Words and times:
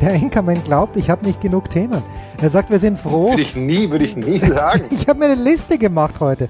Der 0.00 0.14
Inkerman 0.14 0.62
glaubt, 0.62 0.96
ich 0.96 1.10
habe 1.10 1.26
nicht 1.26 1.40
genug 1.40 1.70
Themen. 1.70 2.02
Er 2.40 2.50
sagt, 2.50 2.70
wir 2.70 2.78
sind 2.78 2.98
froh. 2.98 3.30
Würde 3.30 3.42
ich 3.42 3.56
nie, 3.56 3.90
würde 3.90 4.04
ich 4.04 4.14
nie 4.16 4.38
sagen. 4.38 4.84
ich 4.90 5.08
habe 5.08 5.18
mir 5.18 5.24
eine 5.26 5.34
Liste 5.42 5.76
gemacht 5.76 6.20
heute. 6.20 6.48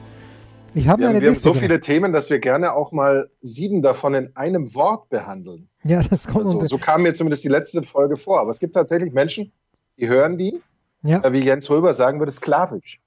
Ich 0.74 0.86
habe 0.86 1.00
mir 1.00 1.04
Wir, 1.04 1.08
eine 1.08 1.16
haben, 1.16 1.22
wir 1.22 1.30
haben 1.30 1.40
so 1.40 1.54
viele 1.54 1.80
Themen, 1.80 2.12
dass 2.12 2.28
wir 2.28 2.40
gerne 2.40 2.74
auch 2.74 2.92
mal 2.92 3.30
sieben 3.40 3.80
davon 3.80 4.12
in 4.14 4.36
einem 4.36 4.74
Wort 4.74 5.08
behandeln. 5.08 5.68
Ja, 5.82 6.02
das 6.02 6.26
kommt 6.26 6.44
So, 6.46 6.52
unter- 6.58 6.68
so 6.68 6.76
kam 6.76 7.02
mir 7.02 7.14
zumindest 7.14 7.42
die 7.42 7.48
letzte 7.48 7.82
Folge 7.82 8.18
vor. 8.18 8.38
Aber 8.40 8.50
es 8.50 8.58
gibt 8.58 8.74
tatsächlich 8.74 9.14
Menschen, 9.14 9.50
die 9.96 10.08
hören 10.08 10.36
die, 10.36 10.60
ja. 11.02 11.24
äh, 11.24 11.32
wie 11.32 11.40
Jens 11.40 11.70
Röber 11.70 11.94
sagen 11.94 12.18
würde, 12.18 12.32
sklavisch. 12.32 13.00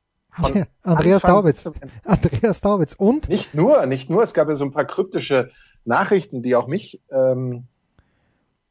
Ja, 0.56 0.64
Andreas 0.82 1.24
Ende. 1.24 1.74
Andreas 2.06 2.62
Daubitz. 2.62 2.94
Und 2.96 3.30
Nicht 3.30 3.54
nur, 3.54 3.86
nicht 3.86 4.10
nur. 4.10 4.24
Es 4.24 4.34
gab 4.34 4.50
ja 4.50 4.56
so 4.56 4.66
ein 4.66 4.72
paar 4.72 4.86
kryptische 4.86 5.52
Nachrichten, 5.86 6.42
die 6.42 6.56
auch 6.56 6.68
mich 6.68 7.00
ähm, 7.12 7.66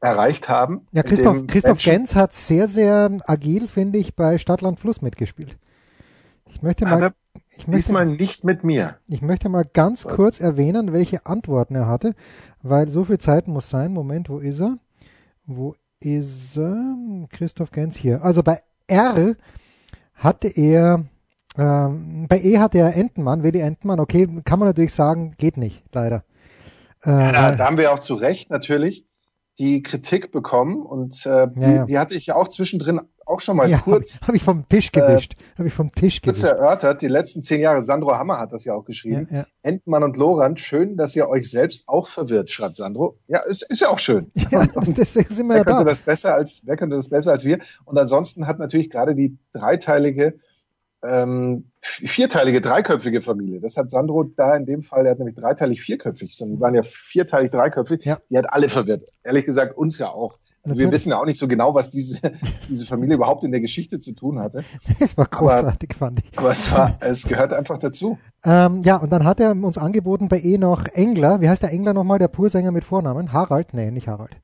erreicht 0.01 0.49
haben. 0.49 0.87
ja, 0.91 1.03
Christoph, 1.03 1.45
Christoph 1.47 1.73
Menschen- 1.77 1.91
Gens 1.91 2.15
hat 2.15 2.33
sehr, 2.33 2.67
sehr 2.67 3.09
agil, 3.25 3.67
finde 3.67 3.99
ich, 3.99 4.15
bei 4.15 4.37
Stadtland 4.37 4.79
Fluss 4.79 5.01
mitgespielt. 5.01 5.57
Ich 6.49 6.61
möchte 6.61 6.85
mal, 6.85 7.01
er 7.01 7.13
ich 7.57 7.67
möchte, 7.67 7.77
diesmal 7.77 8.05
nicht 8.05 8.43
mit 8.43 8.63
mir. 8.63 8.97
ich 9.07 9.21
möchte 9.21 9.47
mal 9.47 9.63
ganz 9.63 10.03
kurz 10.03 10.39
erwähnen, 10.39 10.91
welche 10.91 11.25
Antworten 11.25 11.75
er 11.75 11.87
hatte, 11.87 12.13
weil 12.61 12.89
so 12.89 13.05
viel 13.05 13.19
Zeit 13.19 13.47
muss 13.47 13.69
sein. 13.69 13.93
Moment, 13.93 14.29
wo 14.29 14.39
ist 14.39 14.59
er? 14.59 14.77
Wo 15.45 15.75
ist 16.01 16.57
er? 16.57 16.95
Christoph 17.29 17.71
Gens 17.71 17.95
hier. 17.95 18.23
Also 18.23 18.43
bei 18.43 18.59
R 18.87 19.35
hatte 20.15 20.47
er, 20.49 21.05
ähm, 21.57 22.25
bei 22.27 22.39
E 22.41 22.57
hatte 22.57 22.79
er 22.79 22.95
Entenmann, 22.95 23.43
Willi 23.43 23.59
Entenmann. 23.59 23.99
Okay, 23.99 24.27
kann 24.43 24.59
man 24.59 24.67
natürlich 24.67 24.93
sagen, 24.93 25.33
geht 25.37 25.57
nicht, 25.57 25.83
leider. 25.93 26.23
Äh, 27.03 27.09
Ja, 27.11 27.31
da, 27.31 27.51
da 27.55 27.65
haben 27.65 27.77
wir 27.77 27.91
auch 27.93 27.99
zu 27.99 28.15
Recht 28.15 28.49
natürlich 28.49 29.05
die 29.59 29.83
Kritik 29.83 30.31
bekommen 30.31 30.81
und 30.81 31.25
äh, 31.25 31.47
die, 31.55 31.61
Ja, 31.61 31.71
ja. 31.71 31.85
die 31.85 31.99
hatte 31.99 32.15
ich 32.15 32.25
ja 32.27 32.35
auch 32.35 32.47
zwischendrin 32.47 33.01
auch 33.25 33.39
schon 33.39 33.55
mal 33.55 33.69
ja, 33.69 33.77
kurz, 33.77 34.21
habe 34.23 34.35
ich 34.35 34.43
vom 34.43 34.67
Tisch 34.67 34.91
gewischt. 34.91 35.35
habe 35.57 35.67
ich 35.67 35.73
vom 35.73 35.91
Tisch 35.93 36.21
kurz 36.21 36.41
gewischt. 36.41 36.55
erörtert. 36.57 37.01
Die 37.01 37.07
letzten 37.07 37.43
zehn 37.43 37.61
Jahre, 37.61 37.81
Sandro 37.81 38.13
Hammer 38.15 38.39
hat 38.39 38.51
das 38.51 38.65
ja 38.65 38.73
auch 38.73 38.83
geschrieben. 38.83 39.27
Ja. 39.31 39.45
Entmann 39.61 40.03
und 40.03 40.17
Lorand, 40.17 40.59
schön, 40.59 40.97
dass 40.97 41.15
ihr 41.15 41.29
euch 41.29 41.49
selbst 41.49 41.87
auch 41.87 42.07
verwirrt, 42.07 42.49
schreibt 42.49 42.75
Sandro. 42.75 43.19
Ja, 43.27 43.39
ist, 43.39 43.61
ist 43.69 43.79
ja 43.81 43.89
auch 43.89 43.99
schön. 43.99 44.31
Ja, 44.51 44.65
deswegen 44.75 45.33
sind 45.33 45.47
wir 45.47 45.53
Wer 45.53 45.57
ja 45.59 45.63
könnte 45.63 45.83
da. 45.85 45.89
das 45.89 46.01
besser 46.01 46.33
als, 46.33 46.63
wer 46.65 46.75
könnte 46.75 46.95
das 46.97 47.09
besser 47.09 47.31
als 47.31 47.45
wir? 47.45 47.59
Und 47.85 47.97
ansonsten 47.97 48.47
hat 48.47 48.59
natürlich 48.59 48.89
gerade 48.89 49.15
die 49.15 49.37
dreiteilige, 49.53 50.33
ähm, 51.03 51.71
vierteilige, 51.81 52.61
dreiköpfige 52.61 53.21
Familie. 53.21 53.59
Das 53.59 53.77
hat 53.77 53.89
Sandro 53.89 54.23
da 54.23 54.55
in 54.55 54.65
dem 54.65 54.81
Fall, 54.81 55.03
der 55.03 55.11
hat 55.11 55.19
nämlich 55.19 55.35
dreiteilig 55.35 55.81
vierköpfig, 55.81 56.35
sondern 56.35 56.57
die 56.57 56.61
waren 56.61 56.75
ja 56.75 56.83
vierteilig 56.83 57.51
dreiköpfig. 57.51 58.05
Ja. 58.05 58.19
Die 58.29 58.37
hat 58.37 58.51
alle 58.51 58.69
verwirrt. 58.69 59.03
Ehrlich 59.23 59.45
gesagt, 59.45 59.77
uns 59.77 59.97
ja 59.97 60.09
auch. 60.09 60.37
Also 60.63 60.77
wir 60.77 60.91
wissen 60.91 61.09
ja 61.09 61.19
auch 61.19 61.25
nicht 61.25 61.39
so 61.39 61.47
genau, 61.47 61.73
was 61.73 61.89
diese, 61.89 62.19
diese 62.69 62.85
Familie 62.85 63.15
überhaupt 63.15 63.43
in 63.43 63.49
der 63.51 63.61
Geschichte 63.61 63.97
zu 63.97 64.13
tun 64.13 64.39
hatte. 64.39 64.63
Das 64.99 65.17
war 65.17 65.25
großartig, 65.25 65.95
fand 65.95 66.19
ich. 66.23 66.37
Aber 66.37 66.51
es 66.51 66.71
war, 66.71 66.97
es 66.99 67.27
gehört 67.27 67.53
einfach 67.53 67.79
dazu. 67.79 68.19
Ähm, 68.45 68.83
ja, 68.83 68.97
und 68.97 69.11
dann 69.11 69.23
hat 69.23 69.39
er 69.39 69.51
uns 69.51 69.79
angeboten 69.79 70.27
bei 70.27 70.39
E 70.39 70.59
noch 70.59 70.85
Engler. 70.85 71.41
Wie 71.41 71.49
heißt 71.49 71.63
der 71.63 71.71
Engler 71.71 71.93
nochmal, 71.93 72.19
der 72.19 72.27
Pursänger 72.27 72.71
mit 72.71 72.83
Vornamen? 72.83 73.33
Harald? 73.33 73.73
Nee, 73.73 73.89
nicht 73.89 74.07
Harald. 74.07 74.37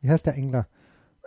Wie 0.00 0.08
heißt 0.08 0.24
der 0.24 0.34
Engler? 0.34 0.66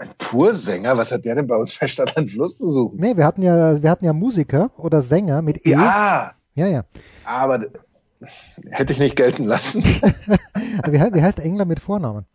Ein 0.02 0.10
Pursänger, 0.18 0.98
was 0.98 1.12
hat 1.12 1.26
der 1.26 1.36
denn 1.36 1.46
bei 1.46 1.56
uns 1.56 1.78
bei 1.78 1.86
Stadt 1.86 2.18
an 2.18 2.28
Fluss 2.28 2.58
zu 2.58 2.68
suchen? 2.70 2.98
Nee, 3.00 3.16
wir 3.16 3.24
hatten 3.24 3.44
ja, 3.44 3.82
wir 3.84 3.90
hatten 3.92 4.04
ja 4.06 4.14
Musiker 4.14 4.72
oder 4.78 5.00
Sänger 5.02 5.44
mit 5.44 5.64
E. 5.66 5.70
Ja, 5.72 6.32
Ja, 6.56 6.66
ja. 6.68 6.84
aber 7.24 7.68
hätte 8.72 8.94
ich 8.94 9.00
nicht 9.00 9.16
gelten 9.16 9.44
lassen. 9.46 9.84
Wie, 10.88 10.98
he- 11.00 11.10
wie 11.14 11.22
heißt 11.22 11.40
Engler 11.40 11.66
mit 11.66 11.80
Vornamen? 11.80 12.26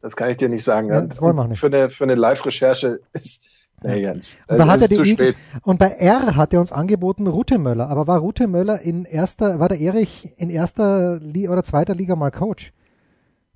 Das 0.00 0.16
kann 0.16 0.30
ich 0.30 0.36
dir 0.36 0.48
nicht 0.48 0.64
sagen. 0.64 0.88
Ja, 0.88 1.00
das 1.02 1.20
wollen 1.20 1.36
wir 1.36 1.46
nicht. 1.46 1.60
Für 1.60 1.66
eine, 1.66 1.90
für 1.90 2.02
eine 2.02 2.16
Live-Recherche 2.16 2.98
ist, 3.12 3.44
nee, 3.84 4.00
Jens, 4.00 4.38
Und, 4.48 4.58
da 4.58 4.64
das 4.64 4.68
hat 4.68 4.80
er 4.80 4.90
ist 4.90 4.96
zu 4.96 5.02
die 5.04 5.10
spät. 5.12 5.36
und 5.62 5.78
bei 5.78 5.90
R 5.90 6.34
hat 6.34 6.52
er 6.52 6.58
uns 6.58 6.72
angeboten 6.72 7.28
Rute 7.28 7.58
Möller. 7.58 7.88
Aber 7.88 8.08
war 8.08 8.18
Rute 8.18 8.48
Möller 8.48 8.80
in 8.80 9.04
erster, 9.04 9.60
war 9.60 9.68
der 9.68 9.78
Erich 9.80 10.32
in 10.38 10.50
erster 10.50 11.20
Li 11.20 11.48
oder 11.48 11.62
zweiter 11.62 11.94
Liga 11.94 12.16
mal 12.16 12.32
Coach? 12.32 12.72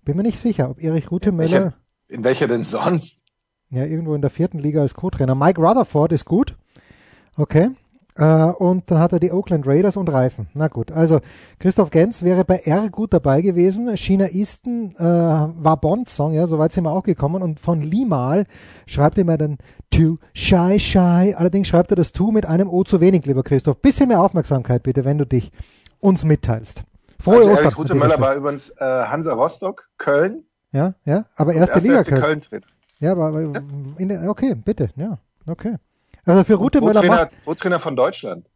Bin 0.04 0.16
mir 0.16 0.22
nicht 0.22 0.38
sicher, 0.38 0.70
ob 0.70 0.80
Erich 0.80 1.10
Rute 1.10 1.32
Möller. 1.32 1.50
Welcher, 1.50 1.74
in 2.08 2.22
welcher 2.22 2.46
denn 2.46 2.64
sonst? 2.64 3.24
Ja, 3.70 3.84
irgendwo 3.84 4.14
in 4.14 4.20
der 4.20 4.30
vierten 4.30 4.58
Liga 4.58 4.80
als 4.80 4.94
Co-Trainer. 4.94 5.34
Mike 5.34 5.60
Rutherford 5.60 6.12
ist 6.12 6.24
gut. 6.24 6.56
Okay. 7.36 7.70
Äh, 8.16 8.24
und 8.24 8.90
dann 8.90 8.98
hat 8.98 9.12
er 9.12 9.20
die 9.20 9.30
Oakland 9.30 9.66
Raiders 9.66 9.96
und 9.96 10.08
Reifen. 10.10 10.46
Na 10.54 10.68
gut, 10.68 10.90
also 10.90 11.20
Christoph 11.58 11.90
Gens 11.90 12.22
wäre 12.22 12.44
bei 12.44 12.56
R 12.64 12.88
gut 12.90 13.12
dabei 13.12 13.42
gewesen. 13.42 13.94
China 13.96 14.28
Easton 14.28 14.94
äh, 14.96 15.02
war 15.02 15.76
Bond-Song, 15.78 16.32
ja, 16.32 16.46
soweit 16.46 16.72
sind 16.72 16.84
wir 16.84 16.92
auch 16.92 17.02
gekommen. 17.02 17.42
Und 17.42 17.60
von 17.60 17.82
Limal 17.82 18.46
schreibt 18.86 19.18
er 19.18 19.24
mir 19.24 19.36
dann 19.36 19.58
Too 19.90 20.16
Shy 20.32 20.78
Shy. 20.78 21.34
Allerdings 21.36 21.68
schreibt 21.68 21.90
er 21.90 21.96
das 21.96 22.12
Tu 22.12 22.30
mit 22.30 22.46
einem 22.46 22.70
O 22.70 22.84
zu 22.84 23.00
wenig, 23.00 23.26
lieber 23.26 23.42
Christoph. 23.42 23.82
Bisschen 23.82 24.08
mehr 24.08 24.22
Aufmerksamkeit 24.22 24.82
bitte, 24.82 25.04
wenn 25.04 25.18
du 25.18 25.26
dich 25.26 25.52
uns 26.00 26.24
mitteilst. 26.24 26.84
Frohe 27.20 27.36
also 27.36 27.50
Ostern. 27.50 27.68
Dieser 27.68 27.76
Rutemöller 27.76 28.20
war 28.20 28.34
übrigens 28.34 28.70
äh, 28.78 28.84
Hansa 28.84 29.34
Rostock, 29.34 29.90
Köln. 29.98 30.44
Ja, 30.72 30.94
ja, 31.04 31.26
aber 31.36 31.52
erste 31.52 31.74
erster 31.74 31.88
Liga 31.88 32.02
Köln. 32.02 32.22
Köln 32.22 32.40
tritt. 32.40 32.64
Ja, 33.00 33.12
aber 33.12 33.26
aber 33.26 33.62
in 33.98 34.08
der, 34.08 34.28
okay, 34.28 34.54
bitte, 34.54 34.88
ja, 34.96 35.18
okay. 35.46 35.76
Also 36.24 36.44
für 36.44 36.54
Rute 36.54 36.80
Möller 36.80 37.02
Co-Trainer, 37.02 37.76
macht, 37.76 37.82
von 37.82 37.96
Deutschland. 37.96 38.46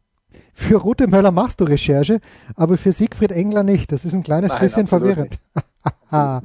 für 0.53 0.75
Rute 0.77 1.07
Möller 1.07 1.31
machst 1.31 1.61
du 1.61 1.63
Recherche, 1.63 2.19
aber 2.55 2.77
für 2.77 2.91
Siegfried 2.91 3.31
Engler 3.31 3.63
nicht. 3.63 3.91
Das 3.91 4.03
ist 4.03 4.13
ein 4.13 4.23
kleines 4.23 4.51
Nein, 4.51 4.61
bisschen 4.61 4.87
verwirrend. 4.87 5.39
ah, 6.09 6.41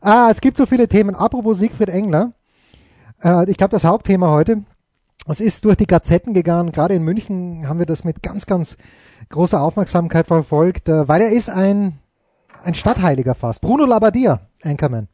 ah, 0.00 0.28
es 0.30 0.40
gibt 0.40 0.56
so 0.56 0.66
viele 0.66 0.88
Themen. 0.88 1.14
Apropos 1.14 1.58
Siegfried 1.58 1.90
Engler, 1.90 2.32
äh, 3.22 3.48
ich 3.50 3.56
glaube 3.56 3.70
das 3.70 3.84
Hauptthema 3.84 4.30
heute. 4.30 4.64
Es 5.26 5.40
ist 5.40 5.64
durch 5.64 5.76
die 5.76 5.86
Gazetten 5.86 6.34
gegangen. 6.34 6.72
Gerade 6.72 6.94
in 6.94 7.02
München 7.02 7.68
haben 7.68 7.78
wir 7.78 7.86
das 7.86 8.04
mit 8.04 8.22
ganz, 8.22 8.46
ganz 8.46 8.76
großer 9.30 9.60
Aufmerksamkeit 9.60 10.26
verfolgt, 10.26 10.88
äh, 10.88 11.08
weil 11.08 11.22
er 11.22 11.30
ist 11.30 11.48
ein 11.48 11.98
ein 12.64 12.74
Stadtheiliger 12.74 13.34
fast. 13.34 13.60
Bruno 13.60 13.84
Labbadia, 13.84 14.40
Anchorman. 14.62 15.08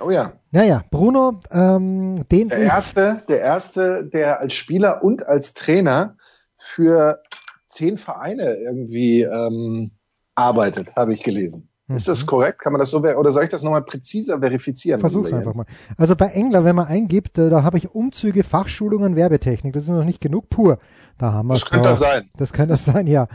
Oh 0.00 0.10
ja. 0.10 0.32
Ja, 0.52 0.62
ja, 0.62 0.82
Bruno, 0.90 1.40
ähm, 1.50 2.24
den 2.30 2.48
Der 2.48 2.58
erste, 2.58 3.22
der 3.28 3.40
erste, 3.40 4.04
der 4.04 4.40
als 4.40 4.54
Spieler 4.54 5.02
und 5.02 5.26
als 5.26 5.54
Trainer 5.54 6.16
für 6.54 7.22
zehn 7.66 7.98
Vereine 7.98 8.56
irgendwie 8.56 9.22
ähm, 9.22 9.92
arbeitet, 10.34 10.96
habe 10.96 11.12
ich 11.12 11.22
gelesen. 11.22 11.70
Ist 11.96 12.08
das 12.08 12.26
korrekt? 12.26 12.60
Kann 12.60 12.72
man 12.72 12.78
das 12.78 12.90
so 12.90 12.98
oder 12.98 13.32
soll 13.32 13.44
ich 13.44 13.50
das 13.50 13.62
nochmal 13.62 13.82
präziser 13.82 14.38
verifizieren? 14.38 15.00
Versuch's 15.00 15.32
einfach 15.32 15.54
mal. 15.54 15.66
Also 15.96 16.14
bei 16.14 16.26
Engler, 16.26 16.64
wenn 16.64 16.76
man 16.76 16.86
eingibt, 16.86 17.36
äh, 17.38 17.50
da 17.50 17.64
habe 17.64 17.78
ich 17.78 17.94
Umzüge, 17.94 18.44
Fachschulungen, 18.44 19.16
Werbetechnik. 19.16 19.72
Das 19.72 19.84
ist 19.84 19.88
noch 19.88 20.04
nicht 20.04 20.20
genug 20.20 20.48
pur. 20.50 20.78
Da 21.18 21.32
haben 21.32 21.48
wir 21.48 21.54
Das 21.54 21.66
könnte 21.66 21.88
das 21.88 21.98
sein. 21.98 22.30
Das 22.36 22.52
könnte 22.52 22.72
das 22.72 22.84
sein, 22.84 23.06
ja. 23.06 23.26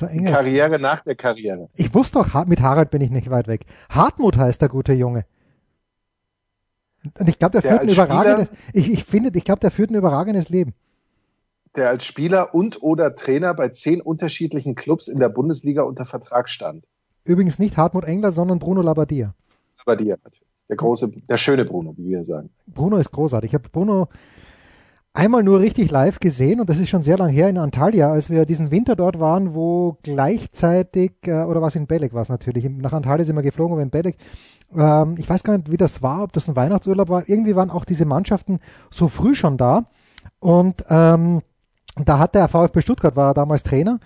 Engler. 0.00 0.30
Karriere 0.30 0.78
nach 0.78 1.00
der 1.00 1.16
Karriere. 1.16 1.68
Ich 1.74 1.92
wusste 1.92 2.20
doch, 2.20 2.46
mit 2.46 2.62
Harald 2.62 2.90
bin 2.90 3.02
ich 3.02 3.10
nicht 3.10 3.30
weit 3.30 3.48
weg. 3.48 3.66
Hartmut 3.90 4.36
heißt 4.36 4.62
der 4.62 4.68
gute 4.68 4.92
Junge. 4.92 5.24
Und 7.18 7.28
ich 7.28 7.38
glaube, 7.38 7.60
der, 7.60 7.62
Der 7.62 7.70
führt 7.70 7.82
ein 7.82 7.88
überragendes, 7.88 8.48
ich, 8.72 8.90
ich 8.90 9.04
finde, 9.04 9.30
ich 9.34 9.44
glaube, 9.44 9.60
der 9.60 9.70
führt 9.70 9.90
ein 9.90 9.94
überragendes 9.94 10.48
Leben. 10.48 10.74
Der 11.76 11.88
als 11.88 12.04
Spieler 12.04 12.54
und 12.54 12.82
oder 12.82 13.14
Trainer 13.14 13.52
bei 13.52 13.68
zehn 13.68 14.00
unterschiedlichen 14.00 14.74
Clubs 14.74 15.08
in 15.08 15.18
der 15.18 15.28
Bundesliga 15.28 15.82
unter 15.82 16.06
Vertrag 16.06 16.48
stand. 16.48 16.84
Übrigens 17.24 17.58
nicht 17.58 17.76
Hartmut 17.76 18.04
Engler, 18.04 18.32
sondern 18.32 18.58
Bruno 18.58 18.80
Labbadia. 18.80 19.34
Natürlich. 19.86 20.48
Der 20.68 20.76
große, 20.76 21.10
der 21.28 21.36
schöne 21.36 21.64
Bruno, 21.64 21.94
wie 21.96 22.10
wir 22.10 22.24
sagen. 22.24 22.50
Bruno 22.66 22.96
ist 22.96 23.12
großartig. 23.12 23.50
Ich 23.50 23.54
habe 23.54 23.68
Bruno 23.68 24.08
einmal 25.12 25.42
nur 25.42 25.60
richtig 25.60 25.90
live 25.90 26.18
gesehen 26.20 26.60
und 26.60 26.68
das 26.68 26.78
ist 26.78 26.88
schon 26.88 27.02
sehr 27.02 27.16
lang 27.16 27.30
her 27.30 27.48
in 27.48 27.58
Antalya, 27.58 28.10
als 28.10 28.30
wir 28.30 28.44
diesen 28.46 28.70
Winter 28.70 28.96
dort 28.96 29.20
waren, 29.20 29.54
wo 29.54 29.98
gleichzeitig, 30.02 31.12
äh, 31.26 31.44
oder 31.44 31.62
was 31.62 31.76
in 31.76 31.86
Belek 31.86 32.12
war 32.12 32.22
es 32.22 32.28
natürlich, 32.28 32.68
nach 32.68 32.92
Antalya 32.92 33.24
sind 33.24 33.36
wir 33.36 33.42
geflogen, 33.42 33.74
aber 33.74 33.82
in 33.82 33.90
Belek, 33.90 34.16
ähm, 34.76 35.14
ich 35.18 35.28
weiß 35.28 35.42
gar 35.44 35.56
nicht, 35.56 35.70
wie 35.70 35.76
das 35.76 36.02
war, 36.02 36.22
ob 36.22 36.32
das 36.32 36.48
ein 36.48 36.56
Weihnachtsurlaub 36.56 37.08
war, 37.08 37.28
irgendwie 37.28 37.56
waren 37.56 37.70
auch 37.70 37.84
diese 37.84 38.04
Mannschaften 38.04 38.60
so 38.90 39.08
früh 39.08 39.34
schon 39.34 39.56
da 39.56 39.86
und 40.40 40.84
ähm, 40.88 41.42
da 41.96 42.18
hat 42.18 42.34
der 42.34 42.48
VfB 42.48 42.80
Stuttgart, 42.80 43.16
war 43.16 43.30
er 43.30 43.34
damals 43.34 43.62
Trainer 43.62 44.00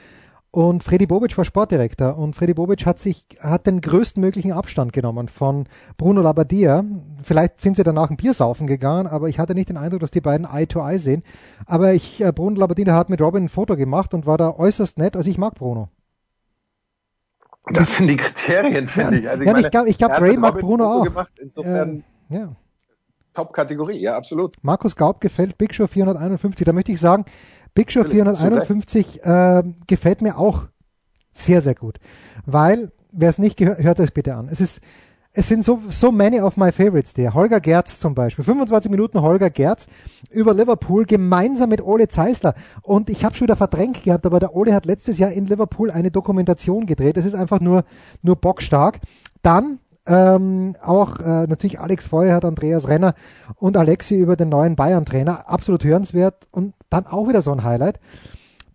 und 0.50 0.82
Freddy 0.82 1.06
Bobic 1.06 1.36
war 1.36 1.44
Sportdirektor 1.44 2.16
und 2.16 2.34
Freddy 2.34 2.54
Bobic 2.54 2.86
hat 2.86 2.98
sich 2.98 3.26
hat 3.40 3.66
den 3.66 3.82
größtmöglichen 3.82 4.52
Abstand 4.52 4.94
genommen 4.94 5.28
von 5.28 5.66
Bruno 5.98 6.22
Labbadia. 6.22 6.84
Vielleicht 7.22 7.60
sind 7.60 7.76
sie 7.76 7.84
danach 7.84 8.08
ein 8.08 8.16
Bier 8.16 8.32
saufen 8.32 8.66
gegangen, 8.66 9.06
aber 9.06 9.28
ich 9.28 9.38
hatte 9.38 9.54
nicht 9.54 9.68
den 9.68 9.76
Eindruck, 9.76 10.00
dass 10.00 10.10
die 10.10 10.22
beiden 10.22 10.46
Eye 10.50 10.66
to 10.66 10.80
Eye 10.80 10.98
sehen. 10.98 11.22
Aber 11.66 11.92
ich 11.92 12.22
äh, 12.22 12.32
Bruno 12.32 12.58
Labbadia 12.58 12.94
hat 12.94 13.10
mit 13.10 13.20
Robin 13.20 13.44
ein 13.44 13.48
Foto 13.50 13.76
gemacht 13.76 14.14
und 14.14 14.24
war 14.24 14.38
da 14.38 14.50
äußerst 14.50 14.96
nett. 14.96 15.16
Also 15.16 15.28
ich 15.28 15.36
mag 15.36 15.54
Bruno. 15.54 15.90
Das 17.72 17.96
sind 17.96 18.06
die 18.06 18.16
Kriterien, 18.16 18.88
finde 18.88 19.16
ja, 19.16 19.20
ich. 19.20 19.28
Also 19.28 19.42
ich 19.42 19.46
ja, 19.46 19.52
meine, 19.52 19.66
ich 19.66 19.98
glaube, 19.98 20.14
glaub, 20.14 20.20
Ray 20.20 20.36
mag 20.36 20.58
Bruno 20.58 20.92
auch. 20.92 21.04
Gemacht, 21.04 21.32
insofern 21.40 22.04
äh, 22.30 22.36
ja. 22.36 22.56
Top-Kategorie, 23.34 23.98
ja, 23.98 24.16
absolut. 24.16 24.56
Markus 24.62 24.96
Gaub 24.96 25.20
gefällt 25.20 25.58
Big 25.58 25.74
Show 25.74 25.86
451. 25.86 26.64
Da 26.64 26.72
möchte 26.72 26.92
ich 26.92 27.00
sagen, 27.00 27.24
Big 27.74 27.92
Show 27.92 28.04
451 28.04 29.22
äh, 29.22 29.62
gefällt 29.86 30.22
mir 30.22 30.38
auch 30.38 30.64
sehr, 31.32 31.62
sehr 31.62 31.74
gut. 31.74 31.98
Weil, 32.46 32.90
wer 33.12 33.28
es 33.28 33.38
nicht 33.38 33.56
gehört, 33.56 33.78
hört 33.80 33.98
es 33.98 34.10
bitte 34.10 34.34
an. 34.34 34.48
Es 34.48 34.60
ist 34.60 34.80
es 35.32 35.48
sind 35.48 35.64
so, 35.64 35.80
so 35.90 36.10
many 36.10 36.40
of 36.40 36.56
my 36.56 36.72
favorites 36.72 37.14
der. 37.14 37.34
Holger 37.34 37.60
Gerz 37.60 37.98
zum 37.98 38.14
Beispiel. 38.14 38.44
25 38.44 38.90
Minuten 38.90 39.20
Holger 39.20 39.50
Gerz 39.50 39.86
über 40.30 40.54
Liverpool 40.54 41.04
gemeinsam 41.04 41.68
mit 41.68 41.82
Ole 41.82 42.08
Zeisler. 42.08 42.54
Und 42.82 43.10
ich 43.10 43.24
habe 43.24 43.34
schon 43.34 43.46
wieder 43.46 43.56
verdrängt 43.56 44.02
gehabt, 44.02 44.26
aber 44.26 44.40
der 44.40 44.56
Ole 44.56 44.74
hat 44.74 44.86
letztes 44.86 45.18
Jahr 45.18 45.30
in 45.30 45.44
Liverpool 45.44 45.90
eine 45.90 46.10
Dokumentation 46.10 46.86
gedreht. 46.86 47.16
Es 47.16 47.24
ist 47.24 47.34
einfach 47.34 47.60
nur, 47.60 47.84
nur 48.22 48.36
bockstark. 48.36 49.00
Dann 49.42 49.78
ähm, 50.06 50.74
auch 50.82 51.20
äh, 51.20 51.46
natürlich 51.46 51.78
Alex 51.78 52.06
Feuerhardt, 52.06 52.44
Andreas 52.44 52.88
Renner 52.88 53.14
und 53.56 53.76
Alexi 53.76 54.16
über 54.16 54.34
den 54.34 54.48
neuen 54.48 54.74
Bayern-Trainer. 54.74 55.48
Absolut 55.48 55.84
hörenswert. 55.84 56.48
Und 56.50 56.74
dann 56.88 57.06
auch 57.06 57.28
wieder 57.28 57.42
so 57.42 57.52
ein 57.52 57.62
Highlight, 57.62 58.00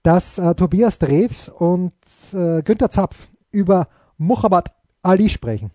dass 0.03 0.37
äh, 0.37 0.53
Tobias 0.53 0.99
Drews 0.99 1.49
und 1.49 1.93
äh, 2.31 2.61
Günther 2.61 2.91
Zapf 2.91 3.27
über 3.51 3.87
Muhammad 4.17 4.71
Ali 5.01 5.27
sprechen. 5.29 5.71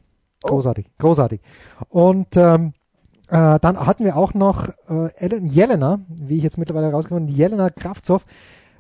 Oh. 0.49 0.55
Großartig, 0.55 0.87
großartig. 0.99 1.41
Und 1.89 2.37
ähm, 2.37 2.73
äh, 3.29 3.59
dann 3.61 3.87
hatten 3.87 4.05
wir 4.05 4.17
auch 4.17 4.35
noch 4.35 4.69
äh, 4.89 5.13
Ellen 5.17 5.47
Jelena, 5.47 6.01
wie 6.09 6.39
ich 6.39 6.43
jetzt 6.43 6.59
mittlerweile 6.59 6.87
herausgefunden 6.87 7.35
Jelena 7.35 7.71
Kraftzow, 7.71 8.25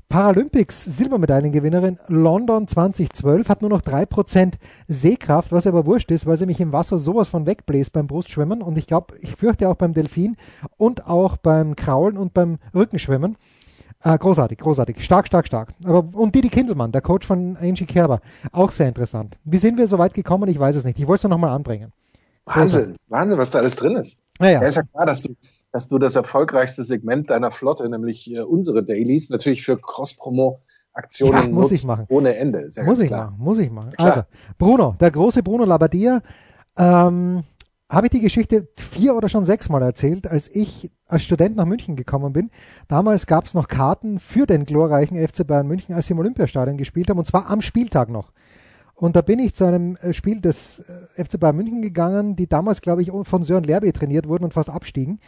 Paralympics 0.09 0.85
Silbermedaillengewinnerin 0.87 1.99
London 2.06 2.67
2012, 2.67 3.47
hat 3.50 3.61
nur 3.61 3.69
noch 3.69 3.82
3% 3.82 4.55
Sehkraft, 4.88 5.53
was 5.53 5.67
aber 5.67 5.85
wurscht 5.85 6.11
ist, 6.11 6.25
weil 6.25 6.38
sie 6.38 6.47
mich 6.47 6.61
im 6.61 6.73
Wasser 6.73 6.99
sowas 6.99 7.29
von 7.29 7.44
wegbläst 7.44 7.93
beim 7.93 8.06
Brustschwimmen 8.06 8.62
und 8.62 8.79
ich 8.79 8.87
glaube, 8.87 9.19
ich 9.20 9.37
fürchte 9.37 9.69
auch 9.69 9.75
beim 9.75 9.93
Delfin 9.93 10.38
und 10.79 11.06
auch 11.06 11.37
beim 11.37 11.76
Kraulen 11.76 12.17
und 12.17 12.32
beim 12.32 12.56
Rückenschwimmen. 12.75 13.37
Äh, 14.04 14.16
großartig, 14.16 14.58
großartig. 14.58 15.02
Stark, 15.04 15.26
stark, 15.26 15.46
stark. 15.46 15.70
Aber, 15.84 16.06
und 16.12 16.34
Didi 16.34 16.48
Kindelmann, 16.48 16.92
der 16.92 17.00
Coach 17.00 17.26
von 17.26 17.56
Angie 17.56 17.86
Kerber, 17.86 18.20
auch 18.52 18.70
sehr 18.70 18.88
interessant. 18.88 19.36
Wie 19.44 19.58
sind 19.58 19.76
wir 19.76 19.88
so 19.88 19.98
weit 19.98 20.14
gekommen? 20.14 20.48
Ich 20.48 20.58
weiß 20.58 20.76
es 20.76 20.84
nicht. 20.84 20.98
Ich 20.98 21.06
wollte 21.06 21.26
es 21.26 21.30
noch 21.30 21.38
mal 21.38 21.54
anbringen. 21.54 21.92
Wahnsinn, 22.46 22.96
Wahnsinn, 23.08 23.38
was 23.38 23.50
da 23.50 23.58
alles 23.58 23.76
drin 23.76 23.96
ist. 23.96 24.20
Ja, 24.40 24.50
ja. 24.50 24.62
ist 24.62 24.76
ja 24.76 24.82
klar, 24.82 25.04
dass 25.04 25.22
du, 25.22 25.34
dass 25.72 25.88
du 25.88 25.98
das 25.98 26.16
erfolgreichste 26.16 26.84
Segment 26.84 27.28
deiner 27.28 27.50
Flotte, 27.50 27.88
nämlich 27.88 28.32
äh, 28.32 28.40
unsere 28.40 28.82
Dailies, 28.82 29.30
natürlich 29.30 29.64
für 29.64 29.78
Cross-Promo-Aktionen 29.78 31.42
ja, 31.42 31.48
muss 31.48 31.72
ich 31.72 31.84
machen. 31.84 32.06
ohne 32.08 32.36
Ende. 32.36 32.70
Ja 32.72 32.84
muss 32.84 33.02
ich 33.02 33.08
klar. 33.08 33.26
machen, 33.26 33.36
muss 33.38 33.58
ich 33.58 33.70
machen. 33.70 33.90
Also, 33.98 34.22
Bruno, 34.56 34.96
der 34.98 35.10
große 35.10 35.42
Bruno 35.42 35.64
Labbadia, 35.64 36.22
ähm, 36.78 37.42
habe 37.88 38.06
ich 38.06 38.11
die 38.11 38.20
Geschichte 38.20 38.69
vier 38.76 39.14
oder 39.17 39.29
schon 39.29 39.44
sechs 39.44 39.69
Mal 39.69 39.82
erzählt, 39.82 40.26
als 40.26 40.49
ich 40.55 40.90
als 41.06 41.23
Student 41.23 41.56
nach 41.56 41.64
München 41.64 41.96
gekommen 41.96 42.32
bin. 42.32 42.50
Damals 42.87 43.26
gab 43.26 43.46
es 43.46 43.55
noch 43.55 43.67
Karten 43.67 44.19
für 44.19 44.46
den 44.46 44.67
glorreichen 44.67 45.17
FC 45.17 45.46
Bayern 45.46 45.67
München, 45.67 45.94
als 45.94 46.06
sie 46.06 46.12
im 46.12 46.19
Olympiastadion 46.19 46.76
gespielt 46.76 47.08
haben, 47.08 47.19
und 47.19 47.26
zwar 47.26 47.49
am 47.50 47.62
Spieltag 47.62 48.11
noch. 48.11 48.32
Und 48.94 49.17
da 49.17 49.23
bin 49.23 49.38
ich 49.38 49.55
zu 49.55 49.64
einem 49.64 49.96
äh, 49.96 50.12
Spiel 50.12 50.40
des 50.40 50.81
äh, 51.17 51.25
FC 51.25 51.40
Bayern 51.40 51.56
München 51.56 51.81
gegangen, 51.81 52.37
die 52.37 52.49
damals, 52.49 52.82
glaube 52.82 53.00
ich, 53.00 53.11
von 53.23 53.43
Sören 53.43 53.64
Lerbe 53.64 53.93
trainiert 53.93 54.29
wurden 54.29 54.44
und 54.44 54.55
fast 54.55 54.69
abstiegen. 54.69 55.20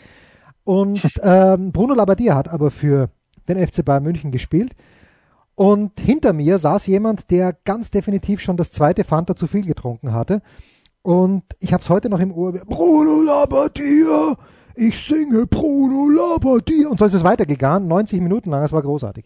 Und 0.65 1.01
ähm, 1.23 1.73
Bruno 1.73 1.95
Labbadia 1.95 2.35
hat 2.35 2.49
aber 2.49 2.71
für 2.71 3.09
den 3.49 3.65
FC 3.65 3.85
Bayern 3.85 4.03
München 4.03 4.33
gespielt. 4.33 4.73
Und 5.55 6.01
hinter 6.01 6.33
mir 6.33 6.59
saß 6.59 6.87
jemand, 6.89 7.31
der 7.31 7.53
ganz 7.65 7.91
definitiv 7.91 8.41
schon 8.41 8.57
das 8.57 8.71
zweite 8.71 9.05
Fanta 9.05 9.37
zu 9.37 9.47
viel 9.47 9.65
getrunken 9.65 10.13
hatte. 10.13 10.43
Und 11.03 11.45
ich 11.61 11.73
habe 11.73 11.83
es 11.83 11.89
heute 11.89 12.09
noch 12.11 12.21
im 12.21 12.33
Ohr. 12.33 12.53
Bruno 12.53 13.23
Labbadia, 13.23 14.37
ich 14.75 14.99
singe 15.07 15.47
Bruno 15.47 16.09
Labbadia. 16.09 16.89
Und 16.89 16.99
so 16.99 17.05
ist 17.05 17.15
es 17.15 17.25
weitergegangen, 17.25 17.89
90 17.89 18.21
Minuten 18.21 18.51
lang, 18.51 18.63
es 18.63 18.73
war 18.73 18.83
großartig. 18.83 19.25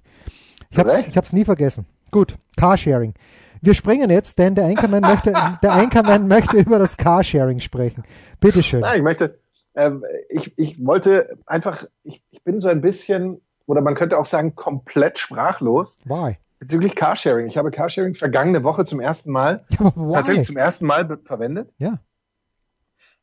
Ich 0.70 0.78
habe 0.78 1.04
es 1.14 1.32
nie 1.32 1.44
vergessen. 1.44 1.86
Gut, 2.10 2.36
Carsharing. 2.56 3.14
Wir 3.60 3.74
springen 3.74 4.10
jetzt, 4.10 4.38
denn 4.38 4.54
der 4.54 4.66
Anchorman 4.66 5.00
möchte, 5.00 5.32
der 5.62 5.72
Anchorman 5.72 6.28
möchte 6.28 6.56
über 6.58 6.78
das 6.78 6.96
Carsharing 6.96 7.60
sprechen. 7.60 8.04
Bitteschön. 8.38 8.80
Nein, 8.80 8.98
ich 8.98 9.02
möchte, 9.02 9.38
ähm, 9.74 10.04
ich, 10.28 10.56
ich 10.58 10.84
wollte 10.84 11.38
einfach, 11.46 11.84
ich, 12.02 12.22
ich 12.30 12.42
bin 12.44 12.58
so 12.58 12.68
ein 12.68 12.80
bisschen, 12.80 13.40
oder 13.66 13.80
man 13.80 13.94
könnte 13.94 14.18
auch 14.18 14.26
sagen, 14.26 14.54
komplett 14.54 15.18
sprachlos. 15.18 15.98
Why? 16.04 16.36
Bezüglich 16.64 16.94
Carsharing. 16.94 17.46
Ich 17.46 17.56
habe 17.56 17.70
Carsharing 17.70 18.14
vergangene 18.14 18.64
Woche 18.64 18.84
zum 18.84 19.00
ersten 19.00 19.30
Mal, 19.30 19.64
ja, 19.78 19.90
tatsächlich 20.12 20.46
zum 20.46 20.56
ersten 20.56 20.86
Mal 20.86 21.18
verwendet. 21.24 21.74
Ja. 21.78 21.98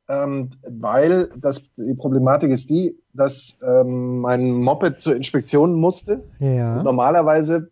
Ähm, 0.07 0.51
weil 0.67 1.29
das, 1.37 1.73
die 1.73 1.93
Problematik 1.93 2.51
ist 2.51 2.69
die, 2.69 2.99
dass 3.13 3.59
ähm, 3.65 4.19
mein 4.19 4.51
Moped 4.51 4.99
zur 4.99 5.15
Inspektion 5.15 5.73
musste. 5.73 6.23
Ja. 6.39 6.83
Normalerweise 6.83 7.69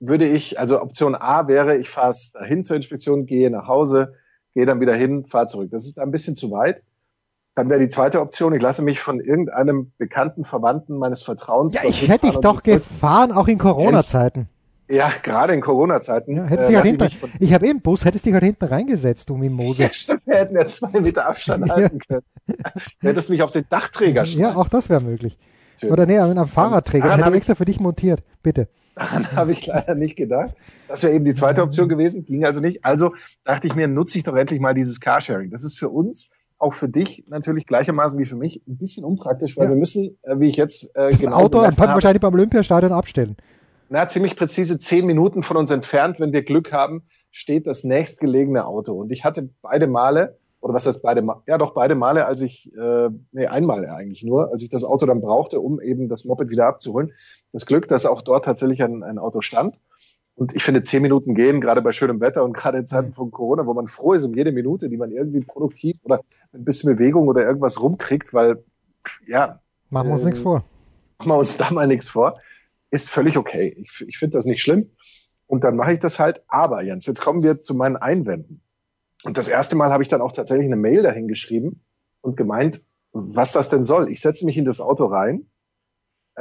würde 0.00 0.26
ich, 0.26 0.58
also 0.58 0.80
Option 0.80 1.14
A 1.14 1.48
wäre, 1.48 1.76
ich 1.76 1.88
fahre 1.88 2.10
es 2.10 2.32
dahin 2.32 2.64
zur 2.64 2.76
Inspektion, 2.76 3.26
gehe 3.26 3.50
nach 3.50 3.68
Hause, 3.68 4.14
gehe 4.54 4.66
dann 4.66 4.80
wieder 4.80 4.94
hin, 4.94 5.26
fahre 5.26 5.46
zurück. 5.46 5.70
Das 5.70 5.86
ist 5.86 5.98
ein 5.98 6.10
bisschen 6.10 6.36
zu 6.36 6.50
weit. 6.50 6.82
Dann 7.54 7.68
wäre 7.68 7.80
die 7.80 7.88
zweite 7.88 8.20
Option, 8.20 8.54
ich 8.54 8.62
lasse 8.62 8.82
mich 8.82 9.00
von 9.00 9.20
irgendeinem 9.20 9.92
bekannten 9.98 10.44
Verwandten 10.44 10.96
meines 10.96 11.22
Vertrauens. 11.22 11.74
Ja, 11.74 11.82
ich 11.84 12.08
hätte 12.08 12.26
dich 12.26 12.38
doch 12.38 12.62
gefahren, 12.62 13.30
auch 13.30 13.46
in 13.46 13.58
Corona-Zeiten. 13.58 14.48
Ja, 14.92 15.10
gerade 15.22 15.54
in 15.54 15.62
Corona-Zeiten. 15.62 16.36
Ja, 16.36 16.44
hättest 16.44 16.70
äh, 16.70 16.76
halt 16.76 16.84
hinter, 16.84 17.06
ich, 17.06 17.18
ich 17.40 17.54
habe 17.54 17.66
eben 17.66 17.80
Bus, 17.80 18.04
hättest 18.04 18.26
dich 18.26 18.34
halt 18.34 18.44
hinten 18.44 18.66
reingesetzt, 18.66 19.30
du 19.30 19.38
Mimose. 19.38 19.84
Ja, 19.84 19.88
stimmt, 19.94 20.26
wir 20.26 20.34
hätten 20.34 20.54
ja 20.54 20.66
zwei 20.66 21.00
Meter 21.00 21.26
Abstand 21.26 21.70
halten 21.70 21.98
können. 21.98 22.22
Du 22.46 23.08
hättest 23.08 23.30
mich 23.30 23.42
auf 23.42 23.50
den 23.50 23.64
Dachträger 23.70 24.26
schreiben. 24.26 24.42
Ja, 24.42 24.56
auch 24.56 24.68
das 24.68 24.90
wäre 24.90 25.02
möglich. 25.02 25.38
Schön. 25.80 25.92
Oder 25.92 26.04
nee, 26.04 26.18
am 26.18 26.46
Fahrradträger. 26.46 27.06
Daran 27.06 27.20
hätte 27.20 27.30
ich 27.30 27.36
extra 27.36 27.54
für 27.54 27.64
dich 27.64 27.80
montiert. 27.80 28.22
Bitte. 28.42 28.68
Daran 28.94 29.32
habe 29.34 29.52
ich 29.52 29.64
leider 29.64 29.94
nicht 29.94 30.14
gedacht. 30.14 30.50
Das 30.88 31.02
wäre 31.02 31.14
eben 31.14 31.24
die 31.24 31.32
zweite 31.32 31.62
Option 31.62 31.88
gewesen, 31.88 32.26
ging 32.26 32.44
also 32.44 32.60
nicht. 32.60 32.84
Also 32.84 33.14
dachte 33.44 33.68
ich 33.68 33.74
mir, 33.74 33.88
nutze 33.88 34.18
ich 34.18 34.24
doch 34.24 34.36
endlich 34.36 34.60
mal 34.60 34.74
dieses 34.74 35.00
Carsharing. 35.00 35.50
Das 35.50 35.64
ist 35.64 35.78
für 35.78 35.88
uns 35.88 36.32
auch 36.58 36.74
für 36.74 36.90
dich 36.90 37.24
natürlich 37.28 37.66
gleichermaßen 37.66 38.18
wie 38.18 38.26
für 38.26 38.36
mich 38.36 38.62
ein 38.68 38.76
bisschen 38.76 39.04
unpraktisch, 39.04 39.56
weil 39.56 39.64
ja. 39.64 39.70
wir 39.70 39.78
müssen, 39.78 40.18
äh, 40.22 40.38
wie 40.38 40.50
ich 40.50 40.56
jetzt 40.56 40.94
äh, 40.94 41.12
das 41.12 41.18
genau 41.18 41.36
Auto 41.36 41.62
wahrscheinlich 41.62 42.20
beim 42.20 42.34
Olympiastadion 42.34 42.92
abstellen 42.92 43.36
na, 43.92 44.08
ziemlich 44.08 44.36
präzise 44.36 44.78
zehn 44.78 45.04
Minuten 45.04 45.42
von 45.42 45.58
uns 45.58 45.70
entfernt, 45.70 46.18
wenn 46.18 46.32
wir 46.32 46.42
Glück 46.42 46.72
haben, 46.72 47.02
steht 47.30 47.66
das 47.66 47.84
nächstgelegene 47.84 48.66
Auto. 48.66 48.94
Und 48.94 49.12
ich 49.12 49.22
hatte 49.22 49.50
beide 49.60 49.86
Male, 49.86 50.38
oder 50.62 50.72
was 50.72 50.86
heißt 50.86 51.02
beide 51.02 51.20
Male? 51.20 51.42
Ja, 51.46 51.58
doch 51.58 51.74
beide 51.74 51.94
Male, 51.94 52.24
als 52.24 52.40
ich, 52.40 52.72
äh, 52.74 53.10
nee, 53.32 53.46
einmal 53.46 53.86
eigentlich 53.86 54.24
nur, 54.24 54.50
als 54.50 54.62
ich 54.62 54.70
das 54.70 54.84
Auto 54.84 55.04
dann 55.04 55.20
brauchte, 55.20 55.60
um 55.60 55.78
eben 55.78 56.08
das 56.08 56.24
Moped 56.24 56.48
wieder 56.48 56.68
abzuholen. 56.68 57.12
Das 57.52 57.66
Glück, 57.66 57.86
dass 57.86 58.06
auch 58.06 58.22
dort 58.22 58.46
tatsächlich 58.46 58.82
ein, 58.82 59.02
ein 59.02 59.18
Auto 59.18 59.42
stand. 59.42 59.78
Und 60.36 60.56
ich 60.56 60.64
finde, 60.64 60.82
zehn 60.82 61.02
Minuten 61.02 61.34
gehen, 61.34 61.60
gerade 61.60 61.82
bei 61.82 61.92
schönem 61.92 62.22
Wetter 62.22 62.44
und 62.44 62.54
gerade 62.54 62.78
in 62.78 62.86
Zeiten 62.86 63.08
mhm. 63.08 63.12
von 63.12 63.30
Corona, 63.30 63.66
wo 63.66 63.74
man 63.74 63.88
froh 63.88 64.14
ist 64.14 64.24
um 64.24 64.34
jede 64.34 64.52
Minute, 64.52 64.88
die 64.88 64.96
man 64.96 65.10
irgendwie 65.10 65.40
produktiv 65.40 65.98
oder 66.04 66.22
ein 66.54 66.64
bisschen 66.64 66.90
Bewegung 66.94 67.28
oder 67.28 67.44
irgendwas 67.44 67.82
rumkriegt, 67.82 68.32
weil, 68.32 68.64
ja. 69.26 69.60
Machen 69.90 70.08
wir 70.08 70.14
uns 70.14 70.22
äh, 70.22 70.26
nichts 70.28 70.40
vor. 70.40 70.64
Machen 71.18 71.30
wir 71.30 71.36
uns 71.36 71.58
da 71.58 71.70
mal 71.70 71.86
nichts 71.86 72.08
vor 72.08 72.38
ist 72.92 73.08
völlig 73.08 73.36
okay. 73.36 73.74
Ich, 73.78 74.04
ich 74.06 74.18
finde 74.18 74.36
das 74.36 74.44
nicht 74.44 74.62
schlimm. 74.62 74.90
Und 75.46 75.64
dann 75.64 75.76
mache 75.76 75.94
ich 75.94 75.98
das 75.98 76.18
halt. 76.18 76.42
Aber 76.46 76.84
Jens, 76.84 77.06
jetzt 77.06 77.20
kommen 77.20 77.42
wir 77.42 77.58
zu 77.58 77.74
meinen 77.74 77.96
Einwänden. 77.96 78.62
Und 79.24 79.36
das 79.38 79.48
erste 79.48 79.76
Mal 79.76 79.90
habe 79.90 80.02
ich 80.02 80.08
dann 80.08 80.20
auch 80.20 80.32
tatsächlich 80.32 80.66
eine 80.66 80.76
Mail 80.76 81.02
dahin 81.02 81.26
geschrieben 81.26 81.82
und 82.20 82.36
gemeint, 82.36 82.82
was 83.12 83.52
das 83.52 83.68
denn 83.68 83.84
soll. 83.84 84.10
Ich 84.10 84.20
setze 84.20 84.44
mich 84.44 84.56
in 84.56 84.64
das 84.64 84.80
Auto 84.80 85.06
rein, 85.06 85.46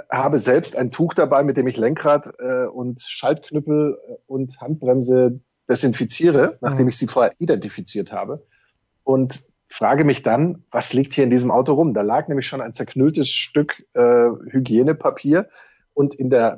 habe 0.09 0.39
selbst 0.39 0.75
ein 0.75 0.91
Tuch 0.91 1.13
dabei, 1.13 1.43
mit 1.43 1.57
dem 1.57 1.67
ich 1.67 1.77
Lenkrad 1.77 2.33
äh, 2.39 2.65
und 2.65 3.01
Schaltknüppel 3.01 3.97
äh, 4.07 4.13
und 4.27 4.59
Handbremse 4.59 5.39
desinfiziere, 5.69 6.57
nachdem 6.61 6.83
mhm. 6.83 6.89
ich 6.89 6.97
sie 6.97 7.07
vorher 7.07 7.33
identifiziert 7.37 8.11
habe. 8.11 8.41
Und 9.03 9.45
frage 9.67 10.03
mich 10.03 10.21
dann, 10.21 10.63
was 10.71 10.93
liegt 10.93 11.13
hier 11.13 11.23
in 11.23 11.29
diesem 11.29 11.51
Auto 11.51 11.73
rum? 11.73 11.93
Da 11.93 12.01
lag 12.01 12.27
nämlich 12.27 12.47
schon 12.47 12.61
ein 12.61 12.73
zerknülltes 12.73 13.29
Stück 13.29 13.85
äh, 13.93 14.29
Hygienepapier 14.49 15.49
und 16.01 16.15
in 16.15 16.31
der 16.31 16.57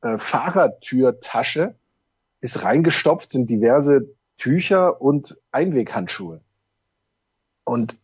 äh, 0.00 0.16
Fahrertürtasche 0.16 1.74
ist 2.40 2.64
reingestopft, 2.64 3.30
sind 3.30 3.50
diverse 3.50 4.08
Tücher 4.38 5.02
und 5.02 5.36
Einweghandschuhe. 5.52 6.40
Und 7.64 7.98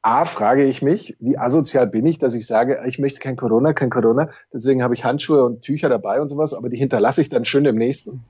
A, 0.00 0.24
frage 0.24 0.64
ich 0.64 0.80
mich, 0.80 1.16
wie 1.20 1.36
asozial 1.36 1.86
bin 1.86 2.06
ich, 2.06 2.18
dass 2.18 2.34
ich 2.34 2.46
sage, 2.46 2.82
ich 2.86 2.98
möchte 2.98 3.20
kein 3.20 3.36
Corona, 3.36 3.74
kein 3.74 3.90
Corona, 3.90 4.30
deswegen 4.54 4.82
habe 4.82 4.94
ich 4.94 5.04
Handschuhe 5.04 5.44
und 5.44 5.60
Tücher 5.60 5.90
dabei 5.90 6.22
und 6.22 6.30
sowas, 6.30 6.54
aber 6.54 6.70
die 6.70 6.78
hinterlasse 6.78 7.20
ich 7.20 7.28
dann 7.28 7.44
schön 7.44 7.64
dem 7.64 7.76
nächsten. 7.76 8.24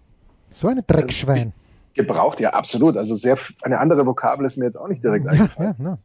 So 0.51 0.67
eine 0.67 0.83
Dreckschwein. 0.83 1.53
Gebraucht, 1.95 2.41
ja, 2.41 2.51
absolut. 2.51 2.97
Also 2.97 3.15
sehr, 3.15 3.39
eine 3.63 3.79
andere 3.79 4.05
Vokabel 4.07 4.45
ist 4.45 4.57
mir 4.57 4.65
jetzt 4.65 4.77
auch 4.77 4.89
nicht 4.89 5.05
direkt 5.05 5.29
eingefallen. 5.29 5.77
Ja, 5.79 5.85
ja, 5.85 5.99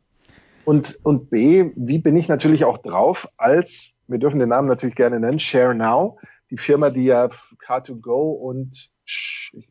und, 0.67 0.99
und 1.03 1.29
B, 1.29 1.71
wie 1.77 1.97
bin 1.97 2.17
ich 2.17 2.27
natürlich 2.27 2.65
auch 2.65 2.77
drauf 2.77 3.29
als, 3.37 3.99
wir 4.07 4.19
dürfen 4.19 4.41
den 4.41 4.49
Namen 4.49 4.67
natürlich 4.67 4.97
gerne 4.97 5.17
nennen, 5.17 5.39
Share 5.39 5.73
Now, 5.73 6.17
die 6.51 6.57
Firma, 6.57 6.89
die 6.89 7.05
ja 7.05 7.29
Car2Go 7.65 8.33
und 8.33 8.89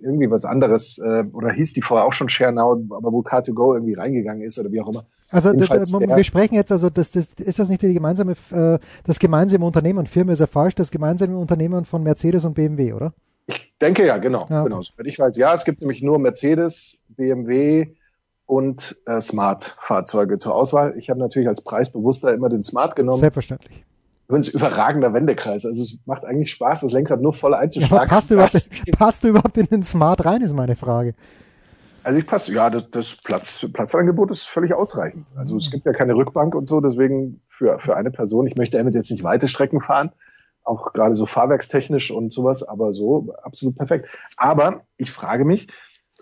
irgendwie 0.01 0.31
was 0.31 0.47
anderes 0.47 0.97
äh, 0.97 1.25
oder 1.35 1.53
hieß 1.53 1.75
die 1.75 1.83
vorher 1.83 2.07
auch 2.07 2.15
schon 2.15 2.31
ShareNow, 2.31 2.79
aber 2.93 3.13
wo 3.13 3.21
Car2Go 3.21 3.75
irgendwie 3.75 3.93
reingegangen 3.93 4.41
ist 4.41 4.59
oder 4.59 4.73
wie 4.73 4.81
auch 4.81 4.89
immer. 4.89 5.05
Also 5.33 5.53
das, 5.53 5.69
wir 5.69 6.25
sprechen 6.25 6.55
jetzt 6.55 6.73
also, 6.73 6.89
das, 6.89 7.11
das, 7.11 7.27
ist 7.27 7.59
das 7.59 7.69
nicht 7.69 7.83
die 7.83 7.93
gemeinsame, 7.93 8.33
äh, 8.51 8.79
das 9.05 9.19
gemeinsame 9.19 9.67
Unternehmen? 9.67 10.07
Firma 10.07 10.33
ist 10.33 10.39
ja 10.39 10.47
falsch, 10.47 10.77
das 10.77 10.91
gemeinsame 10.91 11.37
Unternehmen 11.37 11.85
von 11.85 12.05
Mercedes 12.05 12.47
und 12.47 12.55
BMW, 12.55 12.95
oder? 12.95 13.13
Ich 13.49 13.75
denke 13.83 14.07
ja, 14.07 14.17
genau. 14.17 14.47
Ja, 14.49 14.63
okay. 14.63 14.71
genau. 14.71 14.83
Ich 15.05 15.19
weiß, 15.19 15.37
ja, 15.37 15.53
es 15.53 15.67
gibt 15.67 15.83
nämlich 15.83 16.03
nur 16.03 16.19
Mercedes, 16.19 17.05
BMW 17.11 17.89
und 18.47 18.97
äh, 19.07 19.21
Smart-Fahrzeuge 19.21 20.39
zur 20.39 20.55
Auswahl. 20.55 20.95
Ich 20.97 21.11
habe 21.11 21.21
natürlich 21.21 21.49
als 21.49 21.63
Preisbewusster 21.63 22.33
immer 22.33 22.49
den 22.49 22.63
Smart 22.63 22.97
genommen. 22.97 23.21
Selbstverständlich 23.21 23.85
übrigens 24.29 24.49
überragender 24.49 25.13
Wendekreis. 25.15 25.65
Also 25.67 25.83
es 25.83 25.99
macht 26.05 26.25
eigentlich 26.25 26.51
Spaß, 26.51 26.81
das 26.81 26.93
Lenkrad 26.93 27.21
nur 27.21 27.33
voll 27.33 27.55
einzuschlagen. 27.55 28.09
Ja, 28.09 28.15
passt, 28.15 28.31
du 28.31 28.35
überhaupt, 28.35 28.71
passt 28.99 29.25
du 29.25 29.29
überhaupt 29.29 29.57
in 29.57 29.67
den 29.67 29.83
Smart 29.83 30.25
rein, 30.25 30.43
ist 30.43 30.55
meine 30.55 30.77
Frage. 30.77 31.15
Also 32.03 32.19
ich 32.19 32.27
passe, 32.27 32.53
ja, 32.53 32.71
das, 32.71 32.91
das 32.91 33.17
Platz, 33.17 33.67
Platzangebot 33.73 34.31
ist 34.31 34.45
völlig 34.45 34.75
ausreichend. 34.75 35.29
Also 35.37 35.57
es 35.57 35.71
gibt 35.71 35.87
ja 35.87 35.93
keine 35.93 36.15
Rückbank 36.15 36.55
und 36.55 36.67
so, 36.67 36.81
deswegen 36.81 37.41
für, 37.49 37.79
für 37.79 37.97
eine 37.97 38.11
Person, 38.11 38.47
ich 38.47 38.57
möchte 38.57 38.79
damit 38.79 38.95
jetzt 38.95 39.11
nicht 39.11 39.25
weite 39.25 39.49
Strecken 39.49 39.81
fahren, 39.81 40.13
auch 40.63 40.93
gerade 40.93 41.15
so 41.15 41.27
fahrwerkstechnisch 41.27 42.11
und 42.11 42.33
sowas, 42.33 42.63
aber 42.63 42.95
so 42.95 43.35
absolut 43.43 43.77
perfekt. 43.77 44.07
Aber 44.37 44.83
ich 44.97 45.11
frage 45.11 45.45
mich, 45.45 45.69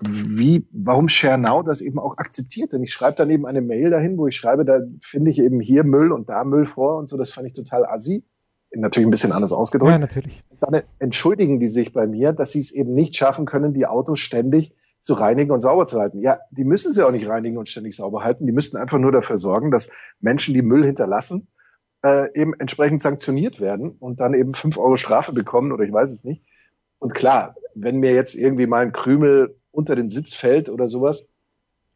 wie, 0.00 0.66
warum 0.72 1.08
ShareNow 1.08 1.64
das 1.64 1.80
eben 1.80 1.98
auch 1.98 2.18
akzeptiert. 2.18 2.72
Denn 2.72 2.82
ich 2.82 2.92
schreibe 2.92 3.16
dann 3.16 3.30
eben 3.30 3.46
eine 3.46 3.60
Mail 3.60 3.90
dahin, 3.90 4.18
wo 4.18 4.26
ich 4.26 4.36
schreibe, 4.36 4.64
da 4.64 4.80
finde 5.02 5.30
ich 5.30 5.38
eben 5.38 5.60
hier 5.60 5.84
Müll 5.84 6.12
und 6.12 6.28
da 6.28 6.44
Müll 6.44 6.66
vor 6.66 6.98
und 6.98 7.08
so. 7.08 7.16
Das 7.16 7.30
fand 7.30 7.46
ich 7.46 7.52
total 7.52 7.86
assi. 7.86 8.24
Natürlich 8.76 9.06
ein 9.06 9.12
bisschen 9.12 9.32
anders 9.32 9.52
ausgedrückt. 9.52 9.92
Ja, 9.92 9.98
natürlich. 9.98 10.42
Dann 10.60 10.82
entschuldigen 10.98 11.60
die 11.60 11.68
sich 11.68 11.92
bei 11.92 12.08
mir, 12.08 12.32
dass 12.32 12.52
sie 12.52 12.58
es 12.58 12.72
eben 12.72 12.92
nicht 12.92 13.16
schaffen 13.16 13.46
können, 13.46 13.72
die 13.72 13.86
Autos 13.86 14.18
ständig 14.18 14.74
zu 15.00 15.14
reinigen 15.14 15.52
und 15.52 15.60
sauber 15.60 15.86
zu 15.86 16.00
halten. 16.00 16.18
Ja, 16.18 16.40
die 16.50 16.64
müssen 16.64 16.90
sie 16.90 17.06
auch 17.06 17.12
nicht 17.12 17.28
reinigen 17.28 17.58
und 17.58 17.68
ständig 17.68 17.94
sauber 17.94 18.24
halten. 18.24 18.46
Die 18.46 18.52
müssten 18.52 18.76
einfach 18.76 18.98
nur 18.98 19.12
dafür 19.12 19.38
sorgen, 19.38 19.70
dass 19.70 19.90
Menschen, 20.18 20.54
die 20.54 20.62
Müll 20.62 20.84
hinterlassen, 20.84 21.46
äh, 22.02 22.28
eben 22.34 22.54
entsprechend 22.54 23.02
sanktioniert 23.02 23.60
werden 23.60 23.90
und 23.90 24.18
dann 24.20 24.34
eben 24.34 24.54
fünf 24.54 24.76
Euro 24.76 24.96
Strafe 24.96 25.32
bekommen 25.32 25.72
oder 25.72 25.84
ich 25.84 25.92
weiß 25.92 26.10
es 26.10 26.24
nicht. 26.24 26.42
Und 26.98 27.14
klar, 27.14 27.54
wenn 27.74 27.98
mir 27.98 28.12
jetzt 28.12 28.34
irgendwie 28.34 28.66
mal 28.66 28.82
ein 28.82 28.92
Krümel 28.92 29.56
unter 29.74 29.96
den 29.96 30.08
Sitz 30.08 30.34
fällt 30.34 30.68
oder 30.68 30.88
sowas. 30.88 31.28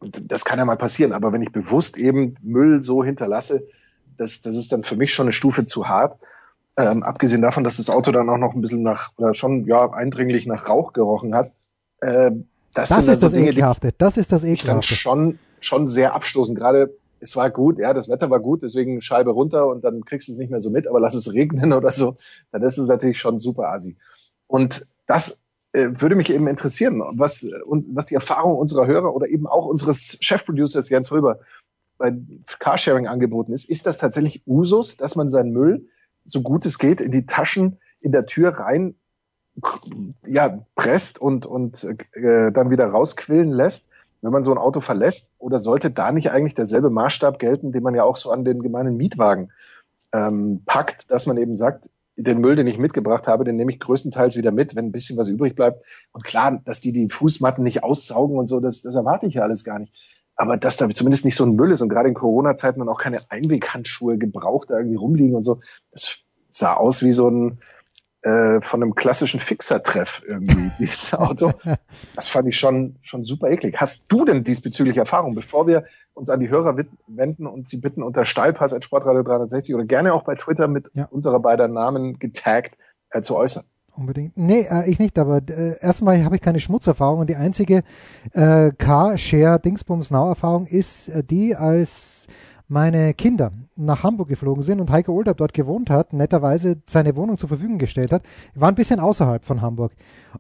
Das 0.01 0.45
kann 0.45 0.59
ja 0.59 0.65
mal 0.65 0.77
passieren, 0.77 1.13
aber 1.13 1.33
wenn 1.33 1.43
ich 1.43 1.51
bewusst 1.51 1.97
eben 1.97 2.37
Müll 2.43 2.83
so 2.83 3.03
hinterlasse, 3.03 3.67
das, 4.17 4.43
das 4.43 4.57
ist 4.57 4.73
dann 4.73 4.85
für 4.85 4.97
mich 4.97 5.13
schon 5.13 5.27
eine 5.27 5.33
Stufe 5.33 5.65
zu 5.65 5.89
hart. 5.89 6.19
Ähm, 6.77 7.03
abgesehen 7.03 7.43
davon, 7.43 7.65
dass 7.65 7.79
das 7.79 7.91
Auto 7.91 8.13
dann 8.13 8.29
auch 8.29 8.39
noch 8.39 8.55
ein 8.55 8.61
bisschen 8.61 8.83
nach, 8.83 9.13
oder 9.17 9.35
schon 9.35 9.67
ja 9.67 9.91
eindringlich 9.91 10.47
nach 10.47 10.69
Rauch 10.69 10.93
gerochen 10.93 11.35
hat. 11.35 11.51
Äh, 12.01 12.31
das, 12.75 12.91
das 12.91 12.99
ist 13.01 13.09
also 13.09 13.27
das 13.27 13.33
Dinge, 13.33 13.49
Ekelhafte. 13.51 13.93
Das 13.99 14.17
ist 14.17 14.31
das 14.31 14.45
Ekelhafte. 14.45 14.95
schon, 14.95 15.39
schon 15.61 15.89
sehr 15.89 16.15
abstoßen. 16.15 16.55
Gerade 16.55 16.95
es 17.21 17.35
war 17.35 17.51
gut, 17.51 17.79
ja, 17.79 17.95
das 17.95 18.09
Wetter 18.09 18.31
war 18.31 18.39
gut, 18.39 18.63
deswegen 18.63 19.03
Scheibe 19.03 19.31
runter 19.31 19.67
und 19.67 19.83
dann 19.83 20.05
kriegst 20.05 20.29
du 20.29 20.33
es 20.33 20.39
nicht 20.39 20.51
mehr 20.51 20.61
so 20.61 20.71
mit, 20.71 20.87
aber 20.87 21.01
lass 21.01 21.15
es 21.15 21.33
regnen 21.33 21.73
oder 21.73 21.91
so, 21.91 22.17
dann 22.53 22.63
ist 22.63 22.79
es 22.79 22.87
natürlich 22.87 23.19
schon 23.19 23.41
super 23.41 23.71
assi. 23.71 23.97
Und 24.47 24.87
das 25.07 25.41
würde 25.73 26.17
mich 26.17 26.31
eben 26.31 26.47
interessieren, 26.47 27.03
was, 27.19 27.47
was 27.67 28.07
die 28.07 28.15
Erfahrung 28.15 28.57
unserer 28.57 28.87
Hörer 28.87 29.15
oder 29.15 29.29
eben 29.29 29.47
auch 29.47 29.67
unseres 29.67 30.17
Chefproducers 30.21 30.89
Jens 30.89 31.13
Röber 31.13 31.41
bei 31.99 32.17
Carsharing 32.59 33.07
angeboten 33.07 33.53
ist. 33.53 33.69
Ist 33.69 33.87
das 33.87 33.99
tatsächlich 33.99 34.43
Usus, 34.47 34.97
dass 34.97 35.17
man 35.17 35.29
seinen 35.29 35.53
Müll, 35.53 35.89
so 36.25 36.43
gut 36.43 36.65
es 36.65 36.79
geht, 36.79 37.01
in 37.01 37.11
die 37.11 37.27
Taschen 37.27 37.79
in 38.01 38.13
der 38.13 38.27
Tür 38.27 38.51
rein 38.51 38.95
ja, 40.27 40.65
presst 40.75 41.21
und, 41.21 41.47
und 41.47 41.85
äh, 42.13 42.53
dann 42.53 42.71
wieder 42.71 42.87
rausquillen 42.87 43.51
lässt, 43.51 43.89
wenn 44.23 44.33
man 44.33 44.45
so 44.45 44.53
ein 44.53 44.59
Auto 44.59 44.81
verlässt? 44.81 45.33
Oder 45.39 45.59
sollte 45.59 45.91
da 45.91 46.13
nicht 46.13 46.31
eigentlich 46.31 46.55
derselbe 46.55 46.91
Maßstab 46.91 47.39
gelten, 47.39 47.73
den 47.73 47.83
man 47.83 47.95
ja 47.95 48.05
auch 48.05 48.17
so 48.17 48.31
an 48.31 48.45
den 48.45 48.63
gemeinen 48.63 48.97
Mietwagen 48.97 49.51
ähm, 50.13 50.63
packt, 50.65 51.11
dass 51.11 51.27
man 51.27 51.37
eben 51.37 51.57
sagt, 51.57 51.89
den 52.19 52.41
Müll, 52.41 52.57
den 52.57 52.67
ich 52.67 52.79
mitgebracht 52.79 53.29
habe, 53.29 53.45
den 53.45 53.57
nehme 53.57 53.73
ich 53.73 53.79
größtenteils 53.79 54.37
wieder 54.37 54.51
mit, 54.51 54.75
wenn 54.75 54.87
ein 54.87 54.93
bisschen 54.93 55.17
was 55.17 55.29
übrig 55.29 55.55
bleibt. 55.55 55.85
Und 56.13 56.25
klar, 56.25 56.61
dass 56.65 56.81
die 56.81 56.93
die 56.93 57.09
Fußmatten 57.09 57.63
nicht 57.63 57.85
aussaugen 57.85 58.37
und 58.39 58.49
so, 58.49 58.59
das, 58.59 58.83
das 58.83 58.97
erwarte 58.97 59.27
ich 59.27 59.35
ja 59.35 59.43
alles 59.43 59.63
gar 59.63 59.79
nicht. 59.79 59.95
Aber 60.35 60.57
dass 60.57 60.77
da 60.77 60.89
zumindest 60.89 61.25
nicht 61.25 61.37
so 61.37 61.45
ein 61.45 61.55
Müll 61.55 61.71
ist 61.71 61.81
und 61.81 61.89
gerade 61.89 62.09
in 62.09 62.15
Corona-Zeiten 62.15 62.81
dann 62.81 62.89
auch 62.89 63.01
keine 63.01 63.19
Einweghandschuhe 63.29 64.19
gebraucht 64.19 64.71
da 64.71 64.79
irgendwie 64.79 64.97
rumliegen 64.97 65.37
und 65.37 65.45
so, 65.45 65.61
das 65.93 66.25
sah 66.49 66.75
aus 66.75 67.03
wie 67.03 67.13
so 67.13 67.29
ein, 67.29 67.61
äh, 68.23 68.61
von 68.61 68.83
einem 68.83 68.95
klassischen 68.95 69.41
Fixer-Treff 69.41 70.23
irgendwie, 70.27 70.71
dieses 70.79 71.15
Auto. 71.15 71.53
Das 72.17 72.29
fand 72.29 72.49
ich 72.49 72.59
schon, 72.59 72.97
schon 73.03 73.25
super 73.25 73.49
eklig. 73.49 73.77
Hast 73.81 74.11
du 74.11 74.25
denn 74.25 74.45
diesbezüglich 74.45 74.97
Erfahrung, 74.97 75.35
bevor 75.35 75.67
wir 75.67 75.85
uns 76.15 76.31
an 76.31 76.41
die 76.41 76.51
Hörer 76.51 76.77
wenden 77.07 77.47
und 77.47 77.69
sie 77.69 77.77
bitten 77.77 78.03
unter 78.03 78.25
Steilpass 78.25 78.73
at 78.73 78.85
Sportradio 78.85 79.23
360 79.23 79.75
oder 79.75 79.85
gerne 79.85 80.13
auch 80.13 80.25
bei 80.25 80.35
Twitter 80.35 80.67
mit 80.67 80.91
ja. 80.95 81.05
unserer 81.05 81.39
beiden 81.39 81.73
Namen 81.73 82.19
getaggt 82.19 82.77
äh, 83.11 83.23
zu 83.23 83.37
äußern? 83.37 83.65
Unbedingt. 83.99 84.37
Nee, 84.37 84.67
äh, 84.71 84.89
ich 84.89 84.99
nicht, 84.99 85.19
aber 85.19 85.41
äh, 85.49 85.77
erstmal 85.81 86.25
habe 86.25 86.37
ich 86.37 86.43
keine 86.43 86.61
Schmutzerfahrung 86.61 87.21
und 87.21 87.31
die 87.31 87.37
einzige 87.37 87.83
äh, 88.33 88.71
Car-Share 88.71 89.59
Dingsbums 89.59 90.11
Now 90.11 90.29
Erfahrung 90.29 90.67
ist 90.67 91.09
äh, 91.09 91.25
die, 91.25 91.57
als 91.57 92.27
meine 92.69 93.15
Kinder 93.15 93.53
nach 93.77 94.03
Hamburg 94.03 94.29
geflogen 94.29 94.63
sind 94.63 94.81
und 94.81 94.91
Heike 94.91 95.11
Oldab 95.11 95.39
dort 95.39 95.55
gewohnt 95.55 95.89
hat, 95.89 96.13
netterweise 96.13 96.77
seine 96.87 97.17
Wohnung 97.17 97.39
zur 97.39 97.49
Verfügung 97.49 97.79
gestellt 97.79 98.13
hat, 98.13 98.23
war 98.55 98.69
ein 98.69 98.75
bisschen 98.75 99.01
außerhalb 99.01 99.45
von 99.45 99.63
Hamburg. 99.63 99.93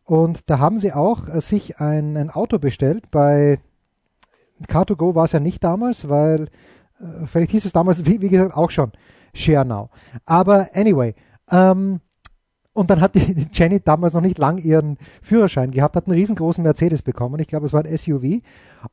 Und 0.04 0.49
da 0.50 0.58
haben 0.58 0.78
sie 0.78 0.92
auch 0.92 1.26
äh, 1.28 1.40
sich 1.40 1.80
ein, 1.80 2.16
ein 2.16 2.30
Auto 2.30 2.58
bestellt. 2.58 3.11
Bei 3.11 3.58
Car2Go 4.66 5.14
war 5.14 5.25
es 5.25 5.32
ja 5.32 5.40
nicht 5.40 5.64
damals, 5.64 6.08
weil 6.08 6.49
äh, 7.00 7.26
vielleicht 7.26 7.50
hieß 7.50 7.64
es 7.64 7.73
damals, 7.73 8.04
wie, 8.04 8.20
wie 8.20 8.28
gesagt, 8.28 8.56
auch 8.56 8.70
schon 8.70 8.92
Share 9.32 9.64
Now. 9.64 9.88
Aber 10.26 10.68
anyway, 10.75 11.14
ähm, 11.50 12.00
und 12.78 12.90
dann 12.90 13.00
hat 13.00 13.16
die 13.16 13.49
Jenny 13.52 13.80
damals 13.80 14.14
noch 14.14 14.20
nicht 14.20 14.38
lang 14.38 14.58
ihren 14.58 14.99
Führerschein 15.20 15.73
gehabt, 15.73 15.97
hat 15.97 16.06
einen 16.06 16.16
riesengroßen 16.16 16.62
Mercedes 16.62 17.02
bekommen. 17.02 17.40
Ich 17.40 17.49
glaube, 17.49 17.66
es 17.66 17.73
war 17.73 17.85
ein 17.85 17.99
SUV. 17.99 18.40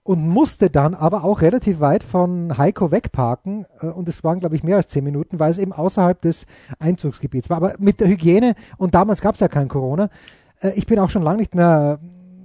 Und 0.01 0.27
musste 0.27 0.71
dann 0.71 0.95
aber 0.95 1.23
auch 1.23 1.41
relativ 1.41 1.79
weit 1.79 2.03
von 2.03 2.57
Heiko 2.57 2.91
wegparken. 2.91 3.67
Äh, 3.79 3.87
und 3.87 4.09
es 4.09 4.23
waren, 4.23 4.39
glaube 4.39 4.55
ich, 4.55 4.63
mehr 4.63 4.77
als 4.77 4.87
zehn 4.87 5.03
Minuten, 5.03 5.39
weil 5.39 5.51
es 5.51 5.59
eben 5.59 5.71
außerhalb 5.71 6.19
des 6.19 6.47
Einzugsgebiets 6.79 7.51
war. 7.51 7.57
Aber 7.57 7.75
mit 7.77 7.99
der 7.99 8.07
Hygiene, 8.07 8.55
und 8.77 8.95
damals 8.95 9.21
gab 9.21 9.35
es 9.35 9.41
ja 9.41 9.47
kein 9.47 9.67
Corona, 9.67 10.09
äh, 10.61 10.71
ich 10.75 10.87
bin 10.87 10.97
auch 10.97 11.11
schon 11.11 11.21
lange 11.21 11.37
nicht 11.37 11.53
mehr 11.53 11.99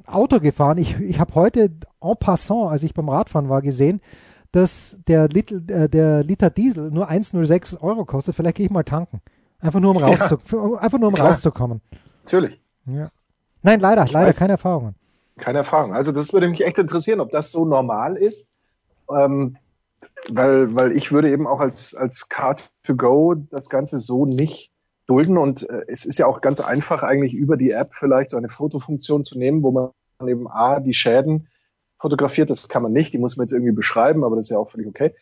Auto 0.07 0.41
gefahren. 0.41 0.77
Ich, 0.77 1.01
ich 1.01 1.21
habe 1.21 1.35
heute 1.35 1.71
en 2.03 2.17
passant, 2.21 2.71
als 2.71 2.83
ich 2.83 2.93
beim 2.93 3.09
Radfahren 3.09 3.49
war, 3.49 3.63
gesehen, 3.63 4.03
dass 4.53 4.99
der, 5.09 5.29
Little, 5.29 5.63
äh, 5.69 5.89
der 5.89 6.23
Liter 6.23 6.51
Diesel 6.51 6.91
nur 6.91 7.11
1,06 7.11 7.81
Euro 7.81 8.05
kostet. 8.05 8.35
Vielleicht 8.35 8.57
gehe 8.57 8.67
ich 8.67 8.73
mal 8.73 8.85
tanken. 8.85 9.23
Einfach 9.61 9.81
nur 9.81 9.97
um, 9.97 10.03
rauszu 10.03 10.39
ja. 10.53 10.79
einfach 10.79 10.99
nur, 10.99 11.09
um 11.09 11.15
rauszukommen. 11.15 11.81
Natürlich. 12.25 12.61
Ja. 12.87 13.11
Nein, 13.63 13.81
leider, 13.81 14.05
ich 14.05 14.13
leider 14.13 14.29
weiß, 14.29 14.39
keine 14.39 14.53
Erfahrungen. 14.53 14.95
Keine 15.37 15.59
Erfahrung. 15.59 15.95
Also 15.95 16.13
das 16.13 16.33
würde 16.33 16.49
mich 16.49 16.65
echt 16.65 16.79
interessieren, 16.79 17.21
ob 17.21 17.31
das 17.31 17.53
so 17.53 17.65
normal 17.65 18.17
ist. 18.17 18.55
Ähm, 19.11 19.57
weil, 20.31 20.75
weil 20.75 20.93
ich 20.93 21.13
würde 21.13 21.31
eben 21.31 21.47
auch 21.47 21.61
als, 21.61 21.95
als 21.95 22.29
Card 22.29 22.71
to 22.85 22.97
Go 22.97 23.35
das 23.35 23.69
Ganze 23.69 23.99
so 23.99 24.25
nicht 24.25 24.71
dulden. 25.07 25.37
Und 25.37 25.69
äh, 25.69 25.83
es 25.89 26.07
ist 26.07 26.19
ja 26.19 26.27
auch 26.27 26.41
ganz 26.41 26.61
einfach, 26.61 27.03
eigentlich 27.03 27.35
über 27.35 27.57
die 27.57 27.71
App 27.71 27.95
vielleicht 27.95 28.31
so 28.31 28.39
eine 28.39 28.49
Fotofunktion 28.49 29.25
zu 29.25 29.39
nehmen, 29.39 29.63
wo 29.63 29.73
man 29.73 29.91
eben 30.27 30.49
A, 30.49 30.81
die 30.81 30.95
Schäden 30.95 31.49
fotografiert. 31.99 32.49
Das 32.49 32.69
kann 32.69 32.83
man 32.83 32.93
nicht, 32.93 33.13
die 33.13 33.19
muss 33.19 33.37
man 33.37 33.45
jetzt 33.45 33.53
irgendwie 33.53 33.73
beschreiben, 33.73 34.25
aber 34.25 34.37
das 34.37 34.47
ist 34.47 34.51
ja 34.51 34.59
auch 34.59 34.71
völlig 34.71 34.87
okay 34.87 35.15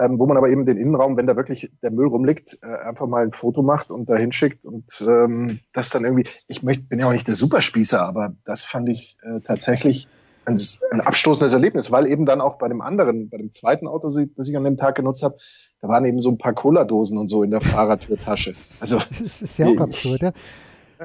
ähm, 0.00 0.18
wo 0.18 0.26
man 0.26 0.36
aber 0.36 0.48
eben 0.48 0.64
den 0.64 0.76
Innenraum, 0.76 1.16
wenn 1.16 1.26
da 1.26 1.36
wirklich 1.36 1.70
der 1.82 1.90
Müll 1.90 2.06
rumliegt, 2.06 2.58
äh, 2.62 2.88
einfach 2.88 3.06
mal 3.06 3.22
ein 3.22 3.32
Foto 3.32 3.62
macht 3.62 3.90
und 3.90 4.08
da 4.08 4.16
hinschickt 4.16 4.66
und 4.66 5.04
ähm, 5.06 5.60
das 5.72 5.90
dann 5.90 6.04
irgendwie, 6.04 6.28
ich 6.48 6.62
möchte, 6.62 6.84
bin 6.84 6.98
ja 6.98 7.06
auch 7.06 7.12
nicht 7.12 7.28
der 7.28 7.34
Superspießer, 7.34 8.02
aber 8.02 8.34
das 8.44 8.62
fand 8.62 8.88
ich 8.88 9.16
äh, 9.22 9.40
tatsächlich 9.40 10.08
ein, 10.44 10.60
ein 10.90 11.00
abstoßendes 11.00 11.52
Erlebnis, 11.52 11.90
weil 11.90 12.06
eben 12.06 12.26
dann 12.26 12.40
auch 12.40 12.58
bei 12.58 12.68
dem 12.68 12.80
anderen, 12.80 13.28
bei 13.28 13.38
dem 13.38 13.52
zweiten 13.52 13.86
Auto, 13.86 14.08
das 14.08 14.48
ich 14.48 14.56
an 14.56 14.64
dem 14.64 14.76
Tag 14.76 14.96
genutzt 14.96 15.22
habe, 15.22 15.36
da 15.80 15.88
waren 15.88 16.04
eben 16.04 16.20
so 16.20 16.30
ein 16.30 16.38
paar 16.38 16.54
Cola-Dosen 16.54 17.18
und 17.18 17.28
so 17.28 17.42
in 17.42 17.50
der 17.50 17.60
Fahrradtürtasche. 17.62 18.52
Also 18.80 18.98
das 18.98 19.42
ist 19.42 19.58
ja 19.58 19.66
auch 19.66 19.78
absurd, 19.78 20.22
ja. 20.22 20.32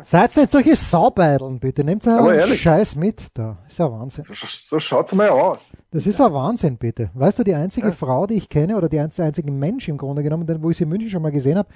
Seid 0.04 0.36
nicht 0.36 0.52
solche 0.52 0.76
Saubeideln, 0.76 1.60
bitte. 1.60 1.84
Nehmt 1.84 2.08
einen 2.08 2.34
ehrlich, 2.34 2.62
Scheiß 2.62 2.96
mit 2.96 3.22
da. 3.34 3.58
Ist 3.68 3.78
ja 3.78 3.92
Wahnsinn. 3.92 4.24
So, 4.24 4.34
so 4.34 4.80
schaut's 4.80 5.14
mal 5.14 5.30
aus. 5.30 5.76
Das 5.92 6.06
ist 6.06 6.20
ja 6.20 6.32
Wahnsinn, 6.34 6.78
bitte. 6.78 7.10
Weißt 7.14 7.40
du, 7.40 7.44
die 7.44 7.54
einzige 7.54 7.88
ja. 7.88 7.94
Frau, 7.94 8.28
die 8.28 8.36
ich 8.36 8.50
kenne, 8.50 8.78
oder 8.78 8.90
die 8.90 9.00
einzige 9.00 9.52
Mensch 9.52 9.88
im 9.88 9.98
Grunde 9.98 10.24
genommen, 10.24 10.48
wo 10.62 10.70
ich 10.70 10.78
sie 10.78 10.84
in 10.84 10.90
München 10.90 11.10
schon 11.10 11.22
mal 11.22 11.32
gesehen 11.32 11.58
habe, 11.58 11.70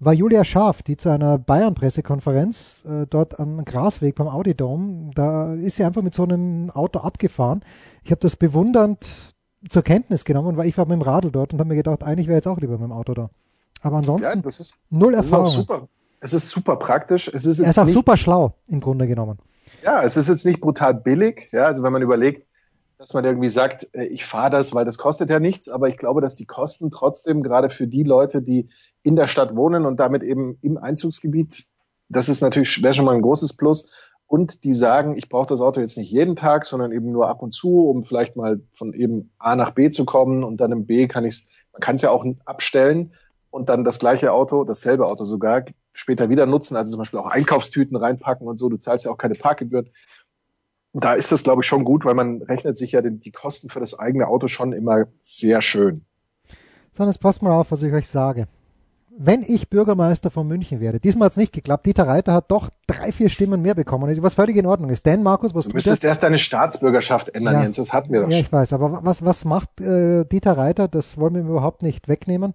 war 0.00 0.12
Julia 0.12 0.44
Scharf, 0.44 0.82
die 0.82 0.96
zu 0.96 1.08
einer 1.08 1.38
Bayern-Pressekonferenz 1.38 2.84
äh, 2.84 3.06
dort 3.08 3.40
am 3.40 3.64
Grasweg 3.64 4.14
beim 4.14 4.28
Audidom, 4.28 5.10
da 5.14 5.54
ist 5.54 5.76
sie 5.76 5.84
einfach 5.84 6.02
mit 6.02 6.14
so 6.14 6.22
einem 6.22 6.70
Auto 6.70 7.00
abgefahren. 7.00 7.64
Ich 8.04 8.10
habe 8.10 8.20
das 8.20 8.36
bewundernd 8.36 9.06
zur 9.68 9.82
Kenntnis 9.82 10.24
genommen, 10.24 10.56
weil 10.56 10.68
ich 10.68 10.78
war 10.78 10.86
mit 10.86 10.94
dem 10.94 11.02
Radl 11.02 11.32
dort 11.32 11.52
und 11.52 11.58
habe 11.58 11.68
mir 11.68 11.76
gedacht, 11.76 12.04
eigentlich 12.04 12.28
wäre 12.28 12.36
jetzt 12.36 12.46
auch 12.46 12.58
lieber 12.58 12.74
mit 12.74 12.82
dem 12.82 12.92
Auto 12.92 13.14
da. 13.14 13.30
Aber 13.82 13.96
ansonsten 13.98 14.40
ja, 14.42 14.48
ist, 14.48 14.80
null 14.90 15.14
Erfahrung. 15.14 15.46
super. 15.46 15.88
Es 16.20 16.32
ist 16.32 16.48
super 16.48 16.76
praktisch. 16.76 17.28
Es 17.28 17.46
ist, 17.46 17.58
er 17.58 17.70
ist 17.70 17.78
auch 17.78 17.88
super 17.88 18.16
schlau, 18.16 18.54
im 18.66 18.80
Grunde 18.80 19.06
genommen. 19.06 19.38
Ja, 19.82 20.02
es 20.02 20.16
ist 20.16 20.28
jetzt 20.28 20.44
nicht 20.44 20.60
brutal 20.60 20.94
billig. 20.94 21.48
Ja, 21.52 21.66
also 21.66 21.82
wenn 21.82 21.92
man 21.92 22.02
überlegt, 22.02 22.46
dass 22.98 23.14
man 23.14 23.24
irgendwie 23.24 23.48
sagt, 23.48 23.88
äh, 23.94 24.04
ich 24.06 24.24
fahre 24.24 24.50
das, 24.50 24.74
weil 24.74 24.84
das 24.84 24.98
kostet 24.98 25.30
ja 25.30 25.38
nichts, 25.38 25.68
aber 25.68 25.88
ich 25.88 25.96
glaube, 25.96 26.20
dass 26.20 26.34
die 26.34 26.46
Kosten 26.46 26.90
trotzdem 26.90 27.42
gerade 27.42 27.70
für 27.70 27.86
die 27.86 28.02
Leute, 28.02 28.42
die 28.42 28.68
in 29.02 29.16
der 29.16 29.28
Stadt 29.28 29.54
wohnen 29.54 29.86
und 29.86 30.00
damit 30.00 30.22
eben 30.24 30.58
im 30.62 30.76
Einzugsgebiet, 30.76 31.66
das 32.08 32.28
ist 32.28 32.40
natürlich, 32.40 32.82
wäre 32.82 32.94
schon 32.94 33.04
mal 33.04 33.14
ein 33.14 33.22
großes 33.22 33.54
Plus. 33.54 33.90
Und 34.26 34.64
die 34.64 34.74
sagen, 34.74 35.16
ich 35.16 35.30
brauche 35.30 35.46
das 35.46 35.60
Auto 35.60 35.80
jetzt 35.80 35.96
nicht 35.96 36.10
jeden 36.10 36.36
Tag, 36.36 36.66
sondern 36.66 36.92
eben 36.92 37.12
nur 37.12 37.28
ab 37.28 37.40
und 37.40 37.54
zu, 37.54 37.88
um 37.88 38.04
vielleicht 38.04 38.36
mal 38.36 38.60
von 38.70 38.92
eben 38.92 39.30
A 39.38 39.56
nach 39.56 39.70
B 39.70 39.90
zu 39.90 40.04
kommen 40.04 40.44
und 40.44 40.58
dann 40.58 40.72
im 40.72 40.84
B 40.84 41.06
kann 41.06 41.24
ich 41.24 41.34
es, 41.34 41.48
man 41.72 41.80
kann 41.80 41.94
es 41.94 42.02
ja 42.02 42.10
auch 42.10 42.26
abstellen 42.44 43.12
und 43.50 43.70
dann 43.70 43.84
das 43.84 43.98
gleiche 43.98 44.32
Auto, 44.32 44.64
dasselbe 44.64 45.06
Auto 45.06 45.24
sogar, 45.24 45.64
später 45.98 46.28
wieder 46.28 46.46
nutzen, 46.46 46.76
also 46.76 46.92
zum 46.92 46.98
Beispiel 46.98 47.18
auch 47.18 47.26
Einkaufstüten 47.26 47.96
reinpacken 47.96 48.46
und 48.46 48.56
so. 48.56 48.68
Du 48.68 48.76
zahlst 48.76 49.04
ja 49.04 49.10
auch 49.10 49.18
keine 49.18 49.34
Parkgebühren. 49.34 49.90
Da 50.92 51.14
ist 51.14 51.32
das, 51.32 51.42
glaube 51.42 51.62
ich, 51.62 51.66
schon 51.66 51.84
gut, 51.84 52.04
weil 52.04 52.14
man 52.14 52.42
rechnet 52.42 52.76
sich 52.76 52.92
ja 52.92 53.02
die 53.02 53.32
Kosten 53.32 53.68
für 53.68 53.80
das 53.80 53.98
eigene 53.98 54.28
Auto 54.28 54.48
schon 54.48 54.72
immer 54.72 55.06
sehr 55.20 55.60
schön. 55.60 56.02
So, 56.92 57.04
jetzt 57.04 57.20
passt 57.20 57.42
mal 57.42 57.52
auf, 57.52 57.70
was 57.72 57.82
ich 57.82 57.92
euch 57.92 58.08
sage. 58.08 58.46
Wenn 59.20 59.42
ich 59.42 59.68
Bürgermeister 59.68 60.30
von 60.30 60.46
München 60.46 60.78
wäre, 60.78 61.00
diesmal 61.00 61.26
hat 61.26 61.32
es 61.32 61.36
nicht 61.36 61.52
geklappt, 61.52 61.86
Dieter 61.86 62.06
Reiter 62.06 62.32
hat 62.32 62.52
doch 62.52 62.70
drei, 62.86 63.10
vier 63.10 63.28
Stimmen 63.28 63.60
mehr 63.60 63.74
bekommen, 63.74 64.16
was 64.22 64.34
völlig 64.34 64.56
in 64.56 64.66
Ordnung 64.66 64.90
ist. 64.90 65.04
Denn, 65.04 65.24
Markus, 65.24 65.52
was 65.56 65.66
du 65.66 65.72
müsstest 65.72 66.04
erst 66.04 66.22
deine 66.22 66.38
Staatsbürgerschaft 66.38 67.30
ändern, 67.30 67.54
ja, 67.54 67.62
Jens, 67.62 67.76
das 67.76 67.92
hatten 67.92 68.12
wir 68.12 68.22
doch 68.22 68.30
Ja, 68.30 68.38
ich 68.38 68.52
weiß, 68.52 68.72
aber 68.72 69.00
was, 69.02 69.24
was 69.24 69.44
macht 69.44 69.80
äh, 69.80 70.24
Dieter 70.24 70.56
Reiter, 70.56 70.86
das 70.86 71.18
wollen 71.18 71.34
wir 71.34 71.40
ihm 71.40 71.48
überhaupt 71.48 71.82
nicht 71.82 72.06
wegnehmen. 72.06 72.54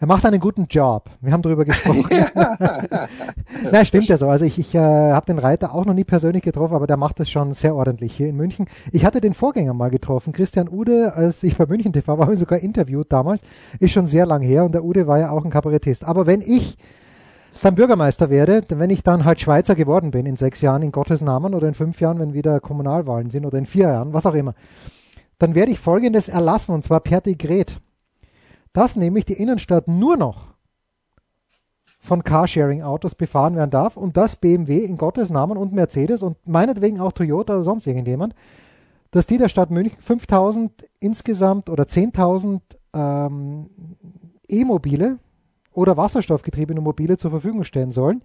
Er 0.00 0.06
macht 0.06 0.24
einen 0.24 0.40
guten 0.40 0.64
Job. 0.64 1.10
Wir 1.20 1.30
haben 1.30 1.42
darüber 1.42 1.66
gesprochen. 1.66 2.06
Nein, 3.70 3.84
stimmt 3.84 4.08
ja 4.08 4.16
so. 4.16 4.30
Also 4.30 4.46
ich, 4.46 4.58
ich 4.58 4.74
äh, 4.74 4.78
habe 4.78 5.26
den 5.26 5.38
Reiter 5.38 5.74
auch 5.74 5.84
noch 5.84 5.92
nie 5.92 6.04
persönlich 6.04 6.42
getroffen, 6.42 6.74
aber 6.74 6.86
der 6.86 6.96
macht 6.96 7.20
das 7.20 7.28
schon 7.28 7.52
sehr 7.52 7.76
ordentlich 7.76 8.16
hier 8.16 8.28
in 8.28 8.36
München. 8.36 8.66
Ich 8.92 9.04
hatte 9.04 9.20
den 9.20 9.34
Vorgänger 9.34 9.74
mal 9.74 9.90
getroffen, 9.90 10.32
Christian 10.32 10.70
Ude, 10.70 11.12
als 11.14 11.42
ich 11.42 11.58
bei 11.58 11.66
München 11.66 11.92
TV 11.92 12.16
war, 12.16 12.20
habe 12.24 12.32
ich 12.32 12.40
sogar 12.40 12.60
interviewt 12.60 13.12
damals. 13.12 13.42
Ist 13.78 13.92
schon 13.92 14.06
sehr 14.06 14.24
lang 14.24 14.40
her 14.40 14.64
und 14.64 14.72
der 14.72 14.84
Ude 14.84 15.06
war 15.06 15.18
ja 15.18 15.32
auch 15.32 15.44
ein 15.44 15.50
Kabarettist. 15.50 16.02
Aber 16.04 16.26
wenn 16.26 16.40
ich 16.40 16.78
dann 17.60 17.74
Bürgermeister 17.74 18.30
werde, 18.30 18.62
wenn 18.70 18.88
ich 18.88 19.02
dann 19.02 19.26
halt 19.26 19.42
Schweizer 19.42 19.74
geworden 19.74 20.12
bin 20.12 20.24
in 20.24 20.36
sechs 20.36 20.62
Jahren 20.62 20.80
in 20.80 20.92
Gottes 20.92 21.20
Namen 21.20 21.54
oder 21.54 21.68
in 21.68 21.74
fünf 21.74 22.00
Jahren, 22.00 22.18
wenn 22.20 22.32
wieder 22.32 22.58
Kommunalwahlen 22.60 23.28
sind 23.28 23.44
oder 23.44 23.58
in 23.58 23.66
vier 23.66 23.88
Jahren, 23.88 24.14
was 24.14 24.24
auch 24.24 24.34
immer, 24.34 24.54
dann 25.38 25.54
werde 25.54 25.72
ich 25.72 25.78
Folgendes 25.78 26.30
erlassen 26.30 26.74
und 26.74 26.84
zwar 26.84 27.00
per 27.00 27.20
Dekret 27.20 27.82
dass 28.72 28.96
nämlich 28.96 29.24
die 29.24 29.34
Innenstadt 29.34 29.88
nur 29.88 30.16
noch 30.16 30.54
von 32.00 32.24
Carsharing-Autos 32.24 33.14
befahren 33.14 33.56
werden 33.56 33.70
darf 33.70 33.96
und 33.96 34.16
dass 34.16 34.36
BMW 34.36 34.78
in 34.78 34.96
Gottes 34.96 35.30
Namen 35.30 35.56
und 35.56 35.72
Mercedes 35.72 36.22
und 36.22 36.36
meinetwegen 36.46 37.00
auch 37.00 37.12
Toyota 37.12 37.54
oder 37.54 37.64
sonst 37.64 37.86
irgendjemand, 37.86 38.34
dass 39.10 39.26
die 39.26 39.38
der 39.38 39.48
Stadt 39.48 39.70
München 39.70 40.00
5000 40.00 40.88
insgesamt 40.98 41.68
oder 41.68 41.84
10.000 41.84 42.60
ähm, 42.94 43.70
E-Mobile 44.48 45.18
oder 45.72 45.96
wasserstoffgetriebene 45.96 46.80
Mobile 46.80 47.16
zur 47.16 47.30
Verfügung 47.30 47.64
stellen 47.64 47.92
sollen 47.92 48.22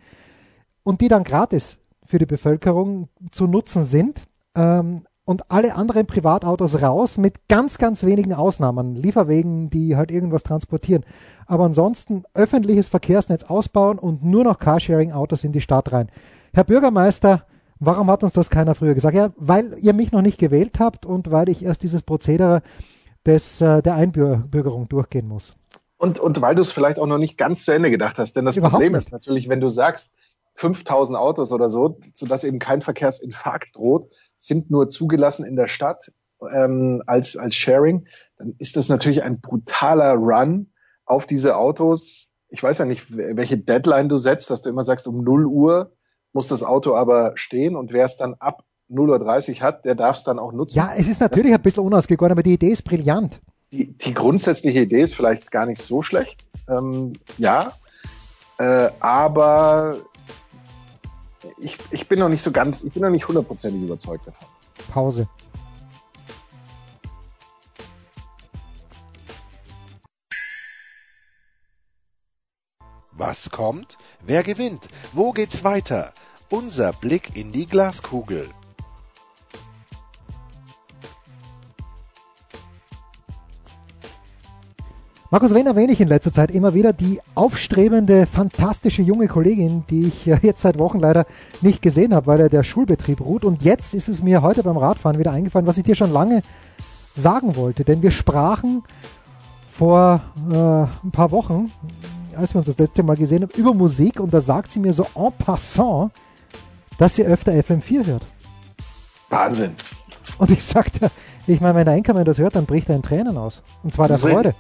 und 0.84 1.02
die 1.02 1.08
dann 1.08 1.24
gratis 1.24 1.78
für 2.06 2.20
die 2.20 2.26
Bevölkerung 2.26 3.10
zu 3.32 3.48
nutzen 3.48 3.84
sind. 3.84 4.26
Ähm, 4.56 5.06
und 5.26 5.52
alle 5.52 5.76
anderen 5.76 6.06
Privatautos 6.06 6.82
raus 6.82 7.18
mit 7.18 7.48
ganz, 7.50 7.78
ganz 7.78 8.04
wenigen 8.04 8.34
Ausnahmen. 8.34 8.96
Lieferwegen, 8.96 9.70
die 9.72 9.98
halt 9.98 10.12
irgendwas 10.12 10.44
transportieren. 10.44 11.04
Aber 11.48 11.66
ansonsten 11.66 12.24
öffentliches 12.36 12.90
Verkehrsnetz 12.90 13.44
ausbauen 13.44 13.98
und 14.00 14.24
nur 14.24 14.44
noch 14.44 14.60
Carsharing-Autos 14.60 15.44
in 15.44 15.52
die 15.52 15.62
Stadt 15.62 15.92
rein. 15.92 16.10
Herr 16.54 16.64
Bürgermeister, 16.64 17.46
warum 17.80 18.10
hat 18.10 18.24
uns 18.24 18.34
das 18.34 18.52
keiner 18.52 18.76
früher 18.76 18.94
gesagt? 18.94 19.16
Ja, 19.16 19.32
weil 19.36 19.76
ihr 19.80 19.94
mich 19.94 20.12
noch 20.12 20.22
nicht 20.22 20.38
gewählt 20.38 20.80
habt 20.80 21.06
und 21.06 21.32
weil 21.32 21.50
ich 21.50 21.66
erst 21.66 21.82
dieses 21.82 22.04
Prozedere 22.04 22.62
des, 23.26 23.60
äh, 23.62 23.82
der 23.82 23.96
Einbürgerung 23.96 24.88
durchgehen 24.88 25.28
muss. 25.28 25.56
Und, 25.98 26.20
und 26.20 26.42
weil 26.42 26.56
du 26.56 26.62
es 26.62 26.72
vielleicht 26.72 27.00
auch 27.00 27.08
noch 27.08 27.18
nicht 27.18 27.38
ganz 27.38 27.66
zu 27.66 27.72
Ende 27.72 27.90
gedacht 27.90 28.20
hast. 28.20 28.36
Denn 28.36 28.46
das 28.46 28.58
Überhaupt 28.58 28.74
Problem 28.74 28.92
nicht. 28.92 29.08
ist 29.08 29.12
natürlich, 29.12 29.50
wenn 29.50 29.60
du 29.60 29.70
sagst, 29.70 30.14
5000 30.56 31.18
Autos 31.18 31.52
oder 31.52 31.70
so, 31.70 32.00
sodass 32.14 32.44
eben 32.44 32.60
kein 32.60 32.82
Verkehrsinfarkt 32.82 33.76
droht, 33.76 34.12
sind 34.46 34.72
nur 34.72 34.90
zugelassen 34.90 35.46
in 35.46 35.56
der 35.56 35.68
Stadt 35.68 36.12
ähm, 36.54 37.04
als, 37.06 37.38
als 37.38 37.56
Sharing, 37.56 38.08
dann 38.38 38.56
ist 38.58 38.76
das 38.76 38.90
natürlich 38.90 39.24
ein 39.24 39.40
brutaler 39.40 40.14
Run 40.14 40.72
auf 41.06 41.26
diese 41.26 41.56
Autos. 41.58 42.32
Ich 42.50 42.62
weiß 42.62 42.80
ja 42.80 42.86
nicht, 42.86 43.16
welche 43.16 43.58
Deadline 43.58 44.10
du 44.10 44.18
setzt, 44.18 44.50
dass 44.50 44.62
du 44.62 44.70
immer 44.70 44.84
sagst, 44.84 45.08
um 45.08 45.24
0 45.24 45.46
Uhr 45.46 45.92
muss 46.34 46.48
das 46.48 46.64
Auto 46.64 46.96
aber 46.96 47.34
stehen 47.36 47.76
und 47.76 47.94
wer 47.94 48.06
es 48.06 48.18
dann 48.18 48.36
ab 48.36 48.64
0.30 48.92 49.56
Uhr 49.56 49.62
hat, 49.62 49.86
der 49.86 49.96
darf 49.96 50.18
es 50.18 50.24
dann 50.24 50.38
auch 50.38 50.52
nutzen. 50.52 50.78
Ja, 50.78 50.92
es 50.96 51.08
ist 51.08 51.20
natürlich 51.20 51.54
ein 51.54 51.62
bisschen 51.62 51.84
unausgegoren, 51.84 52.32
aber 52.32 52.44
die 52.44 52.54
Idee 52.54 52.70
ist 52.70 52.84
brillant. 52.84 53.42
Die, 53.72 53.98
die 53.98 54.14
grundsätzliche 54.14 54.82
Idee 54.82 55.02
ist 55.02 55.16
vielleicht 55.16 55.50
gar 55.50 55.66
nicht 55.66 55.82
so 55.82 56.02
schlecht. 56.02 56.48
Ähm, 56.70 57.14
ja, 57.38 57.74
äh, 58.58 58.90
aber 59.00 59.98
ich, 61.58 61.78
ich 61.92 62.08
bin 62.08 62.20
noch 62.20 62.30
nicht 62.30 62.42
so 62.42 62.52
ganz, 62.52 62.84
ich 62.84 62.94
bin 62.94 63.02
noch 63.04 63.10
nicht 63.10 63.28
hundertprozentig 63.28 63.82
überzeugt 63.84 64.28
davon. 64.28 64.48
Pause. 64.92 65.28
Was 73.12 73.50
kommt? 73.50 73.98
Wer 74.26 74.44
gewinnt? 74.44 74.90
Wo 75.14 75.32
geht's 75.32 75.64
weiter? 75.64 76.14
Unser 76.50 76.92
Blick 76.94 77.36
in 77.36 77.52
die 77.52 77.66
Glaskugel. 77.66 78.50
Markus, 85.32 85.56
wen 85.56 85.66
erwähne 85.66 85.92
ich 85.92 86.00
in 86.00 86.08
letzter 86.08 86.32
Zeit 86.32 86.52
immer 86.52 86.76
wieder? 86.76 86.94
Die 86.94 87.20
aufstrebende, 87.34 88.28
fantastische 88.28 89.02
junge 89.02 89.28
Kollegin, 89.28 89.84
die 89.90 90.08
ich 90.08 90.26
jetzt 90.44 90.62
seit 90.62 90.78
Wochen 90.78 91.00
leider 91.00 91.26
nicht 91.62 91.82
gesehen 91.82 92.14
habe, 92.14 92.28
weil 92.28 92.42
er 92.42 92.50
der 92.50 92.62
Schulbetrieb 92.62 93.22
ruht. 93.22 93.44
Und 93.44 93.64
jetzt 93.64 93.96
ist 93.96 94.08
es 94.08 94.22
mir 94.22 94.44
heute 94.44 94.62
beim 94.62 94.78
Radfahren 94.78 95.18
wieder 95.18 95.32
eingefallen, 95.32 95.66
was 95.66 95.80
ich 95.80 95.84
dir 95.84 95.96
schon 95.96 96.12
lange 96.12 96.44
sagen 97.16 97.56
wollte. 97.56 97.84
Denn 97.84 98.04
wir 98.04 98.12
sprachen 98.12 98.84
vor 99.68 100.22
äh, 100.50 101.06
ein 101.06 101.12
paar 101.12 101.32
Wochen, 101.32 101.72
als 102.36 102.54
wir 102.54 102.60
uns 102.60 102.68
das 102.68 102.78
letzte 102.78 103.02
Mal 103.02 103.18
gesehen 103.18 103.42
haben, 103.42 103.52
über 103.58 103.74
Musik 103.74 104.20
und 104.20 104.32
da 104.32 104.42
sagt 104.42 104.72
sie 104.72 104.80
mir 104.80 104.94
so 104.94 105.08
en 105.16 105.32
passant, 105.38 106.12
dass 107.00 107.16
sie 107.16 107.26
öfter 107.26 107.52
FM4 107.52 108.06
hört. 108.06 108.28
Wahnsinn. 109.32 109.72
Und 110.38 110.52
ich 110.52 110.64
sagte, 110.64 111.10
ich 111.48 111.62
meine, 111.62 111.76
wenn 111.76 111.86
der 111.86 111.96
Enkermann 111.96 112.26
das 112.26 112.38
hört, 112.38 112.56
dann 112.56 112.66
bricht 112.66 112.90
er 112.90 112.96
in 112.96 113.02
Tränen 113.02 113.38
aus. 113.38 113.64
Und 113.84 113.94
zwar 113.94 114.08
der 114.08 114.18
Freude. 114.18 114.54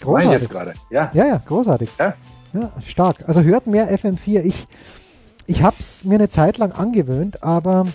Großartig. 0.00 0.32
jetzt 0.32 0.50
gerade, 0.50 0.74
ja. 0.90 1.10
Ja, 1.12 1.26
ja, 1.26 1.36
großartig. 1.44 1.90
Ja. 1.98 2.14
ja, 2.52 2.72
stark. 2.86 3.16
Also 3.26 3.42
hört 3.42 3.66
mehr 3.66 3.90
FM4. 3.90 4.42
Ich, 4.42 4.66
ich 5.46 5.62
habe 5.62 5.76
es 5.80 6.04
mir 6.04 6.16
eine 6.16 6.28
Zeit 6.28 6.58
lang 6.58 6.72
angewöhnt, 6.72 7.42
aber 7.42 7.86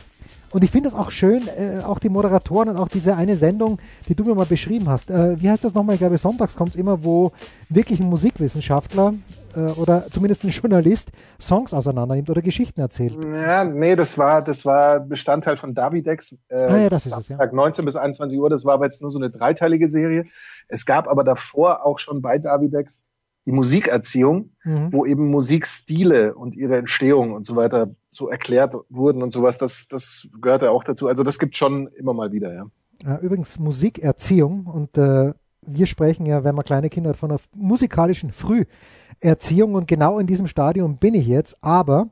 und 0.53 0.63
ich 0.63 0.69
finde 0.69 0.89
es 0.89 0.95
auch 0.95 1.09
schön, 1.09 1.47
äh, 1.47 1.81
auch 1.83 1.97
die 1.97 2.09
Moderatoren 2.09 2.69
und 2.69 2.77
auch 2.77 2.87
diese 2.87 3.15
eine 3.15 3.35
Sendung, 3.35 3.79
die 4.07 4.13
du 4.13 4.23
mir 4.23 4.35
mal 4.35 4.45
beschrieben 4.45 4.87
hast. 4.87 5.09
Äh, 5.09 5.41
wie 5.41 5.49
heißt 5.49 5.63
das 5.63 5.73
nochmal? 5.73 5.95
Ich 5.95 5.99
glaube, 5.99 6.17
sonntags 6.19 6.55
kommt 6.55 6.71
es 6.71 6.75
immer, 6.75 7.03
wo 7.03 7.31
wirklich 7.69 7.99
ein 7.99 8.07
Musikwissenschaftler 8.07 9.15
äh, 9.55 9.79
oder 9.79 10.09
zumindest 10.09 10.43
ein 10.43 10.49
Journalist 10.49 11.11
Songs 11.39 11.73
auseinander 11.73 12.15
oder 12.29 12.41
Geschichten 12.41 12.79
erzählt. 12.79 13.17
Ja, 13.33 13.63
nee, 13.63 13.95
das 13.95 14.17
war, 14.17 14.41
das 14.41 14.65
war 14.65 14.99
Bestandteil 14.99 15.57
von 15.57 15.73
Davidex. 15.73 16.37
Äh, 16.49 16.55
ah, 16.55 16.77
ja, 16.77 16.89
das 16.89 17.05
ist 17.05 17.17
es, 17.17 17.29
ja. 17.29 17.45
19 17.45 17.85
bis 17.85 17.95
21 17.95 18.39
Uhr, 18.39 18.49
das 18.49 18.65
war 18.65 18.75
aber 18.75 18.85
jetzt 18.85 19.01
nur 19.01 19.11
so 19.11 19.19
eine 19.19 19.29
dreiteilige 19.29 19.89
Serie. 19.89 20.25
Es 20.67 20.85
gab 20.85 21.07
aber 21.07 21.23
davor 21.23 21.85
auch 21.85 21.99
schon 21.99 22.21
bei 22.21 22.37
Davidex 22.37 23.05
die 23.45 23.51
Musikerziehung, 23.51 24.51
mhm. 24.63 24.93
wo 24.93 25.05
eben 25.05 25.27
Musikstile 25.29 26.33
und 26.35 26.55
ihre 26.55 26.77
Entstehung 26.77 27.33
und 27.33 27.45
so 27.45 27.55
weiter 27.55 27.93
so 28.09 28.29
erklärt 28.29 28.75
wurden 28.89 29.21
und 29.21 29.31
sowas, 29.31 29.57
das, 29.57 29.87
das 29.87 30.29
gehörte 30.41 30.71
auch 30.71 30.83
dazu. 30.83 31.07
Also 31.07 31.23
das 31.23 31.39
gibt 31.39 31.57
schon 31.57 31.87
immer 31.87 32.13
mal 32.13 32.31
wieder, 32.31 32.53
ja. 32.53 32.65
ja 33.03 33.19
übrigens 33.19 33.59
Musikerziehung 33.59 34.65
und 34.65 34.97
äh, 34.97 35.33
wir 35.65 35.85
sprechen 35.85 36.25
ja, 36.25 36.43
wenn 36.43 36.55
man 36.55 36.65
kleine 36.65 36.89
Kinder 36.89 37.11
hat, 37.11 37.17
von 37.17 37.31
einer 37.31 37.39
musikalischen 37.55 38.31
Früherziehung 38.31 39.75
und 39.75 39.87
genau 39.87 40.19
in 40.19 40.27
diesem 40.27 40.47
Stadium 40.47 40.97
bin 40.97 41.13
ich 41.13 41.27
jetzt, 41.27 41.57
aber 41.61 42.09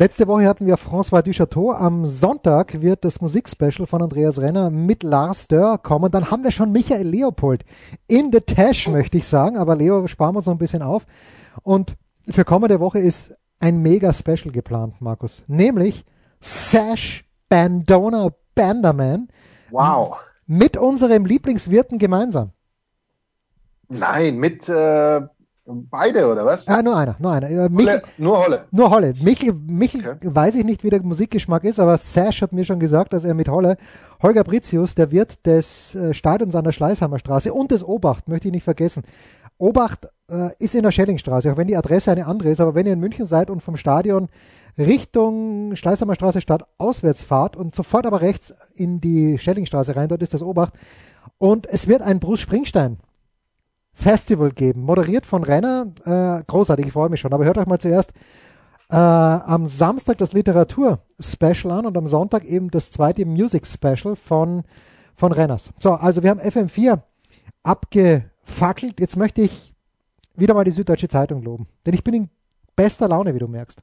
Letzte 0.00 0.28
Woche 0.28 0.46
hatten 0.46 0.64
wir 0.64 0.76
François 0.78 1.22
Duchateau. 1.22 1.72
Am 1.72 2.06
Sonntag 2.06 2.80
wird 2.80 3.04
das 3.04 3.20
Musikspecial 3.20 3.84
von 3.84 4.00
Andreas 4.00 4.38
Renner 4.38 4.70
mit 4.70 5.02
Lars 5.02 5.48
Dörr 5.48 5.76
kommen. 5.76 6.12
Dann 6.12 6.30
haben 6.30 6.44
wir 6.44 6.52
schon 6.52 6.70
Michael 6.70 7.08
Leopold 7.08 7.64
in 8.06 8.30
the 8.30 8.38
Tash, 8.38 8.86
möchte 8.86 9.18
ich 9.18 9.26
sagen. 9.26 9.56
Aber 9.56 9.74
Leo, 9.74 10.06
sparen 10.06 10.34
wir 10.34 10.38
uns 10.38 10.46
noch 10.46 10.54
ein 10.54 10.58
bisschen 10.58 10.82
auf. 10.82 11.04
Und 11.64 11.96
für 12.30 12.44
kommende 12.44 12.78
Woche 12.78 13.00
ist 13.00 13.34
ein 13.58 13.82
mega 13.82 14.12
Special 14.12 14.52
geplant, 14.52 15.00
Markus. 15.00 15.42
Nämlich 15.48 16.04
Sash 16.38 17.24
Bandona 17.48 18.28
Banderman. 18.54 19.26
Wow. 19.72 20.16
Mit 20.46 20.76
unserem 20.76 21.24
Lieblingswirten 21.24 21.98
gemeinsam. 21.98 22.52
Nein, 23.88 24.36
mit, 24.38 24.68
äh, 24.68 25.20
Beide, 25.70 26.32
oder 26.32 26.46
was? 26.46 26.66
Ah, 26.66 26.82
nur 26.82 26.96
einer, 26.96 27.16
nur 27.18 27.30
einer. 27.30 27.50
Äh, 27.50 27.68
Michel, 27.68 28.00
Holle, 28.00 28.02
nur 28.16 28.38
Holle. 28.38 28.64
Nur 28.70 28.90
Holle. 28.90 29.12
Michel, 29.22 29.52
Michel 29.52 30.00
okay. 30.00 30.16
weiß 30.22 30.54
ich 30.54 30.64
nicht, 30.64 30.82
wie 30.82 30.88
der 30.88 31.02
Musikgeschmack 31.02 31.64
ist, 31.64 31.78
aber 31.78 31.98
Sash 31.98 32.40
hat 32.40 32.54
mir 32.54 32.64
schon 32.64 32.80
gesagt, 32.80 33.12
dass 33.12 33.24
er 33.24 33.34
mit 33.34 33.50
Holle, 33.50 33.76
Holger 34.22 34.44
Britius, 34.44 34.94
der 34.94 35.10
Wirt 35.10 35.44
des 35.44 35.94
äh, 35.94 36.14
Stadions 36.14 36.54
an 36.54 36.64
der 36.64 36.72
Schleißheimer 36.72 37.18
Straße 37.18 37.52
und 37.52 37.70
des 37.70 37.84
Obacht, 37.84 38.28
möchte 38.28 38.48
ich 38.48 38.52
nicht 38.52 38.64
vergessen. 38.64 39.02
Obacht 39.58 40.08
äh, 40.30 40.48
ist 40.58 40.74
in 40.74 40.84
der 40.84 40.90
Schellingstraße, 40.90 41.52
auch 41.52 41.58
wenn 41.58 41.68
die 41.68 41.76
Adresse 41.76 42.12
eine 42.12 42.26
andere 42.26 42.48
ist, 42.48 42.62
aber 42.62 42.74
wenn 42.74 42.86
ihr 42.86 42.94
in 42.94 43.00
München 43.00 43.26
seid 43.26 43.50
und 43.50 43.62
vom 43.62 43.76
Stadion 43.76 44.30
Richtung 44.78 45.76
Schleißheimer 45.76 46.14
Straße 46.14 46.40
Stadt 46.40 46.66
auswärts 46.78 47.22
fahrt 47.22 47.56
und 47.56 47.74
sofort 47.74 48.06
aber 48.06 48.22
rechts 48.22 48.54
in 48.74 49.02
die 49.02 49.36
Schellingstraße 49.36 49.96
rein, 49.96 50.08
dort 50.08 50.22
ist 50.22 50.32
das 50.32 50.42
Obacht. 50.42 50.72
Und 51.36 51.66
es 51.66 51.88
wird 51.88 52.00
ein 52.00 52.20
Bruce 52.20 52.40
Springstein 52.40 52.96
Festival 53.98 54.50
geben, 54.52 54.82
moderiert 54.82 55.26
von 55.26 55.42
Renner. 55.42 55.86
Äh, 56.04 56.44
großartig, 56.46 56.86
ich 56.86 56.92
freue 56.92 57.08
mich 57.08 57.18
schon. 57.18 57.32
Aber 57.32 57.44
hört 57.44 57.58
euch 57.58 57.66
mal 57.66 57.80
zuerst 57.80 58.12
äh, 58.90 58.96
am 58.96 59.66
Samstag 59.66 60.18
das 60.18 60.32
Literatur-Special 60.32 61.72
an 61.72 61.84
und 61.84 61.96
am 61.98 62.06
Sonntag 62.06 62.44
eben 62.44 62.70
das 62.70 62.92
zweite 62.92 63.26
Music-Special 63.26 64.14
von, 64.14 64.62
von 65.16 65.32
Renners. 65.32 65.72
So, 65.80 65.94
also 65.94 66.22
wir 66.22 66.30
haben 66.30 66.38
FM4 66.38 67.00
abgefackelt. 67.64 69.00
Jetzt 69.00 69.16
möchte 69.16 69.42
ich 69.42 69.74
wieder 70.36 70.54
mal 70.54 70.64
die 70.64 70.70
Süddeutsche 70.70 71.08
Zeitung 71.08 71.42
loben. 71.42 71.66
Denn 71.84 71.94
ich 71.94 72.04
bin 72.04 72.14
in 72.14 72.30
bester 72.76 73.08
Laune, 73.08 73.34
wie 73.34 73.40
du 73.40 73.48
merkst. 73.48 73.82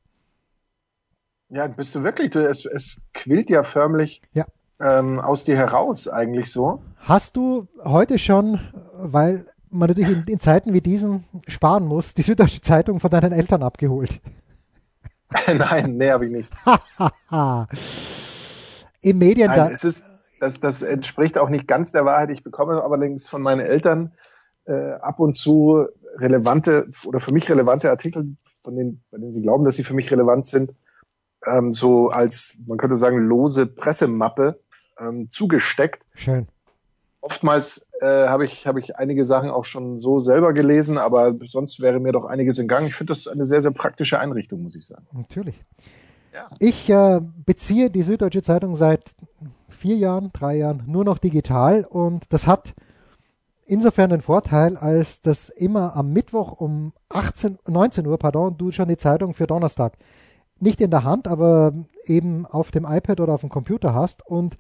Ja, 1.49 1.67
bist 1.67 1.93
du 1.93 2.04
wirklich? 2.04 2.32
Du, 2.32 2.39
es, 2.39 2.65
es 2.65 3.06
quillt 3.13 3.49
ja 3.49 3.65
förmlich 3.65 4.21
ja. 4.32 4.45
Ähm, 4.80 5.19
aus 5.19 5.43
dir 5.43 5.58
heraus, 5.58 6.08
eigentlich 6.08 6.51
so. 6.51 6.82
Hast 6.97 7.36
du 7.36 7.67
heute 7.84 8.17
schon, 8.17 8.60
weil 8.93 9.45
man 9.77 9.89
natürlich 9.89 10.11
in, 10.11 10.23
in, 10.27 10.39
Zeiten 10.39 10.73
wie 10.73 10.81
diesen 10.81 11.25
sparen 11.47 11.85
muss, 11.85 12.13
die 12.13 12.21
Süddeutsche 12.21 12.61
Zeitung 12.61 12.99
von 12.99 13.09
deinen 13.09 13.31
Eltern 13.31 13.63
abgeholt? 13.63 14.21
Nein, 15.47 15.97
nee, 15.97 16.11
habe 16.11 16.25
ich 16.25 16.31
nicht. 16.31 16.51
Im 19.01 19.17
Medien 19.17 19.47
Nein, 19.47 19.71
es 19.71 19.83
ist, 19.83 20.03
das, 20.39 20.59
das 20.59 20.81
entspricht 20.81 21.38
auch 21.38 21.49
nicht 21.49 21.67
ganz 21.67 21.91
der 21.91 22.05
Wahrheit. 22.05 22.31
Ich 22.31 22.43
bekomme 22.43 22.83
allerdings 22.83 23.29
von 23.29 23.41
meinen 23.41 23.65
Eltern 23.65 24.13
äh, 24.65 24.93
ab 24.93 25.19
und 25.19 25.35
zu 25.35 25.85
relevante 26.17 26.89
oder 27.05 27.19
für 27.19 27.33
mich 27.33 27.49
relevante 27.49 27.89
Artikel, 27.89 28.35
von 28.61 28.75
denen, 28.75 29.03
bei 29.11 29.17
denen 29.17 29.33
sie 29.33 29.41
glauben, 29.41 29.65
dass 29.65 29.75
sie 29.75 29.83
für 29.83 29.93
mich 29.93 30.11
relevant 30.11 30.47
sind, 30.47 30.73
ähm, 31.45 31.73
so 31.73 32.09
als, 32.09 32.57
man 32.65 32.77
könnte 32.77 32.97
sagen, 32.97 33.17
lose 33.17 33.67
Pressemappe 33.67 34.59
ähm, 34.99 35.29
zugesteckt. 35.29 36.05
Schön 36.13 36.47
oftmals 37.25 37.89
äh, 38.01 38.27
habe 38.27 38.45
ich, 38.45 38.67
hab 38.67 38.77
ich 38.77 38.97
einige 38.97 39.25
Sachen 39.25 39.49
auch 39.49 39.65
schon 39.65 39.97
so 39.97 40.19
selber 40.19 40.53
gelesen, 40.53 40.99
aber 40.99 41.33
sonst 41.33 41.81
wäre 41.81 41.99
mir 41.99 42.11
doch 42.11 42.25
einiges 42.25 42.59
in 42.59 42.67
Gang. 42.67 42.85
Ich 42.85 42.93
finde 42.93 43.13
das 43.13 43.27
eine 43.27 43.45
sehr, 43.45 43.63
sehr 43.63 43.71
praktische 43.71 44.19
Einrichtung, 44.19 44.61
muss 44.61 44.75
ich 44.75 44.85
sagen. 44.85 45.07
Natürlich. 45.11 45.59
Ja. 46.33 46.47
Ich 46.59 46.88
äh, 46.88 47.21
beziehe 47.45 47.89
die 47.89 48.03
Süddeutsche 48.03 48.43
Zeitung 48.43 48.75
seit 48.75 49.15
vier 49.69 49.95
Jahren, 49.95 50.29
drei 50.33 50.57
Jahren 50.57 50.83
nur 50.85 51.03
noch 51.03 51.17
digital 51.17 51.83
und 51.83 52.25
das 52.29 52.45
hat 52.45 52.75
insofern 53.65 54.11
den 54.11 54.21
Vorteil, 54.21 54.77
als 54.77 55.21
dass 55.21 55.49
immer 55.49 55.95
am 55.95 56.13
Mittwoch 56.13 56.51
um 56.51 56.93
18, 57.09 57.57
19 57.67 58.05
Uhr, 58.05 58.19
pardon, 58.19 58.55
du 58.55 58.71
schon 58.71 58.88
die 58.88 58.97
Zeitung 58.97 59.33
für 59.33 59.47
Donnerstag 59.47 59.93
nicht 60.59 60.79
in 60.79 60.91
der 60.91 61.03
Hand, 61.03 61.27
aber 61.27 61.73
eben 62.05 62.45
auf 62.45 62.69
dem 62.69 62.85
iPad 62.85 63.19
oder 63.19 63.33
auf 63.33 63.41
dem 63.41 63.49
Computer 63.49 63.95
hast 63.95 64.25
und 64.25 64.57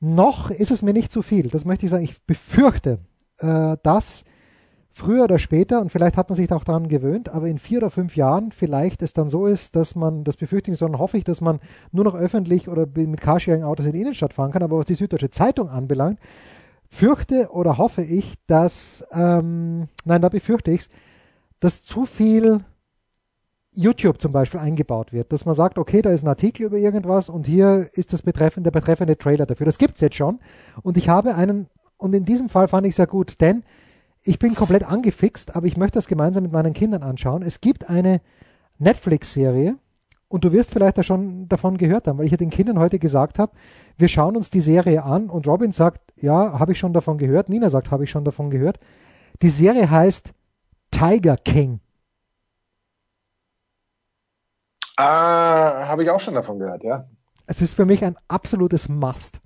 noch 0.00 0.50
ist 0.50 0.70
es 0.70 0.82
mir 0.82 0.92
nicht 0.92 1.12
zu 1.12 1.22
viel. 1.22 1.48
Das 1.48 1.64
möchte 1.64 1.86
ich 1.86 1.90
sagen. 1.90 2.04
Ich 2.04 2.22
befürchte, 2.22 2.98
äh, 3.38 3.76
dass 3.82 4.24
früher 4.92 5.24
oder 5.24 5.38
später, 5.38 5.80
und 5.80 5.90
vielleicht 5.90 6.16
hat 6.16 6.28
man 6.28 6.36
sich 6.36 6.50
auch 6.52 6.64
daran 6.64 6.88
gewöhnt, 6.88 7.28
aber 7.28 7.48
in 7.48 7.58
vier 7.58 7.78
oder 7.78 7.90
fünf 7.90 8.16
Jahren 8.16 8.52
vielleicht 8.52 9.02
es 9.02 9.12
dann 9.12 9.28
so 9.28 9.46
ist, 9.46 9.74
dass 9.74 9.96
man, 9.96 10.22
das 10.22 10.36
befürchte 10.36 10.70
ich, 10.70 10.78
sondern 10.78 11.00
hoffe 11.00 11.18
ich, 11.18 11.24
dass 11.24 11.40
man 11.40 11.58
nur 11.90 12.04
noch 12.04 12.14
öffentlich 12.14 12.68
oder 12.68 12.86
mit 12.86 13.20
Carsharing-Autos 13.20 13.86
in 13.86 13.92
die 13.92 14.00
Innenstadt 14.00 14.32
fahren 14.32 14.52
kann. 14.52 14.62
Aber 14.62 14.78
was 14.78 14.86
die 14.86 14.94
Süddeutsche 14.94 15.30
Zeitung 15.30 15.68
anbelangt, 15.68 16.20
fürchte 16.88 17.48
oder 17.50 17.76
hoffe 17.76 18.02
ich, 18.02 18.34
dass, 18.46 19.04
ähm, 19.12 19.88
nein, 20.04 20.22
da 20.22 20.28
befürchte 20.28 20.70
ich 20.70 20.82
es, 20.82 20.88
dass 21.58 21.82
zu 21.82 22.06
viel 22.06 22.60
YouTube 23.74 24.20
zum 24.20 24.32
Beispiel 24.32 24.60
eingebaut 24.60 25.12
wird, 25.12 25.32
dass 25.32 25.44
man 25.44 25.54
sagt, 25.54 25.78
okay, 25.78 26.02
da 26.02 26.10
ist 26.10 26.22
ein 26.22 26.28
Artikel 26.28 26.66
über 26.66 26.76
irgendwas 26.76 27.28
und 27.28 27.46
hier 27.46 27.88
ist 27.92 28.12
das 28.12 28.22
betreffende, 28.22 28.70
der 28.70 28.78
betreffende 28.78 29.18
Trailer 29.18 29.46
dafür. 29.46 29.66
Das 29.66 29.78
gibt 29.78 29.94
es 29.94 30.00
jetzt 30.00 30.16
schon. 30.16 30.40
Und 30.82 30.96
ich 30.96 31.08
habe 31.08 31.34
einen, 31.34 31.66
und 31.96 32.14
in 32.14 32.24
diesem 32.24 32.48
Fall 32.48 32.68
fand 32.68 32.86
ich 32.86 32.90
es 32.90 32.96
sehr 32.96 33.06
gut, 33.06 33.40
denn 33.40 33.64
ich 34.22 34.38
bin 34.38 34.54
komplett 34.54 34.84
angefixt, 34.84 35.54
aber 35.54 35.66
ich 35.66 35.76
möchte 35.76 35.98
das 35.98 36.06
gemeinsam 36.06 36.44
mit 36.44 36.52
meinen 36.52 36.72
Kindern 36.72 37.02
anschauen. 37.02 37.42
Es 37.42 37.60
gibt 37.60 37.90
eine 37.90 38.20
Netflix-Serie 38.78 39.76
und 40.28 40.44
du 40.44 40.52
wirst 40.52 40.72
vielleicht 40.72 40.98
da 40.98 41.02
schon 41.02 41.48
davon 41.48 41.76
gehört 41.76 42.08
haben, 42.08 42.18
weil 42.18 42.24
ich 42.26 42.32
ja 42.32 42.38
den 42.38 42.50
Kindern 42.50 42.78
heute 42.78 42.98
gesagt 42.98 43.38
habe, 43.38 43.52
wir 43.98 44.08
schauen 44.08 44.36
uns 44.36 44.50
die 44.50 44.60
Serie 44.60 45.02
an 45.04 45.28
und 45.28 45.46
Robin 45.46 45.72
sagt, 45.72 46.00
ja, 46.20 46.58
habe 46.58 46.72
ich 46.72 46.78
schon 46.78 46.92
davon 46.92 47.18
gehört. 47.18 47.48
Nina 47.48 47.70
sagt, 47.70 47.90
habe 47.90 48.04
ich 48.04 48.10
schon 48.10 48.24
davon 48.24 48.50
gehört. 48.50 48.78
Die 49.42 49.50
Serie 49.50 49.90
heißt 49.90 50.32
Tiger 50.90 51.36
King. 51.36 51.80
Ah, 54.96 55.88
habe 55.88 56.04
ich 56.04 56.10
auch 56.10 56.20
schon 56.20 56.34
davon 56.34 56.58
gehört, 56.58 56.84
ja. 56.84 57.06
Es 57.46 57.60
ist 57.60 57.74
für 57.74 57.84
mich 57.84 58.04
ein 58.04 58.16
absolutes 58.28 58.88
Must. 58.88 59.40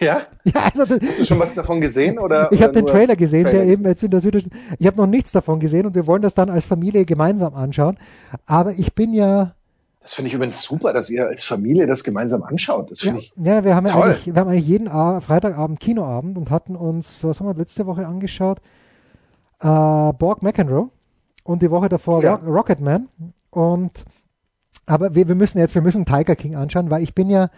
Ja? 0.00 0.22
ja 0.44 0.70
also 0.72 0.84
das, 0.84 1.00
Hast 1.00 1.20
du 1.20 1.24
schon 1.24 1.38
was 1.38 1.54
davon 1.54 1.80
gesehen? 1.80 2.18
Oder, 2.18 2.50
ich 2.52 2.62
habe 2.62 2.72
den 2.72 2.86
Trailer 2.86 3.16
gesehen, 3.16 3.44
Trailer 3.44 3.64
der 3.64 3.66
eben 3.66 3.84
jetzt 3.84 4.02
in 4.02 4.10
der 4.10 4.20
Süddeutschen. 4.20 4.52
Ich 4.78 4.86
habe 4.86 4.96
noch 4.96 5.06
nichts 5.06 5.32
davon 5.32 5.60
gesehen 5.60 5.86
und 5.86 5.94
wir 5.94 6.06
wollen 6.06 6.22
das 6.22 6.34
dann 6.34 6.50
als 6.50 6.64
Familie 6.64 7.04
gemeinsam 7.04 7.54
anschauen. 7.54 7.98
Aber 8.46 8.72
ich 8.72 8.94
bin 8.94 9.12
ja. 9.12 9.54
Das 10.00 10.14
finde 10.14 10.28
ich 10.28 10.34
übrigens 10.34 10.62
super, 10.62 10.92
dass 10.92 11.10
ihr 11.10 11.26
als 11.26 11.44
Familie 11.44 11.86
das 11.86 12.02
gemeinsam 12.02 12.42
anschaut. 12.42 12.90
Das 12.90 13.02
ja, 13.02 13.14
ich. 13.14 13.32
Ja, 13.36 13.64
wir 13.64 13.74
haben 13.74 13.86
ja 13.86 13.94
eigentlich, 14.00 14.26
wir 14.26 14.40
haben 14.40 14.48
eigentlich 14.48 14.66
jeden 14.66 14.88
A 14.88 15.20
Freitagabend 15.20 15.80
Kinoabend 15.80 16.38
und 16.38 16.50
hatten 16.50 16.76
uns, 16.76 17.22
was 17.24 17.40
haben 17.40 17.46
wir 17.46 17.54
letzte 17.54 17.84
Woche 17.86 18.06
angeschaut? 18.06 18.58
Äh, 19.60 19.66
Borg 19.66 20.42
McEnroe 20.42 20.88
und 21.44 21.62
die 21.62 21.70
Woche 21.70 21.88
davor 21.88 22.22
ja. 22.22 22.36
Rocketman. 22.36 23.08
Und 23.50 24.04
aber 24.88 25.14
wir, 25.14 25.28
wir 25.28 25.34
müssen 25.34 25.58
jetzt, 25.58 25.74
wir 25.74 25.82
müssen 25.82 26.06
Tiger 26.06 26.34
King 26.34 26.56
anschauen, 26.56 26.90
weil 26.90 27.02
ich 27.02 27.14
bin 27.14 27.28
ja 27.28 27.50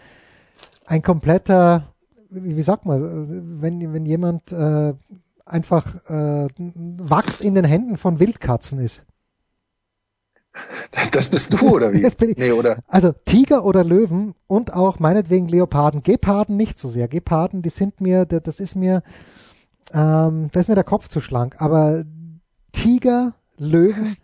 ein 0.85 1.01
kompletter, 1.01 1.93
wie, 2.29 2.57
wie 2.57 2.63
sagt 2.63 2.85
man, 2.85 3.61
wenn, 3.61 3.93
wenn 3.93 4.05
jemand 4.05 4.51
äh, 4.51 4.93
einfach 5.45 5.95
äh, 6.09 6.47
Wachs 6.57 7.39
in 7.39 7.55
den 7.55 7.65
Händen 7.65 7.97
von 7.97 8.19
Wildkatzen 8.19 8.79
ist. 8.79 9.03
Das 11.11 11.29
bist 11.29 11.53
du, 11.53 11.69
oder 11.69 11.93
wie? 11.93 12.01
das 12.01 12.15
bin 12.15 12.29
ich. 12.29 12.37
Nee, 12.37 12.51
oder? 12.51 12.79
Also 12.87 13.13
Tiger 13.25 13.65
oder 13.65 13.83
Löwen 13.83 14.33
und 14.47 14.73
auch 14.73 14.99
meinetwegen 14.99 15.47
Leoparden. 15.47 16.03
Geparden 16.03 16.57
nicht 16.57 16.77
so 16.77 16.89
sehr. 16.89 17.07
Geparden, 17.07 17.61
die 17.61 17.69
sind 17.69 17.99
mir, 18.01 18.25
das 18.25 18.59
ist 18.59 18.75
mir, 18.75 19.01
ähm, 19.93 20.49
da 20.51 20.59
ist 20.59 20.69
mir 20.69 20.75
der 20.75 20.83
Kopf 20.83 21.07
zu 21.07 21.21
schlank. 21.21 21.55
Aber 21.59 22.03
Tiger, 22.71 23.33
Löwen, 23.57 24.15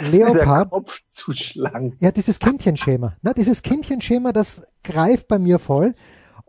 Leopard. 0.00 0.70
Kopf 0.70 1.04
zu 1.04 1.32
schlank. 1.32 1.96
Ja, 2.00 2.10
dieses 2.10 2.38
Kindchenschema. 2.38 3.16
Na, 3.22 3.32
dieses 3.32 3.62
Kindchenschema, 3.62 4.32
das 4.32 4.66
greift 4.82 5.28
bei 5.28 5.38
mir 5.38 5.58
voll. 5.58 5.94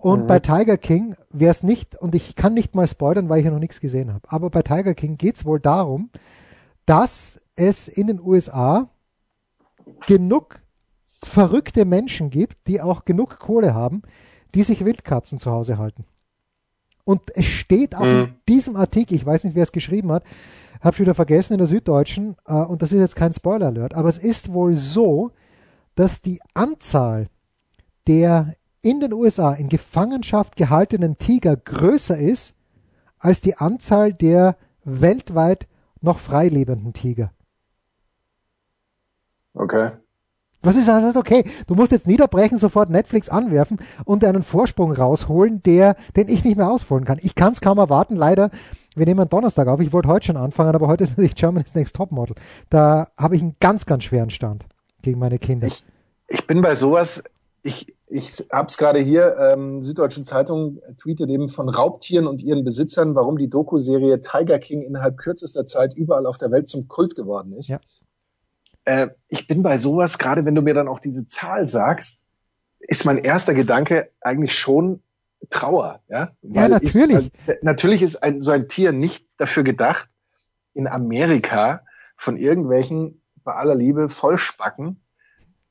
Und 0.04 0.24
mhm. 0.24 0.28
bei 0.28 0.40
Tiger 0.40 0.78
King 0.78 1.16
wäre 1.30 1.52
es 1.52 1.64
nicht, 1.64 1.96
und 1.96 2.14
ich 2.14 2.36
kann 2.36 2.54
nicht 2.54 2.76
mal 2.76 2.88
spoilern, 2.88 3.30
weil 3.30 3.40
ich 3.40 3.46
ja 3.46 3.52
noch 3.52 3.60
nichts 3.60 3.80
gesehen 3.80 4.14
habe, 4.14 4.30
aber 4.30 4.50
bei 4.50 4.62
Tiger 4.62 4.94
King 4.96 5.16
geht 5.18 5.38
es 5.38 5.46
wohl 5.46 5.62
darum, 5.62 6.10
dass 6.86 7.40
es 7.56 7.88
in 7.88 8.08
den 8.08 8.20
USA 8.20 8.90
genug 10.06 10.60
verrückte 11.24 11.86
Menschen 11.86 12.30
gibt, 12.30 12.68
die 12.68 12.82
auch 12.82 13.06
genug 13.06 13.40
Kohle 13.40 13.74
haben, 13.74 14.02
die 14.54 14.64
sich 14.64 14.84
Wildkatzen 14.84 15.40
zu 15.40 15.52
Hause 15.52 15.78
halten. 15.78 16.06
Und 17.06 17.22
es 17.36 17.46
steht 17.46 17.96
auch 17.96 18.02
mhm. 18.06 18.24
in 18.24 18.36
diesem 18.48 18.76
Artikel, 18.76 19.16
ich 19.16 19.26
weiß 19.26 19.44
nicht, 19.44 19.56
wer 19.56 19.64
es 19.64 19.72
geschrieben 19.72 20.12
hat, 20.12 20.24
habe 20.86 20.96
schon 20.96 21.06
wieder 21.06 21.16
vergessen 21.16 21.54
in 21.54 21.60
der 21.60 21.68
Süddeutschen, 21.68 22.36
äh, 22.46 22.54
und 22.54 22.82
das 22.82 22.92
ist 22.92 23.00
jetzt 23.00 23.16
kein 23.16 23.34
Spoiler-Alert, 23.34 23.94
aber 23.94 24.10
es 24.10 24.18
ist 24.18 24.54
wohl 24.54 24.76
so, 24.76 25.32
dass 25.96 26.22
die 26.22 26.40
Anzahl 26.54 27.28
der 28.08 28.56
in 28.82 29.00
den 29.00 29.14
USA 29.14 29.54
in 29.54 29.70
Gefangenschaft 29.70 30.58
gehaltenen 30.58 31.18
Tiger 31.18 31.56
größer 31.56 32.18
ist 32.18 32.54
als 33.18 33.40
die 33.40 33.56
Anzahl 33.56 34.14
der 34.14 34.58
weltweit 34.84 35.68
noch 36.02 36.20
freilebenden 36.20 36.92
Tiger. 36.92 37.32
Okay. 39.54 39.92
Was 40.62 40.76
ist 40.78 40.88
das? 40.88 41.16
Okay, 41.16 41.44
du 41.68 41.76
musst 41.76 41.92
jetzt 41.92 42.08
niederbrechen, 42.08 42.58
sofort 42.58 42.90
Netflix 42.90 43.30
anwerfen 43.30 43.80
und 44.06 44.24
einen 44.24 44.44
Vorsprung 44.44 44.94
rausholen, 44.94 45.62
der, 45.64 45.96
den 46.16 46.30
ich 46.30 46.44
nicht 46.44 46.56
mehr 46.56 46.70
ausholen 46.70 47.04
kann. 47.04 47.20
Ich 47.22 47.36
kann 47.36 47.54
es 47.54 47.62
kaum 47.62 47.78
erwarten, 47.78 48.16
leider 48.16 48.50
wir 48.96 49.06
nehmen 49.06 49.28
Donnerstag 49.28 49.68
auf. 49.68 49.80
Ich 49.80 49.92
wollte 49.94 50.10
heute 50.10 50.28
schon 50.28 50.38
anfangen, 50.38 50.76
aber 50.76 50.88
heute 50.88 51.04
ist 51.04 51.10
natürlich 51.18 51.36
Germany's 51.36 51.76
Next 51.76 51.96
Topmodel. 51.96 52.36
Da 52.70 53.10
habe 53.18 53.36
ich 53.36 53.42
einen 53.42 53.56
ganz, 53.60 53.86
ganz 53.86 54.04
schweren 54.04 54.30
Stand 54.30 54.66
gegen 55.02 55.20
meine 55.20 55.40
Kinder. 55.40 55.68
Ich, 55.68 55.84
ich 56.28 56.48
bin 56.48 56.62
bei 56.62 56.76
sowas, 56.76 57.24
ich, 57.64 57.96
ich 58.08 58.46
habe 58.52 58.68
es 58.68 58.78
gerade 58.78 59.00
hier, 59.00 59.38
ähm, 59.38 59.82
Süddeutsche 59.82 60.24
Zeitung 60.24 60.80
tweetet 60.98 61.30
eben 61.30 61.50
von 61.50 61.70
Raubtieren 61.70 62.28
und 62.28 62.42
ihren 62.42 62.64
Besitzern, 62.64 63.16
warum 63.16 63.38
die 63.38 63.50
Doku-Serie 63.50 64.22
Tiger 64.22 64.60
King 64.60 64.82
innerhalb 64.82 65.18
kürzester 65.18 65.66
Zeit 65.66 65.96
überall 65.96 66.26
auf 66.26 66.38
der 66.38 66.52
Welt 66.52 66.68
zum 66.68 66.88
Kult 66.88 67.16
geworden 67.16 67.54
ist. 67.54 67.70
Ja. 67.70 67.80
Äh, 68.86 69.10
ich 69.30 69.48
bin 69.48 69.64
bei 69.64 69.78
sowas, 69.78 70.18
gerade 70.18 70.46
wenn 70.46 70.56
du 70.56 70.62
mir 70.62 70.74
dann 70.74 70.88
auch 70.88 71.00
diese 71.00 71.26
Zahl 71.26 71.68
sagst, 71.68 72.24
ist 72.80 73.06
mein 73.06 73.18
erster 73.18 73.54
Gedanke 73.54 74.10
eigentlich 74.20 74.58
schon 74.58 75.02
Trauer. 75.50 76.02
Ja, 76.08 76.32
Weil 76.42 76.64
ja 76.64 76.68
natürlich. 76.70 77.32
Ich, 77.46 77.50
äh, 77.50 77.58
natürlich 77.62 78.02
ist 78.02 78.18
ein, 78.18 78.42
so 78.42 78.52
ein 78.52 78.68
Tier 78.68 78.92
nicht 78.92 79.28
dafür 79.38 79.64
gedacht, 79.64 80.10
in 80.74 80.88
Amerika 80.88 81.82
von 82.18 82.38
irgendwelchen, 82.38 83.22
bei 83.44 83.54
aller 83.54 83.76
Liebe, 83.76 84.10
Vollspacken 84.10 85.04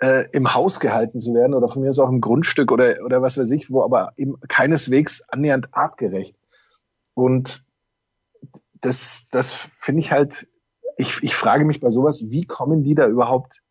äh, 0.03 0.29
im 0.33 0.53
Haus 0.53 0.81
gehalten 0.81 1.21
zu 1.21 1.33
werden 1.35 1.55
oder 1.55 1.69
von 1.69 1.83
mir 1.83 1.89
aus 1.89 1.99
auch 1.99 2.11
im 2.11 2.21
Grundstück 2.21 2.73
oder, 2.73 2.97
oder 3.05 3.23
was 3.23 3.39
weiß 3.39 3.51
ich, 3.53 3.71
wo 3.71 3.83
aber 3.83 4.13
eben 4.17 4.39
keineswegs 4.49 5.23
annähernd 5.29 5.69
artgerecht. 5.73 6.37
Und 7.15 7.65
das, 8.75 9.29
das 9.31 9.55
finde 9.55 10.01
ich 10.01 10.13
halt, 10.13 10.49
ich, 10.97 11.23
ich 11.23 11.35
frage 11.35 11.65
mich 11.65 11.81
bei 11.81 11.91
sowas, 11.91 12.31
wie 12.31 12.45
kommen 12.45 12.83
die 12.83 12.95
da 12.95 13.07
überhaupt 13.07 13.62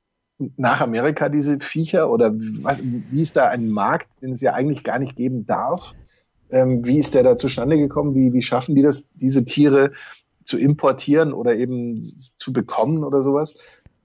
nach 0.57 0.81
Amerika, 0.81 1.29
diese 1.29 1.59
Viecher? 1.59 2.09
Oder 2.09 2.31
was, 2.33 2.79
wie 2.81 3.21
ist 3.21 3.35
da 3.35 3.47
ein 3.47 3.69
Markt, 3.69 4.21
den 4.21 4.31
es 4.33 4.41
ja 4.41 4.53
eigentlich 4.53 4.83
gar 4.83 4.99
nicht 4.99 5.15
geben 5.15 5.45
darf? 5.45 5.93
Ähm, 6.49 6.85
wie 6.85 6.99
ist 6.99 7.13
der 7.13 7.23
da 7.23 7.37
zustande 7.37 7.77
gekommen? 7.77 8.15
Wie, 8.15 8.33
wie 8.33 8.41
schaffen 8.41 8.75
die 8.75 8.81
das, 8.81 9.05
diese 9.13 9.45
Tiere 9.45 9.93
zu 10.43 10.57
importieren 10.57 11.33
oder 11.33 11.55
eben 11.55 12.01
zu 12.01 12.51
bekommen 12.51 13.03
oder 13.03 13.21
sowas? 13.21 13.55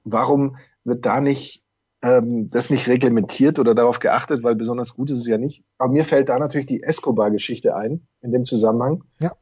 Warum 0.05 0.57
wird 0.85 1.05
da 1.05 1.21
nicht 1.21 1.65
ähm, 2.03 2.49
das 2.49 2.71
nicht 2.71 2.89
reglementiert 2.89 3.59
oder 3.59 3.75
darauf 3.75 3.99
geachtet, 3.99 4.43
weil 4.43 4.55
besonders 4.55 4.95
gut 4.95 5.11
ist 5.11 5.19
es 5.19 5.27
ja 5.27 5.39
nicht. 5.39 5.65
Aber 5.79 5.93
mir 5.93 6.05
fällt 6.05 6.29
da 6.29 6.39
natürlich 6.39 6.67
die 6.67 6.83
Escobar-Geschichte 6.83 7.75
ein 7.75 8.07
in 8.21 8.33
dem 8.33 8.45
Zusammenhang. 8.45 9.05
Ja. 9.19 9.33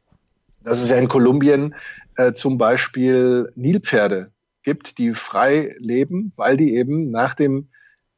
Dass 0.63 0.81
es 0.81 0.89
ja 0.89 0.97
in 0.97 1.07
Kolumbien 1.07 1.75
äh, 2.15 2.33
zum 2.33 2.57
Beispiel 2.57 3.51
Nilpferde 3.55 4.31
gibt, 4.65 4.97
die 4.97 5.13
frei 5.13 5.75
leben, 5.79 6.33
weil 6.35 6.57
die 6.57 6.75
eben 6.75 7.09
nach 7.11 7.35
dem, 7.35 7.69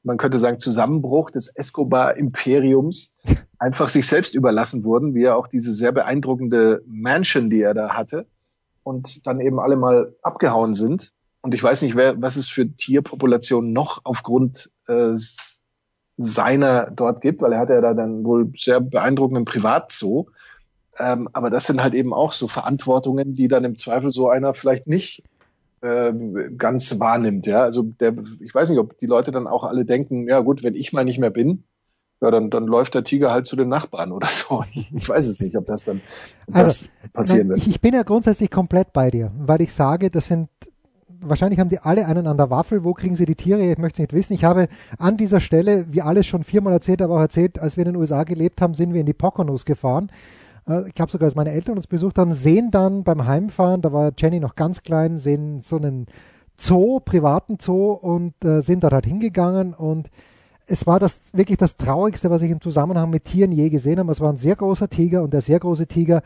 man 0.01 0.17
könnte 0.17 0.39
sagen, 0.39 0.59
Zusammenbruch 0.59 1.29
des 1.29 1.47
Escobar-Imperiums 1.55 3.15
einfach 3.59 3.89
sich 3.89 4.07
selbst 4.07 4.33
überlassen 4.33 4.83
wurden, 4.83 5.13
wie 5.13 5.25
er 5.25 5.37
auch 5.37 5.47
diese 5.47 5.73
sehr 5.73 5.91
beeindruckende 5.91 6.81
Mansion, 6.87 7.51
die 7.51 7.61
er 7.61 7.75
da 7.75 7.89
hatte, 7.95 8.25
und 8.81 9.27
dann 9.27 9.39
eben 9.39 9.59
alle 9.59 9.75
mal 9.75 10.15
abgehauen 10.23 10.73
sind 10.73 11.13
und 11.47 11.53
ich 11.53 11.63
weiß 11.63 11.81
nicht, 11.83 11.95
wer, 11.95 12.21
was 12.21 12.35
es 12.35 12.49
für 12.49 12.67
Tierpopulationen 12.67 13.71
noch 13.71 14.01
aufgrund 14.03 14.69
äh, 14.87 15.13
seiner 16.17 16.91
dort 16.91 17.21
gibt, 17.21 17.41
weil 17.41 17.53
er 17.53 17.59
hat 17.59 17.69
ja 17.69 17.79
da 17.79 17.93
dann 17.93 18.25
wohl 18.25 18.51
sehr 18.57 18.81
beeindruckenden 18.81 19.45
Privatzoo. 19.45 20.27
Ähm, 20.99 21.29
aber 21.31 21.49
das 21.49 21.65
sind 21.65 21.81
halt 21.81 21.93
eben 21.93 22.13
auch 22.13 22.33
so 22.33 22.49
Verantwortungen, 22.49 23.35
die 23.35 23.47
dann 23.47 23.63
im 23.63 23.77
Zweifel 23.77 24.11
so 24.11 24.27
einer 24.29 24.53
vielleicht 24.53 24.87
nicht 24.87 25.23
ganz 25.79 26.99
wahrnimmt. 26.99 27.45
Ja, 27.45 27.63
also 27.63 27.83
der, 27.83 28.15
ich 28.39 28.53
weiß 28.53 28.69
nicht, 28.69 28.79
ob 28.79 28.97
die 28.97 29.05
Leute 29.05 29.31
dann 29.31 29.47
auch 29.47 29.63
alle 29.63 29.85
denken, 29.85 30.27
ja 30.27 30.39
gut, 30.39 30.63
wenn 30.63 30.75
ich 30.75 30.91
mal 30.91 31.05
nicht 31.05 31.19
mehr 31.19 31.29
bin, 31.29 31.63
ja, 32.19 32.31
dann, 32.31 32.49
dann 32.49 32.65
läuft 32.65 32.95
der 32.95 33.03
Tiger 33.03 33.31
halt 33.31 33.45
zu 33.45 33.55
den 33.55 33.69
Nachbarn 33.69 34.11
oder 34.11 34.27
so. 34.27 34.63
Ich 34.73 35.07
weiß 35.07 35.27
es 35.27 35.39
nicht, 35.39 35.55
ob 35.55 35.67
das 35.67 35.85
dann 35.85 36.01
ob 36.47 36.55
also, 36.55 36.67
das 36.67 37.11
passieren 37.13 37.49
wird. 37.49 37.67
Ich 37.67 37.79
bin 37.79 37.93
ja 37.93 38.03
grundsätzlich 38.03 38.49
komplett 38.49 38.91
bei 38.91 39.11
dir, 39.11 39.31
weil 39.37 39.61
ich 39.61 39.71
sage, 39.71 40.09
das 40.09 40.27
sind 40.27 40.49
wahrscheinlich 41.19 41.59
haben 41.59 41.69
die 41.69 41.79
alle 41.79 42.05
einen 42.05 42.27
an 42.27 42.37
der 42.37 42.49
Waffel. 42.49 42.83
Wo 42.83 42.93
kriegen 42.93 43.15
sie 43.15 43.25
die 43.25 43.35
Tiere? 43.35 43.61
Ich 43.61 43.77
möchte 43.77 44.01
nicht 44.01 44.13
wissen. 44.13 44.33
Ich 44.33 44.43
habe 44.43 44.67
an 44.97 45.17
dieser 45.17 45.39
Stelle, 45.39 45.85
wie 45.89 46.01
alles 46.01 46.25
schon 46.25 46.43
viermal 46.43 46.73
erzählt, 46.73 47.01
aber 47.01 47.15
auch 47.15 47.21
erzählt, 47.21 47.59
als 47.59 47.77
wir 47.77 47.85
in 47.85 47.93
den 47.93 48.01
USA 48.01 48.23
gelebt 48.23 48.61
haben, 48.61 48.73
sind 48.73 48.93
wir 48.93 49.01
in 49.01 49.05
die 49.05 49.13
Poconos 49.13 49.65
gefahren. 49.65 50.11
Ich 50.87 50.95
glaube 50.95 51.11
sogar, 51.11 51.27
als 51.27 51.35
meine 51.35 51.51
Eltern 51.51 51.77
uns 51.77 51.87
besucht 51.87 52.17
haben, 52.17 52.33
sehen 52.33 52.71
dann 52.71 53.03
beim 53.03 53.25
Heimfahren, 53.25 53.81
da 53.81 53.93
war 53.93 54.11
Jenny 54.17 54.41
noch 54.41 54.55
ganz 54.55 54.81
klein, 54.83 55.17
sehen 55.17 55.61
so 55.61 55.77
einen 55.77 56.07
Zoo, 56.57 56.99
privaten 56.99 57.57
Zoo 57.59 57.91
und 57.91 58.33
äh, 58.43 58.61
sind 58.61 58.83
dort 58.83 58.93
halt 58.93 59.05
hingegangen 59.05 59.73
und 59.73 60.09
es 60.65 60.85
war 60.85 60.99
das 60.99 61.21
wirklich 61.33 61.57
das 61.57 61.77
Traurigste, 61.77 62.29
was 62.29 62.41
ich 62.41 62.51
im 62.51 62.59
Zusammenhang 62.59 63.09
mit 63.09 63.23
Tieren 63.23 63.53
je 63.53 63.69
gesehen 63.69 63.99
habe. 63.99 64.11
Es 64.11 64.19
war 64.19 64.31
ein 64.31 64.37
sehr 64.37 64.55
großer 64.55 64.89
Tiger 64.89 65.23
und 65.23 65.33
der 65.33 65.41
sehr 65.41 65.59
große 65.59 65.87
Tiger 65.87 66.21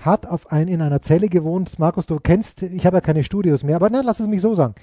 hat 0.00 0.26
auf 0.26 0.50
ein, 0.50 0.68
in 0.68 0.80
einer 0.80 1.02
Zelle 1.02 1.28
gewohnt. 1.28 1.78
Markus, 1.78 2.06
du 2.06 2.18
kennst, 2.18 2.62
ich 2.62 2.86
habe 2.86 2.96
ja 2.96 3.00
keine 3.02 3.22
Studios 3.22 3.62
mehr, 3.62 3.76
aber 3.76 3.90
nein, 3.90 4.04
lass 4.04 4.20
es 4.20 4.26
mich 4.26 4.40
so 4.40 4.54
sagen. 4.54 4.74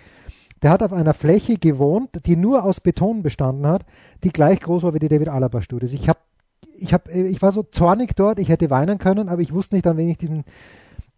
Der 0.62 0.72
hat 0.72 0.84
auf 0.84 0.94
einer 0.94 1.14
Fläche 1.14 1.58
gewohnt, 1.58 2.10
die 2.26 2.36
nur 2.36 2.64
aus 2.64 2.82
Beton 2.82 3.24
bestanden 3.24 3.66
hat, 3.66 3.86
die 4.24 4.30
gleich 4.30 4.60
groß 4.60 4.84
war 4.84 4.94
wie 4.94 5.00
die 5.00 5.08
David 5.08 5.30
Alaba 5.30 5.62
Studios. 5.62 5.94
Ich 5.94 6.08
habe 6.08 6.20
ich 6.82 6.94
habe 6.94 7.12
ich 7.12 7.42
war 7.42 7.52
so 7.52 7.64
zornig 7.64 8.16
dort, 8.16 8.40
ich 8.40 8.50
hätte 8.50 8.70
weinen 8.70 8.98
können, 8.98 9.30
aber 9.30 9.42
ich 9.42 9.54
wusste 9.54 9.76
nicht, 9.76 9.88
an 9.88 9.98
wen 9.98 10.10
ich 10.10 10.18
diesen 10.18 10.44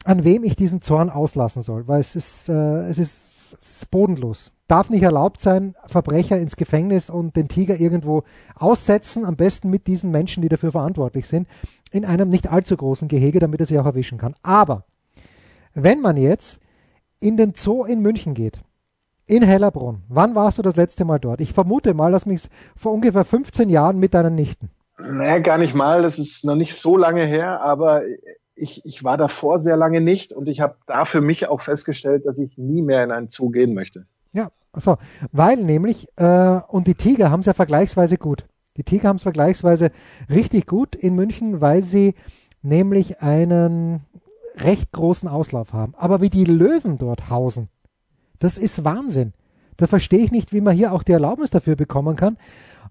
an 0.04 0.24
wem 0.24 0.44
ich 0.44 0.56
diesen 0.56 0.82
Zorn 0.82 1.10
auslassen 1.10 1.62
soll, 1.62 1.88
weil 1.88 2.00
es 2.00 2.16
ist 2.16 2.50
äh, 2.50 2.90
es 2.90 2.98
ist 2.98 3.92
bodenlos. 3.92 4.52
Darf 4.68 4.90
nicht 4.90 5.04
erlaubt 5.04 5.42
sein, 5.42 5.76
Verbrecher 5.86 6.40
ins 6.40 6.56
Gefängnis 6.56 7.10
und 7.10 7.36
den 7.36 7.50
Tiger 7.50 7.78
irgendwo 7.78 8.24
aussetzen, 8.56 9.26
am 9.26 9.36
besten 9.36 9.70
mit 9.70 9.88
diesen 9.88 10.12
Menschen, 10.12 10.42
die 10.42 10.48
dafür 10.48 10.72
verantwortlich 10.72 11.28
sind 11.28 11.48
in 11.92 12.06
einem 12.06 12.30
nicht 12.30 12.50
allzu 12.50 12.76
großen 12.76 13.08
Gehege, 13.08 13.40
damit 13.40 13.60
er 13.60 13.66
sie 13.66 13.78
auch 13.78 13.86
erwischen 13.86 14.18
kann. 14.18 14.36
Aber 14.42 14.86
wenn 15.74 16.02
man 16.02 16.18
jetzt 16.18 16.60
in 17.20 17.38
den 17.38 17.54
Zoo 17.54 17.84
in 17.84 18.02
München 18.02 18.34
geht, 18.34 18.62
in 19.28 19.44
Hellerbrunn, 19.44 20.04
wann 20.10 20.36
warst 20.36 20.58
du 20.58 20.62
das 20.62 20.76
letzte 20.76 21.06
Mal 21.06 21.20
dort? 21.20 21.42
Ich 21.42 21.54
vermute 21.54 21.94
mal, 21.94 22.12
dass 22.12 22.26
mich 22.26 22.50
vor 22.76 22.92
ungefähr 22.92 23.24
15 23.24 23.70
Jahren 23.70 24.00
mit 24.00 24.14
deinen 24.14 24.36
Nichten. 24.36 24.70
Naja, 25.10 25.40
gar 25.40 25.58
nicht 25.58 25.74
mal. 25.74 26.02
Das 26.02 26.20
ist 26.20 26.46
noch 26.46 26.56
nicht 26.56 26.76
so 26.76 26.98
lange 26.98 27.26
her, 27.26 27.62
aber 27.62 28.04
ich, 28.56 28.86
ich 28.86 29.04
war 29.04 29.18
davor 29.18 29.60
sehr 29.60 29.78
lange 29.78 30.02
nicht 30.02 30.34
und 30.34 30.48
ich 30.48 30.62
habe 30.62 30.76
da 30.86 31.06
für 31.06 31.22
mich 31.22 31.48
auch 31.48 31.62
festgestellt, 31.62 32.26
dass 32.26 32.38
ich 32.38 32.58
nie 32.58 32.82
mehr 32.82 33.04
in 33.04 33.12
einen 33.12 33.30
Zoo 33.30 33.50
gehen 33.50 33.74
möchte. 33.74 34.06
Ja, 34.34 34.50
so, 34.76 34.98
weil 35.32 35.58
nämlich, 35.58 36.08
äh, 36.18 36.60
und 36.68 36.88
die 36.88 36.96
Tiger 36.96 37.32
haben 37.32 37.42
es 37.42 37.48
ja 37.48 37.54
vergleichsweise 37.54 38.18
gut. 38.18 38.46
Die 38.78 38.84
Tiger 38.84 39.10
haben 39.10 39.18
es 39.18 39.24
vergleichsweise 39.24 39.92
richtig 40.30 40.68
gut 40.68 40.96
in 40.96 41.16
München, 41.16 41.60
weil 41.60 41.84
sie 41.84 42.14
nämlich 42.62 43.22
einen 43.22 44.02
recht 44.56 44.92
großen 44.92 45.28
Auslauf 45.28 45.74
haben. 45.74 45.94
Aber 45.98 46.22
wie 46.22 46.30
die 46.30 46.46
Löwen 46.46 46.98
dort 46.98 47.30
hausen, 47.30 47.70
das 48.40 48.58
ist 48.58 48.84
Wahnsinn. 48.84 49.34
Da 49.78 49.88
verstehe 49.88 50.20
ich 50.20 50.32
nicht, 50.32 50.54
wie 50.54 50.62
man 50.62 50.76
hier 50.76 50.94
auch 50.94 51.04
die 51.04 51.12
Erlaubnis 51.12 51.50
dafür 51.50 51.76
bekommen 51.76 52.16
kann, 52.16 52.38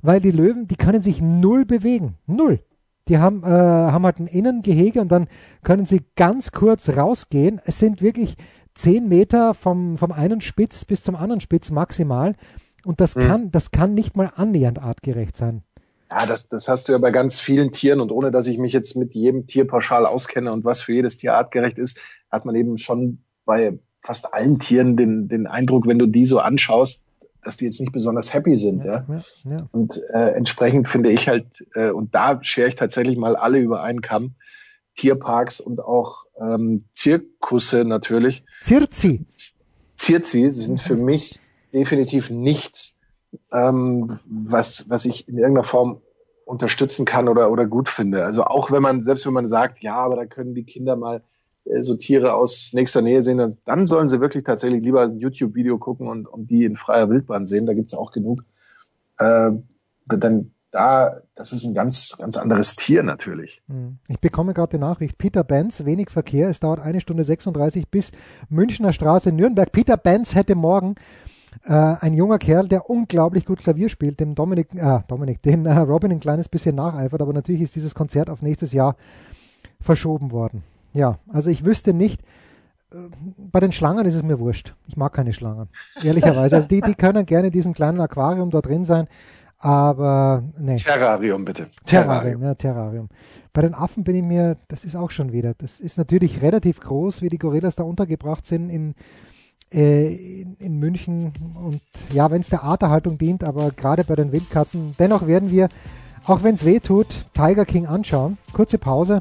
weil 0.03 0.21
die 0.21 0.31
Löwen, 0.31 0.67
die 0.67 0.77
können 0.77 1.03
sich 1.03 1.21
null 1.21 1.65
bewegen. 1.65 2.17
Null. 2.27 2.61
Die 3.09 3.19
haben, 3.19 3.43
äh, 3.43 3.49
haben 3.49 4.05
halt 4.05 4.21
ein 4.21 4.27
Innengehege 4.27 5.01
und 5.01 5.11
dann 5.11 5.29
können 5.63 5.85
sie 5.85 6.03
ganz 6.17 6.53
kurz 6.53 6.91
rausgehen. 6.91 7.61
Es 7.65 7.79
sind 7.79 8.03
wirklich 8.03 8.37
zehn 8.75 9.09
Meter 9.09 9.55
vom, 9.55 9.99
vom 9.99 10.13
einen 10.13 10.41
Spitz 10.41 10.85
bis 10.85 11.03
zum 11.03 11.17
anderen 11.17 11.41
Spitz 11.41 11.71
maximal. 11.71 12.35
Und 12.85 13.01
das, 13.01 13.17
mhm. 13.17 13.21
kann, 13.21 13.51
das 13.51 13.71
kann 13.73 13.95
nicht 13.95 14.17
mal 14.17 14.31
annähernd 14.37 14.81
artgerecht 14.81 15.37
sein. 15.37 15.63
Ja, 16.11 16.27
das, 16.27 16.49
das 16.49 16.69
hast 16.69 16.89
du 16.89 16.93
ja 16.93 16.99
bei 16.99 17.11
ganz 17.11 17.39
vielen 17.39 17.71
Tieren 17.71 18.01
und 18.01 18.11
ohne 18.11 18.31
dass 18.31 18.47
ich 18.47 18.59
mich 18.59 18.73
jetzt 18.73 18.97
mit 18.97 19.15
jedem 19.15 19.47
Tier 19.47 19.67
pauschal 19.67 20.07
auskenne 20.07 20.53
und 20.53 20.65
was 20.65 20.83
für 20.83 20.93
jedes 20.93 21.17
Tier 21.17 21.35
artgerecht 21.35 21.79
ist, 21.79 22.01
hat 22.31 22.45
man 22.45 22.55
eben 22.57 22.79
schon 22.79 23.19
bei 23.45 23.79
fast 24.01 24.35
allen 24.35 24.59
Tieren 24.59 24.97
den, 24.97 25.29
den 25.29 25.47
Eindruck, 25.47 25.87
wenn 25.87 25.99
du 25.99 26.07
die 26.07 26.27
so 26.27 26.41
anschaust, 26.41 27.05
dass 27.43 27.57
die 27.57 27.65
jetzt 27.65 27.81
nicht 27.81 27.93
besonders 27.93 28.35
happy 28.35 28.55
sind. 28.55 28.85
Ja, 28.85 29.05
ja? 29.09 29.23
ja, 29.45 29.51
ja. 29.51 29.67
Und 29.73 30.01
äh, 30.13 30.31
entsprechend 30.31 30.89
finde 30.89 31.11
ich 31.11 31.29
halt, 31.29 31.67
äh, 31.75 31.91
und 31.91 32.15
da 32.15 32.43
schere 32.43 32.69
ich 32.69 32.77
tatsächlich 32.77 33.17
mal 33.17 33.37
alle 33.37 33.59
über 33.59 33.83
einen 33.83 34.01
Kamm, 34.01 34.35
Tierparks 34.97 35.61
und 35.61 35.81
auch 35.81 36.27
ähm, 36.39 36.85
Zirkusse 36.93 37.85
natürlich. 37.85 38.45
Zirzi. 38.61 39.27
Zirzi 39.97 40.51
sind 40.51 40.81
für 40.81 40.97
mich 40.97 41.41
definitiv 41.73 42.31
nichts, 42.31 42.99
ähm, 43.53 44.19
was, 44.27 44.91
was 44.91 45.05
ich 45.05 45.29
in 45.29 45.39
irgendeiner 45.39 45.65
Form 45.65 46.03
unterstützen 46.45 47.05
kann 47.05 47.29
oder, 47.29 47.51
oder 47.51 47.67
gut 47.67 47.89
finde. 47.89 48.25
Also 48.25 48.45
auch 48.45 48.71
wenn 48.71 48.83
man, 48.83 49.03
selbst 49.03 49.25
wenn 49.25 49.33
man 49.33 49.47
sagt, 49.47 49.83
ja, 49.83 49.95
aber 49.97 50.17
da 50.17 50.27
können 50.27 50.55
die 50.55 50.65
Kinder 50.65 50.97
mal 50.97 51.23
so 51.81 51.95
Tiere 51.97 52.35
aus 52.35 52.73
nächster 52.73 53.03
Nähe 53.03 53.23
sehen, 53.23 53.39
dann, 53.39 53.55
dann 53.65 53.87
sollen 53.87 54.09
sie 54.09 54.21
wirklich 54.21 54.45
tatsächlich 54.45 54.83
lieber 54.83 55.03
ein 55.03 55.19
YouTube-Video 55.19 55.79
gucken 55.79 56.09
und, 56.09 56.27
und 56.27 56.51
die 56.51 56.65
in 56.65 56.77
freier 56.77 57.09
Wildbahn 57.09 57.47
sehen. 57.47 57.67
Da 57.67 57.75
gibt's 57.75 57.95
auch 57.95 58.13
genug. 58.13 58.45
Äh, 59.19 59.53
dann 60.07 60.51
da, 60.71 61.17
das 61.35 61.53
ist 61.53 61.65
ein 61.65 61.75
ganz, 61.75 62.17
ganz 62.19 62.37
anderes 62.37 62.77
Tier 62.77 63.03
natürlich. 63.03 63.63
Hm. 63.69 63.99
Ich 64.09 64.21
bekomme 64.21 64.55
gerade 64.55 64.77
die 64.77 64.81
Nachricht, 64.81 65.19
Peter 65.19 65.43
Benz, 65.43 65.85
wenig 65.85 66.11
Verkehr, 66.11 66.49
es 66.49 66.61
dauert 66.61 66.81
eine 66.81 67.01
Stunde 67.01 67.25
36 67.25 67.89
bis 67.89 68.13
Münchner 68.49 68.93
Straße 68.93 69.33
Nürnberg. 69.33 69.73
Peter 69.73 69.97
Benz 69.97 70.35
hätte 70.35 70.55
morgen 70.55 70.95
äh, 71.65 71.73
ein 71.73 72.15
junger 72.15 72.39
Kerl, 72.39 72.69
der 72.69 72.89
unglaublich 72.89 73.45
gut 73.47 73.61
Klavier 73.61 73.89
spielt, 73.89 74.21
dem 74.21 74.35
Dominik, 74.35 74.69
äh, 74.75 75.01
Dominik, 75.09 75.43
den 75.43 75.67
äh, 75.67 75.77
Robin 75.79 76.13
ein 76.13 76.21
kleines 76.21 76.49
bisschen 76.49 76.77
nacheifert, 76.77 77.21
aber 77.21 77.33
natürlich 77.33 77.63
ist 77.63 77.75
dieses 77.75 77.95
Konzert 77.95 78.31
auf 78.31 78.43
nächstes 78.43 78.73
Jahr 78.73 78.97
verschoben 79.81 80.31
worden. 80.31 80.63
Ja, 80.93 81.19
also 81.33 81.51
ich 81.51 81.65
wüsste 81.65 81.95
nicht, 81.95 82.21
äh, 82.93 82.97
bei 83.37 83.61
den 83.61 83.73
Schlangen 83.73 84.07
ist 84.07 84.15
es 84.15 84.23
mir 84.23 84.39
wurscht. 84.39 84.75
Ich 84.87 84.97
mag 84.97 85.13
keine 85.13 85.33
Schlangen, 85.33 85.69
ehrlicherweise. 86.03 86.57
Also 86.57 86.69
die, 86.69 86.81
die 86.81 86.95
können 86.95 87.27
gerne 87.27 87.49
in 87.49 87.53
diesem 87.53 87.73
kleinen 87.73 88.01
Aquarium 88.01 88.51
da 88.51 88.61
drin 88.61 88.85
sein, 88.85 89.07
Aber 89.59 90.43
nee. 90.59 90.77
Terrarium, 90.77 91.45
bitte. 91.45 91.69
Terrarium, 91.85 92.43
ja, 92.43 92.55
Terrarium. 92.55 93.09
Bei 93.53 93.63
den 93.63 93.75
Affen 93.75 94.05
bin 94.05 94.17
ich 94.17 94.23
mir, 94.23 94.57
das 94.69 94.85
ist 94.85 94.97
auch 94.97 95.11
schon 95.11 95.33
wieder, 95.33 95.55
das 95.55 95.81
ist 95.81 95.99
natürlich 95.99 96.41
relativ 96.41 96.81
groß, 96.81 97.21
wie 97.21 97.29
die 97.29 97.39
Gorillas 97.39 97.77
da 97.77 97.83
untergebracht 97.83 98.47
sind 98.47 98.71
in, 98.71 98.95
äh, 99.73 100.43
in, 100.43 100.57
in, 100.59 100.79
München. 100.79 101.33
Und 101.55 101.83
ja, 102.13 102.31
wenn 102.31 102.41
es 102.41 102.49
der 102.49 102.63
Arterhaltung 102.63 103.19
dient, 103.19 103.45
aber 103.45 103.71
gerade 103.73 104.05
bei 104.05 104.15
den 104.15 104.33
Wildkatzen, 104.33 104.95
dennoch 104.99 105.27
werden 105.27 105.51
wir, 105.51 105.69
auch 106.25 106.43
wenn 106.43 106.55
es 106.55 106.65
weh 106.65 106.81
tut, 106.81 107.27
Tiger 107.35 107.65
King 107.65 107.87
anschauen. 107.87 108.39
Kurze 108.53 108.79
Pause 108.79 109.21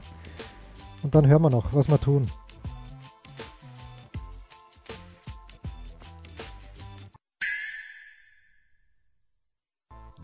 und 1.03 1.15
dann 1.15 1.27
hören 1.27 1.41
wir 1.41 1.49
noch, 1.49 1.73
was 1.73 1.87
wir 1.87 1.99
tun. 1.99 2.29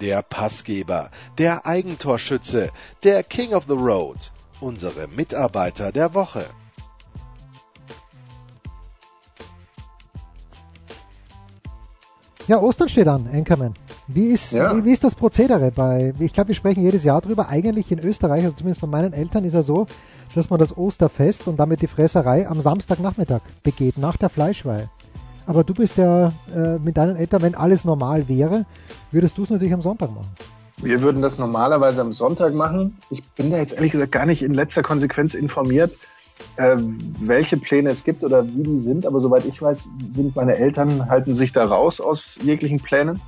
der 0.06 0.22
Passgeber, 0.22 1.10
der 1.38 1.66
Eigentorschütze, 1.66 2.72
der 3.04 3.24
King 3.24 3.54
of 3.54 3.66
the 3.68 3.74
Road, 3.74 4.32
unsere 4.60 5.08
Mitarbeiter 5.08 5.92
der 5.92 6.14
Woche. 6.14 6.48
Ja, 12.48 12.60
Ostern 12.60 12.90
steht 12.90 13.08
an, 13.08 13.28
Anchorman. 13.28 13.74
Wie 14.08 14.28
ist, 14.28 14.52
ja. 14.52 14.76
wie, 14.76 14.86
wie, 14.86 14.92
ist 14.92 15.04
das 15.04 15.16
Prozedere 15.16 15.72
bei, 15.72 16.14
ich 16.20 16.34
glaube, 16.34 16.50
wir 16.50 16.56
sprechen 16.56 16.84
jedes 16.84 17.04
Jahr 17.04 17.22
drüber. 17.22 17.50
Eigentlich 17.50 17.92
in 17.92 18.00
Österreich, 18.00 18.44
also 18.44 18.56
zumindest 18.56 18.82
bei 18.82 18.88
meinen 18.88 19.14
Eltern, 19.14 19.44
ist 19.46 19.54
ja 19.54 19.64
so, 19.64 19.88
dass 20.36 20.50
man 20.50 20.60
das 20.60 20.78
Osterfest 20.78 21.48
und 21.48 21.58
damit 21.58 21.82
die 21.82 21.88
Fresserei 21.88 22.48
am 22.48 22.62
Samstagnachmittag 22.62 23.42
begeht, 23.64 23.98
nach 23.98 24.18
der 24.18 24.30
Fleischweihe. 24.30 24.90
Aber 25.48 25.64
du 25.64 25.74
bist 25.74 25.98
ja 25.98 26.34
äh, 26.56 26.78
mit 26.80 26.98
deinen 26.98 27.16
Eltern, 27.16 27.42
wenn 27.42 27.56
alles 27.56 27.86
normal 27.86 28.28
wäre, 28.28 28.66
würdest 29.12 29.38
du 29.38 29.44
es 29.44 29.50
natürlich 29.50 29.74
am 29.74 29.82
Sonntag 29.82 30.14
machen. 30.14 30.30
Wir 30.78 31.02
würden 31.02 31.22
das 31.22 31.40
normalerweise 31.40 32.02
am 32.02 32.12
Sonntag 32.12 32.54
machen. 32.54 32.98
Ich 33.10 33.24
bin 33.24 33.50
da 33.50 33.58
jetzt 33.58 33.74
ehrlich 33.74 33.92
gesagt 33.92 34.12
gar 34.12 34.26
nicht 34.26 34.42
in 34.42 34.54
letzter 34.54 34.84
Konsequenz 34.84 35.34
informiert, 35.34 35.98
äh, 36.58 36.76
welche 37.20 37.58
Pläne 37.58 37.92
es 37.92 38.04
gibt 38.04 38.24
oder 38.24 38.46
wie 38.46 38.64
die 38.64 38.78
sind. 38.78 39.06
Aber 39.06 39.20
soweit 39.20 39.46
ich 39.46 39.62
weiß, 39.62 39.90
sind 40.10 40.36
meine 40.36 40.58
Eltern, 40.58 41.10
halten 41.10 41.34
sich 41.34 41.54
da 41.54 41.66
raus 41.66 42.02
aus 42.02 42.38
jeglichen 42.44 42.80
Plänen. 42.80 43.22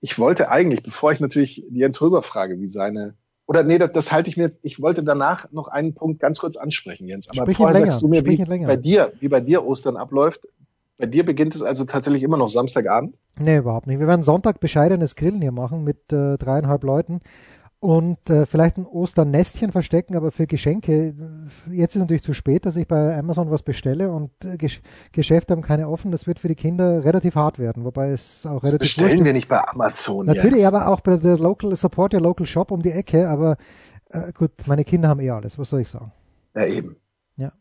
Ich 0.00 0.18
wollte 0.18 0.50
eigentlich, 0.50 0.82
bevor 0.82 1.12
ich 1.12 1.20
natürlich 1.20 1.64
Jens 1.70 2.00
Röber 2.00 2.22
frage, 2.22 2.60
wie 2.60 2.66
seine 2.66 3.14
oder 3.50 3.64
nee, 3.64 3.78
das, 3.78 3.90
das 3.90 4.12
halte 4.12 4.30
ich 4.30 4.36
mir, 4.36 4.52
ich 4.62 4.80
wollte 4.80 5.02
danach 5.02 5.50
noch 5.50 5.66
einen 5.66 5.92
Punkt 5.92 6.20
ganz 6.20 6.38
kurz 6.38 6.56
ansprechen, 6.56 7.08
Jens. 7.08 7.28
Aber 7.30 7.42
Sprich 7.42 7.56
vorher 7.56 7.80
sagst 7.80 8.00
du 8.00 8.06
mir, 8.06 8.24
wie 8.24 8.36
bei 8.44 8.76
dir, 8.76 9.12
wie 9.18 9.26
bei 9.26 9.40
dir 9.40 9.66
Ostern 9.66 9.96
abläuft. 9.96 10.46
Bei 10.98 11.06
dir 11.06 11.24
beginnt 11.24 11.56
es 11.56 11.62
also 11.62 11.84
tatsächlich 11.84 12.22
immer 12.22 12.36
noch 12.36 12.48
Samstagabend? 12.48 13.16
Nee, 13.40 13.56
überhaupt 13.56 13.88
nicht. 13.88 13.98
Wir 13.98 14.06
werden 14.06 14.22
Sonntag 14.22 14.60
bescheidenes 14.60 15.16
Grillen 15.16 15.40
hier 15.40 15.50
machen 15.50 15.82
mit 15.82 16.12
äh, 16.12 16.38
dreieinhalb 16.38 16.84
Leuten 16.84 17.22
und 17.80 18.30
äh, 18.30 18.46
vielleicht 18.46 18.76
ein 18.76 18.86
Osternestchen 18.86 19.72
verstecken, 19.72 20.14
aber 20.14 20.30
für 20.30 20.46
Geschenke, 20.46 21.14
jetzt 21.70 21.94
ist 21.94 22.00
natürlich 22.00 22.22
zu 22.22 22.32
spät, 22.32 22.66
dass 22.66 22.76
ich 22.76 22.86
bei 22.86 23.16
Amazon 23.18 23.50
was 23.50 23.62
bestelle 23.62 24.10
und 24.10 24.30
äh, 24.44 24.56
Gesch 24.56 24.80
Geschäfte 25.12 25.52
haben 25.52 25.62
keine 25.62 25.88
offen. 25.88 26.10
Das 26.10 26.26
wird 26.26 26.38
für 26.38 26.48
die 26.48 26.54
Kinder 26.54 27.04
relativ 27.04 27.34
hart 27.34 27.58
werden, 27.58 27.84
wobei 27.84 28.10
es 28.10 28.46
auch 28.46 28.62
relativ 28.62 28.78
das 28.78 28.96
Bestellen 28.96 29.24
wir 29.24 29.32
nicht 29.32 29.48
bei 29.48 29.62
Amazon. 29.66 30.26
Natürlich, 30.26 30.60
jetzt. 30.60 30.72
aber 30.72 30.88
auch 30.88 31.00
bei 31.00 31.16
der 31.16 31.38
Local 31.38 31.74
Support, 31.76 32.12
der 32.12 32.20
Local 32.20 32.46
Shop 32.46 32.70
um 32.70 32.82
die 32.82 32.92
Ecke, 32.92 33.28
aber 33.28 33.56
äh, 34.10 34.32
gut, 34.32 34.52
meine 34.66 34.84
Kinder 34.84 35.08
haben 35.08 35.20
eh 35.20 35.30
alles, 35.30 35.58
was 35.58 35.70
soll 35.70 35.80
ich 35.80 35.88
sagen? 35.88 36.12
Ja, 36.54 36.66
eben. 36.66 36.96
Ja. 37.36 37.52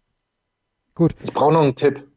Gut. 0.95 1.15
Ich 1.23 1.33
brauche 1.33 1.53
noch 1.53 1.61
einen 1.61 1.75
Tipp. 1.75 2.07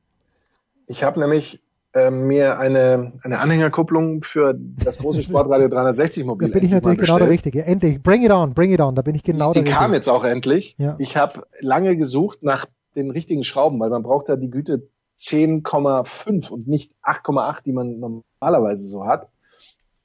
Ich 0.86 1.04
habe 1.04 1.20
nämlich 1.20 1.62
äh, 1.94 2.10
mir 2.10 2.58
eine, 2.58 3.12
eine 3.22 3.38
Anhängerkupplung 3.38 4.22
für 4.22 4.54
das 4.56 4.98
große 4.98 5.22
Sportradio 5.22 5.68
360 5.68 6.24
Mobil. 6.24 6.48
Da 6.48 6.54
bin 6.54 6.66
ich 6.66 6.72
natürlich 6.72 6.98
genau 6.98 7.18
der 7.18 7.28
Richtige. 7.28 7.64
Endlich, 7.64 8.02
bring 8.02 8.22
it 8.22 8.30
on, 8.30 8.54
bring 8.54 8.72
it 8.72 8.80
on. 8.80 8.94
Da 8.94 9.02
bin 9.02 9.14
ich 9.14 9.22
genau 9.22 9.52
die, 9.52 9.60
der. 9.60 9.64
Die 9.64 9.70
kam 9.70 9.92
jetzt 9.92 10.08
auch 10.08 10.24
endlich. 10.24 10.76
Ja. 10.78 10.96
Ich 10.98 11.16
habe 11.16 11.46
lange 11.60 11.96
gesucht 11.96 12.42
nach 12.42 12.66
den 12.96 13.10
richtigen 13.10 13.44
Schrauben, 13.44 13.78
weil 13.80 13.90
man 13.90 14.02
braucht 14.02 14.28
da 14.28 14.36
die 14.36 14.50
Güte 14.50 14.88
10,5 15.18 16.50
und 16.50 16.66
nicht 16.66 16.92
8,8, 17.02 17.62
die 17.64 17.72
man 17.72 18.00
normalerweise 18.00 18.86
so 18.86 19.06
hat, 19.06 19.28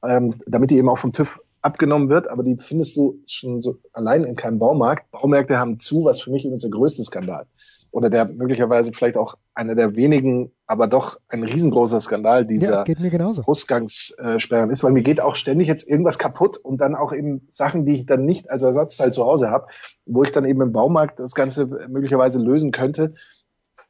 ähm, 0.04 0.36
damit 0.46 0.72
die 0.72 0.78
eben 0.78 0.90
auch 0.90 0.98
vom 0.98 1.14
TÜV 1.14 1.42
abgenommen 1.62 2.10
wird, 2.10 2.30
aber 2.30 2.44
die 2.44 2.56
findest 2.58 2.96
du 2.96 3.20
schon 3.26 3.62
so 3.62 3.78
allein 3.92 4.24
in 4.24 4.36
keinem 4.36 4.60
Baumarkt. 4.60 5.10
Baumärkte 5.12 5.58
haben 5.58 5.80
zu, 5.80 6.06
was 6.06 6.22
für 6.22 6.32
mich 6.32 6.46
übrigens 6.46 6.62
der 6.62 6.72
größte 6.72 7.04
Skandal 7.04 7.48
oder 7.92 8.10
der 8.10 8.26
möglicherweise 8.26 8.92
vielleicht 8.92 9.18
auch 9.18 9.36
einer 9.54 9.76
der 9.76 9.96
wenigen, 9.96 10.52
aber 10.66 10.88
doch 10.88 11.18
ein 11.30 11.44
riesengroßer 11.44 12.02
Skandal 12.02 12.46
dieser 12.46 12.86
ja, 12.88 13.44
Ausgangssperren 13.46 14.70
ist, 14.70 14.84
weil 14.84 14.92
mir 14.92 15.04
geht 15.04 15.22
auch 15.22 15.36
ständig 15.36 15.68
jetzt 15.68 15.88
irgendwas 15.88 16.20
kaputt 16.20 16.58
und 16.58 16.82
dann 16.82 16.96
auch 16.96 17.14
eben 17.14 17.46
Sachen, 17.50 17.86
die 17.86 17.94
ich 17.94 18.06
dann 18.06 18.26
nicht 18.26 18.52
als 18.52 18.64
Ersatzteil 18.64 19.14
zu 19.14 19.26
Hause 19.26 19.50
habe, 19.50 19.68
wo 20.06 20.24
ich 20.24 20.32
dann 20.32 20.46
eben 20.46 20.62
im 20.62 20.74
Baumarkt 20.74 21.20
das 21.20 21.34
Ganze 21.34 21.66
möglicherweise 21.90 22.40
lösen 22.40 22.72
könnte. 22.72 23.16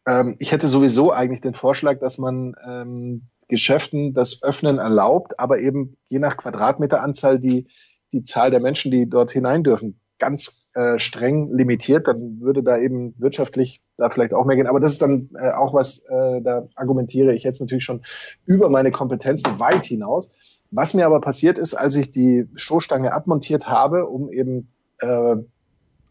Ähm, 0.05 0.35
ich 0.39 0.51
hätte 0.51 0.67
sowieso 0.67 1.11
eigentlich 1.11 1.41
den 1.41 1.53
Vorschlag, 1.53 1.99
dass 1.99 2.17
man 2.17 2.55
ähm, 2.67 3.27
Geschäften 3.47 4.13
das 4.13 4.43
Öffnen 4.43 4.77
erlaubt, 4.77 5.39
aber 5.39 5.59
eben 5.59 5.97
je 6.07 6.19
nach 6.19 6.37
Quadratmeteranzahl 6.37 7.39
die, 7.39 7.67
die 8.11 8.23
Zahl 8.23 8.51
der 8.51 8.59
Menschen, 8.59 8.91
die 8.91 9.09
dort 9.09 9.31
hinein 9.31 9.63
dürfen, 9.63 9.99
ganz 10.19 10.66
äh, 10.77 10.99
streng 10.99 11.51
limitiert, 11.51 12.07
dann 12.07 12.39
würde 12.39 12.61
da 12.61 12.77
eben 12.77 13.15
wirtschaftlich 13.17 13.81
da 13.97 14.11
vielleicht 14.11 14.35
auch 14.35 14.45
mehr 14.45 14.57
gehen. 14.57 14.67
Aber 14.67 14.79
das 14.79 14.91
ist 14.91 15.01
dann 15.01 15.31
äh, 15.33 15.49
auch 15.49 15.73
was, 15.73 16.03
äh, 16.07 16.39
da 16.43 16.67
argumentiere 16.75 17.33
ich 17.33 17.41
jetzt 17.41 17.59
natürlich 17.61 17.83
schon 17.83 18.03
über 18.45 18.69
meine 18.69 18.91
Kompetenzen 18.91 19.59
weit 19.59 19.87
hinaus. 19.87 20.29
Was 20.69 20.93
mir 20.93 21.07
aber 21.07 21.19
passiert 21.19 21.57
ist, 21.57 21.73
als 21.73 21.95
ich 21.95 22.11
die 22.11 22.47
Stoßstange 22.53 23.11
abmontiert 23.11 23.67
habe, 23.67 24.05
um 24.05 24.31
eben 24.31 24.71
äh, 24.99 25.37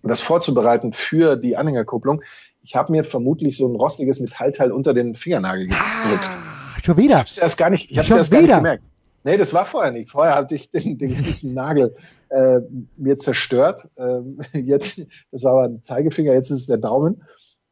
das 0.03 0.21
vorzubereiten 0.21 0.93
für 0.93 1.37
die 1.37 1.57
Anhängerkupplung, 1.57 2.23
ich 2.61 2.75
habe 2.75 2.91
mir 2.91 3.05
vermutlich 3.05 3.57
so 3.57 3.69
ein 3.69 3.77
rostiges 3.77 4.19
Metallteil 4.19 4.73
unter 4.73 4.95
den 4.95 5.15
Fingernagel 5.15 5.67
gedrückt. 5.69 6.25
Ah, 6.25 6.81
schon 6.83 6.97
wieder? 6.97 7.11
Ich 7.11 7.19
habe 7.19 7.29
es 7.29 7.39
erst 7.39 7.57
gar 7.57 7.71
nicht, 7.71 7.93
ich 7.93 7.99
hab's 7.99 8.11
erst 8.11 8.33
gar 8.33 8.43
nicht 8.43 8.53
gemerkt. 8.53 8.83
Nee, 9.27 9.39
das 9.39 9.53
war 9.53 9.67
vorher 9.67 9.91
nicht. 9.91 10.13
Vorher 10.13 10.37
hatte 10.37 10.55
ich 10.55 10.71
den, 10.71 10.99
den 10.99 11.17
ganzen 11.21 11.53
Nagel 11.53 11.97
äh, 12.29 12.61
mir 12.97 13.19
zerstört. 13.19 13.89
Ähm, 13.97 14.41
jetzt, 14.53 15.05
das 15.33 15.43
war 15.43 15.55
aber 15.55 15.65
ein 15.65 15.83
Zeigefinger, 15.83 16.33
jetzt 16.33 16.51
ist 16.51 16.61
es 16.61 16.67
der 16.67 16.77
Daumen. 16.77 17.25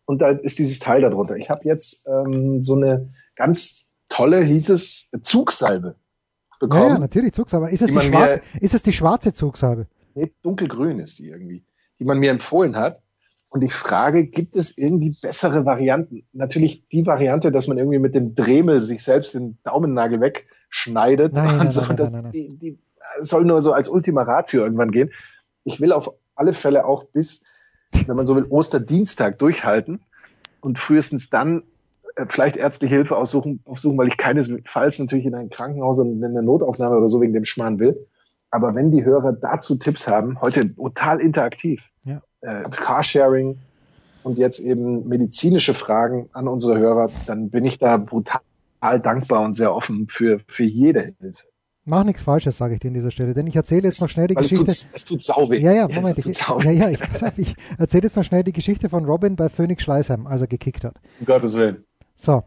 Und 0.05 0.21
da 0.21 0.31
ist 0.31 0.59
dieses 0.59 0.81
Teil 0.81 1.03
darunter. 1.03 1.37
Ich 1.37 1.51
habe 1.51 1.65
jetzt 1.65 2.09
ähm, 2.09 2.61
so 2.61 2.75
eine 2.75 3.13
ganz 3.37 3.93
tolle, 4.09 4.43
hieß 4.43 4.69
es, 4.71 5.11
Zugsalbe 5.23 5.95
bekommen. 6.59 6.83
Ja, 6.83 6.95
ja 6.95 6.99
natürlich, 6.99 7.33
Zugsalbe. 7.33 7.71
Ist 7.71 7.83
es, 7.83 7.91
die, 7.93 8.01
schwarze, 8.01 8.43
ist 8.61 8.75
es 8.75 8.83
die 8.83 8.93
schwarze 8.93 9.33
Zugsalbe? 9.33 9.87
Nee, 10.17 10.33
dunkelgrün 10.43 10.99
ist 10.99 11.21
die 11.21 11.29
irgendwie, 11.29 11.65
die 12.01 12.05
man 12.05 12.19
mir 12.19 12.33
empfohlen 12.33 12.75
hat. 12.75 13.01
Und 13.51 13.63
ich 13.63 13.73
frage, 13.73 14.27
gibt 14.27 14.57
es 14.57 14.77
irgendwie 14.77 15.17
bessere 15.23 15.65
Varianten? 15.65 16.27
Natürlich 16.33 16.89
die 16.89 17.07
Variante, 17.07 17.53
dass 17.53 17.69
man 17.69 17.79
irgendwie 17.79 18.01
mit 18.01 18.17
dem 18.17 18.35
Dremel 18.35 18.81
sich 18.81 19.05
selbst 19.05 19.37
den 19.37 19.59
Daumennagel 19.63 20.21
weg 20.21 20.49
schneidet. 20.75 21.33
Nein, 21.33 21.57
nein, 21.57 21.71
so, 21.71 21.83
nein, 21.83 21.97
das, 21.97 22.11
nein, 22.11 22.23
nein, 22.25 22.33
Die, 22.33 22.51
die 22.59 22.79
soll 23.21 23.45
nur 23.45 23.63
so 23.63 23.73
als 23.73 23.89
Ultima 23.89 24.23
Ratio 24.23 24.65
irgendwann 24.65 24.91
gehen. 24.91 25.11
Ich 25.63 25.81
will 25.81 25.93
auf 25.93 26.13
alle 26.35 26.53
Fälle 26.53 26.85
auch 26.85 27.05
bis, 27.05 27.45
wenn 28.07 28.17
man 28.17 28.27
so 28.27 28.35
will, 28.35 28.47
Osterdienstag 28.49 29.39
durchhalten 29.39 30.01
und 30.61 30.81
frühestens 30.81 31.31
dann 31.31 31.63
äh, 32.17 32.27
vielleicht 32.29 32.57
ärztliche 32.57 32.97
Hilfe 32.97 33.17
aussuchen, 33.17 33.61
aufsuchen, 33.67 33.97
weil 33.97 34.09
ich 34.09 34.17
keinesfalls 34.17 34.99
natürlich 34.99 35.27
in 35.27 35.37
ein 35.37 35.49
Krankenhaus 35.49 36.01
und 36.01 36.11
in 36.11 36.25
eine 36.25 36.43
Notaufnahme 36.43 36.97
oder 36.97 37.09
so 37.09 37.21
wegen 37.21 37.35
dem 37.35 37.45
Schmarrn 37.45 37.79
will. 37.79 38.09
Aber 38.51 38.75
wenn 38.75 38.91
die 38.91 39.05
Hörer 39.05 39.33
dazu 39.33 39.77
Tipps 39.77 40.09
haben, 40.09 40.41
heute 40.41 40.75
total 40.75 41.21
interaktiv, 41.21 41.85
ja. 42.03 42.21
äh, 42.41 42.65
Carsharing 42.69 43.59
und 44.25 44.39
jetzt 44.39 44.59
eben 44.59 45.07
medizinische 45.07 45.73
Fragen 45.73 46.29
an 46.33 46.49
unsere 46.49 46.79
Hörer, 46.79 47.11
dann 47.27 47.51
bin 47.51 47.65
ich 47.65 47.79
da 47.79 47.97
brutal 47.97 48.41
total 48.85 49.01
dankbar 49.01 49.43
und 49.43 49.55
sehr 49.55 49.75
offen 49.75 50.07
für, 50.09 50.41
für 50.47 50.65
jede 50.65 51.01
Hilfe. 51.01 51.47
Mach 51.87 52.05
nichts 52.05 52.23
Falsches, 52.23 52.57
sage 52.57 52.75
ich 52.75 52.81
dir 52.81 52.89
an 52.89 52.95
dieser 52.95 53.11
Stelle, 53.11 53.35
denn 53.35 53.47
ich 53.47 53.57
erzähle 53.57 53.83
jetzt 53.83 54.01
noch 54.01 54.09
schnell 54.09 54.27
die 54.27 54.37
Weil 54.37 54.45
Geschichte. 54.45 54.71
Es 54.71 54.87
tut, 54.87 54.97
es 54.97 55.05
tut 55.05 55.23
sau 55.23 55.51
weh. 55.51 55.61
Ja, 55.61 55.73
ja, 55.73 55.89
Moment. 55.89 56.17
Ich, 56.17 56.39
ja, 56.41 56.71
ja, 56.71 56.89
ich, 56.89 56.99
ich 57.37 57.55
erzähle 57.79 58.05
jetzt 58.05 58.17
noch 58.17 58.25
schnell 58.25 58.43
die 58.43 58.53
Geschichte 58.53 58.89
von 58.89 59.05
Robin 59.05 59.37
bei 59.37 59.51
Phoenix 59.51 59.83
Schleißheim, 59.83 60.27
als 60.27 60.41
er 60.41 60.47
gekickt 60.47 60.85
hat. 60.85 60.95
Um 61.21 61.27
Gottes 61.27 61.55
Willen. 61.57 61.85
So. 62.17 62.43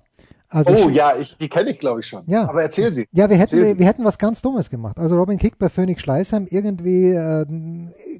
Also 0.49 0.71
oh 0.71 0.89
ja, 0.89 1.17
ich, 1.17 1.35
die 1.37 1.49
kenne 1.49 1.71
ich 1.71 1.79
glaube 1.79 1.99
ich 1.99 2.07
schon. 2.07 2.23
Ja. 2.27 2.47
Aber 2.47 2.61
erzähl 2.61 2.93
sie. 2.93 3.07
Ja, 3.11 3.29
wir 3.29 3.37
hätten, 3.37 3.59
wir, 3.59 3.77
wir, 3.77 3.85
hätten 3.85 4.05
was 4.05 4.17
ganz 4.17 4.41
Dummes 4.41 4.69
gemacht. 4.69 4.97
Also 4.97 5.17
Robin 5.17 5.37
kickt 5.37 5.59
bei 5.59 5.67
Phoenix 5.67 6.01
Schleißheim 6.01 6.47
irgendwie 6.49 7.09
äh, 7.09 7.45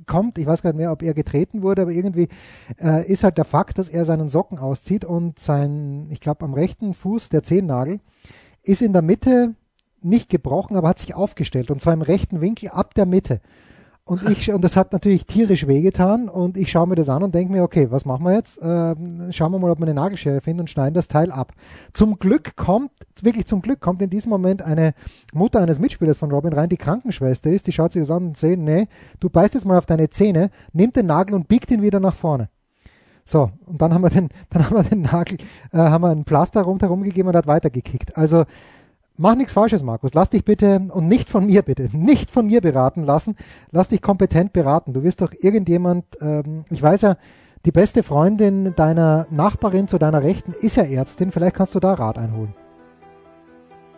kommt, 0.06 0.38
ich 0.38 0.46
weiß 0.46 0.62
gar 0.62 0.72
nicht 0.72 0.78
mehr, 0.78 0.92
ob 0.92 1.04
er 1.04 1.14
getreten 1.14 1.62
wurde, 1.62 1.84
aber 1.84 1.92
irgendwie 1.92 2.28
äh, 2.82 3.10
ist 3.10 3.24
halt 3.24 3.38
der 3.38 3.46
Fakt, 3.46 3.78
dass 3.78 3.88
er 3.88 4.04
seinen 4.04 4.28
Socken 4.28 4.60
auszieht 4.60 5.06
und 5.06 5.40
sein, 5.40 6.08
ich 6.10 6.20
glaube 6.20 6.44
am 6.44 6.54
rechten 6.54 6.94
Fuß 6.94 7.30
der 7.30 7.44
Zehennagel 7.44 8.02
ist 8.64 8.82
in 8.82 8.92
der 8.92 9.02
Mitte 9.02 9.56
nicht 10.02 10.30
gebrochen, 10.30 10.76
aber 10.76 10.90
hat 10.90 11.00
sich 11.00 11.16
aufgestellt 11.16 11.72
und 11.72 11.82
zwar 11.82 11.94
im 11.94 12.02
rechten 12.02 12.42
Winkel 12.42 12.70
ab 12.70 12.94
der 12.94 13.06
Mitte. 13.06 13.40
Und 14.08 14.24
ich 14.30 14.52
und 14.54 14.64
das 14.64 14.78
hat 14.78 14.94
natürlich 14.94 15.26
tierisch 15.26 15.68
wehgetan 15.68 16.30
und 16.30 16.58
ich 16.58 16.72
schaue 16.72 16.88
mir 16.88 16.96
das 16.96 17.10
an 17.10 17.24
und 17.24 17.36
denke 17.36 17.52
mir, 17.52 17.62
okay, 17.62 17.92
was 17.92 18.06
machen 18.06 18.26
wir 18.26 18.36
jetzt? 18.36 18.58
Ähm, 18.62 19.28
schauen 19.32 19.52
wir 19.52 19.60
mal, 19.60 19.70
ob 19.70 19.80
wir 19.80 19.86
eine 19.86 19.94
Nagelschere 19.94 20.40
finden 20.40 20.62
und 20.62 20.70
schneiden 20.70 20.94
das 20.94 21.10
Teil 21.10 21.30
ab. 21.30 21.52
Zum 21.92 22.18
Glück 22.18 22.56
kommt, 22.56 22.92
wirklich 23.22 23.48
zum 23.48 23.62
Glück 23.62 23.82
kommt 23.82 24.02
in 24.02 24.10
diesem 24.10 24.30
Moment 24.30 24.62
eine 24.62 24.94
Mutter 25.34 25.60
eines 25.60 25.80
Mitspielers 25.80 26.18
von 26.18 26.32
Robin 26.32 26.54
rein, 26.54 26.70
die 26.70 26.78
Krankenschwester 26.78 27.52
ist, 27.52 27.68
die 27.68 27.74
schaut 27.74 27.92
sich 27.92 28.02
das 28.02 28.10
an 28.10 28.28
und 28.28 28.38
sagt, 28.38 28.58
nee, 28.58 28.88
du 29.20 29.30
beißt 29.30 29.56
jetzt 29.56 29.66
mal 29.66 29.78
auf 29.78 29.86
deine 29.86 30.10
Zähne, 30.10 30.52
nimmt 30.72 30.96
den 30.96 31.08
Nagel 31.08 31.36
und 31.36 31.50
biegt 31.50 31.70
ihn 31.70 31.82
wieder 31.82 32.00
nach 32.00 32.16
vorne. 32.16 32.48
So, 33.26 33.52
und 33.66 33.82
dann 33.82 33.94
haben 33.94 34.04
wir 34.04 34.10
den, 34.10 34.30
dann 34.50 34.64
haben 34.64 34.78
wir 34.78 34.84
den 34.84 35.02
Nagel, 35.02 35.38
äh, 35.74 35.78
haben 35.80 36.02
wir 36.02 36.12
ein 36.12 36.24
Pflaster 36.24 36.62
rundherum 36.62 37.04
gegeben 37.04 37.28
und 37.28 37.36
hat 37.36 37.46
weitergekickt. 37.46 38.16
Also 38.16 38.46
Mach 39.20 39.34
nichts 39.36 39.54
Falsches, 39.54 39.82
Markus. 39.82 40.14
Lass 40.14 40.30
dich 40.30 40.46
bitte 40.46 40.88
und 40.92 41.08
nicht 41.08 41.30
von 41.30 41.46
mir 41.48 41.64
bitte, 41.64 41.90
nicht 41.92 42.30
von 42.30 42.46
mir 42.46 42.62
beraten 42.62 43.04
lassen. 43.04 43.36
Lass 43.72 43.90
dich 43.90 44.02
kompetent 44.02 44.54
beraten. 44.54 44.94
Du 44.94 45.04
wirst 45.04 45.22
doch 45.22 45.32
irgendjemand, 45.40 46.06
ähm, 46.22 46.66
ich 46.70 46.82
weiß 46.82 47.02
ja, 47.02 47.18
die 47.66 47.72
beste 47.72 48.04
Freundin 48.04 48.76
deiner 48.76 49.26
Nachbarin 49.32 49.88
zu 49.88 49.98
deiner 49.98 50.22
Rechten 50.22 50.54
ist 50.54 50.76
ja 50.78 50.84
Ärztin. 50.84 51.32
Vielleicht 51.32 51.56
kannst 51.56 51.74
du 51.74 51.80
da 51.80 51.96
Rat 51.96 52.18
einholen. 52.20 52.54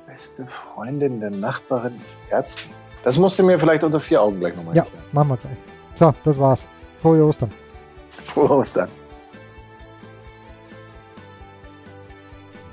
Beste 0.07 0.45
Freundin 0.47 1.19
der 1.19 1.31
Nachbarin 1.31 1.93
ist 2.01 2.17
Ärztin. 2.29 2.71
Das 3.03 3.17
musst 3.17 3.37
du 3.39 3.43
mir 3.43 3.59
vielleicht 3.59 3.83
unter 3.83 3.99
vier 3.99 4.21
Augen 4.21 4.39
gleich 4.39 4.55
nochmal 4.55 4.75
Ja, 4.75 4.83
erklären. 4.83 5.03
machen 5.11 5.29
wir 5.29 5.37
gleich. 5.37 5.57
So, 5.95 6.13
das 6.23 6.39
war's. 6.39 6.65
Frohe 7.01 7.23
Ostern. 7.25 7.51
Frohe 8.23 8.49
Ostern. 8.51 8.89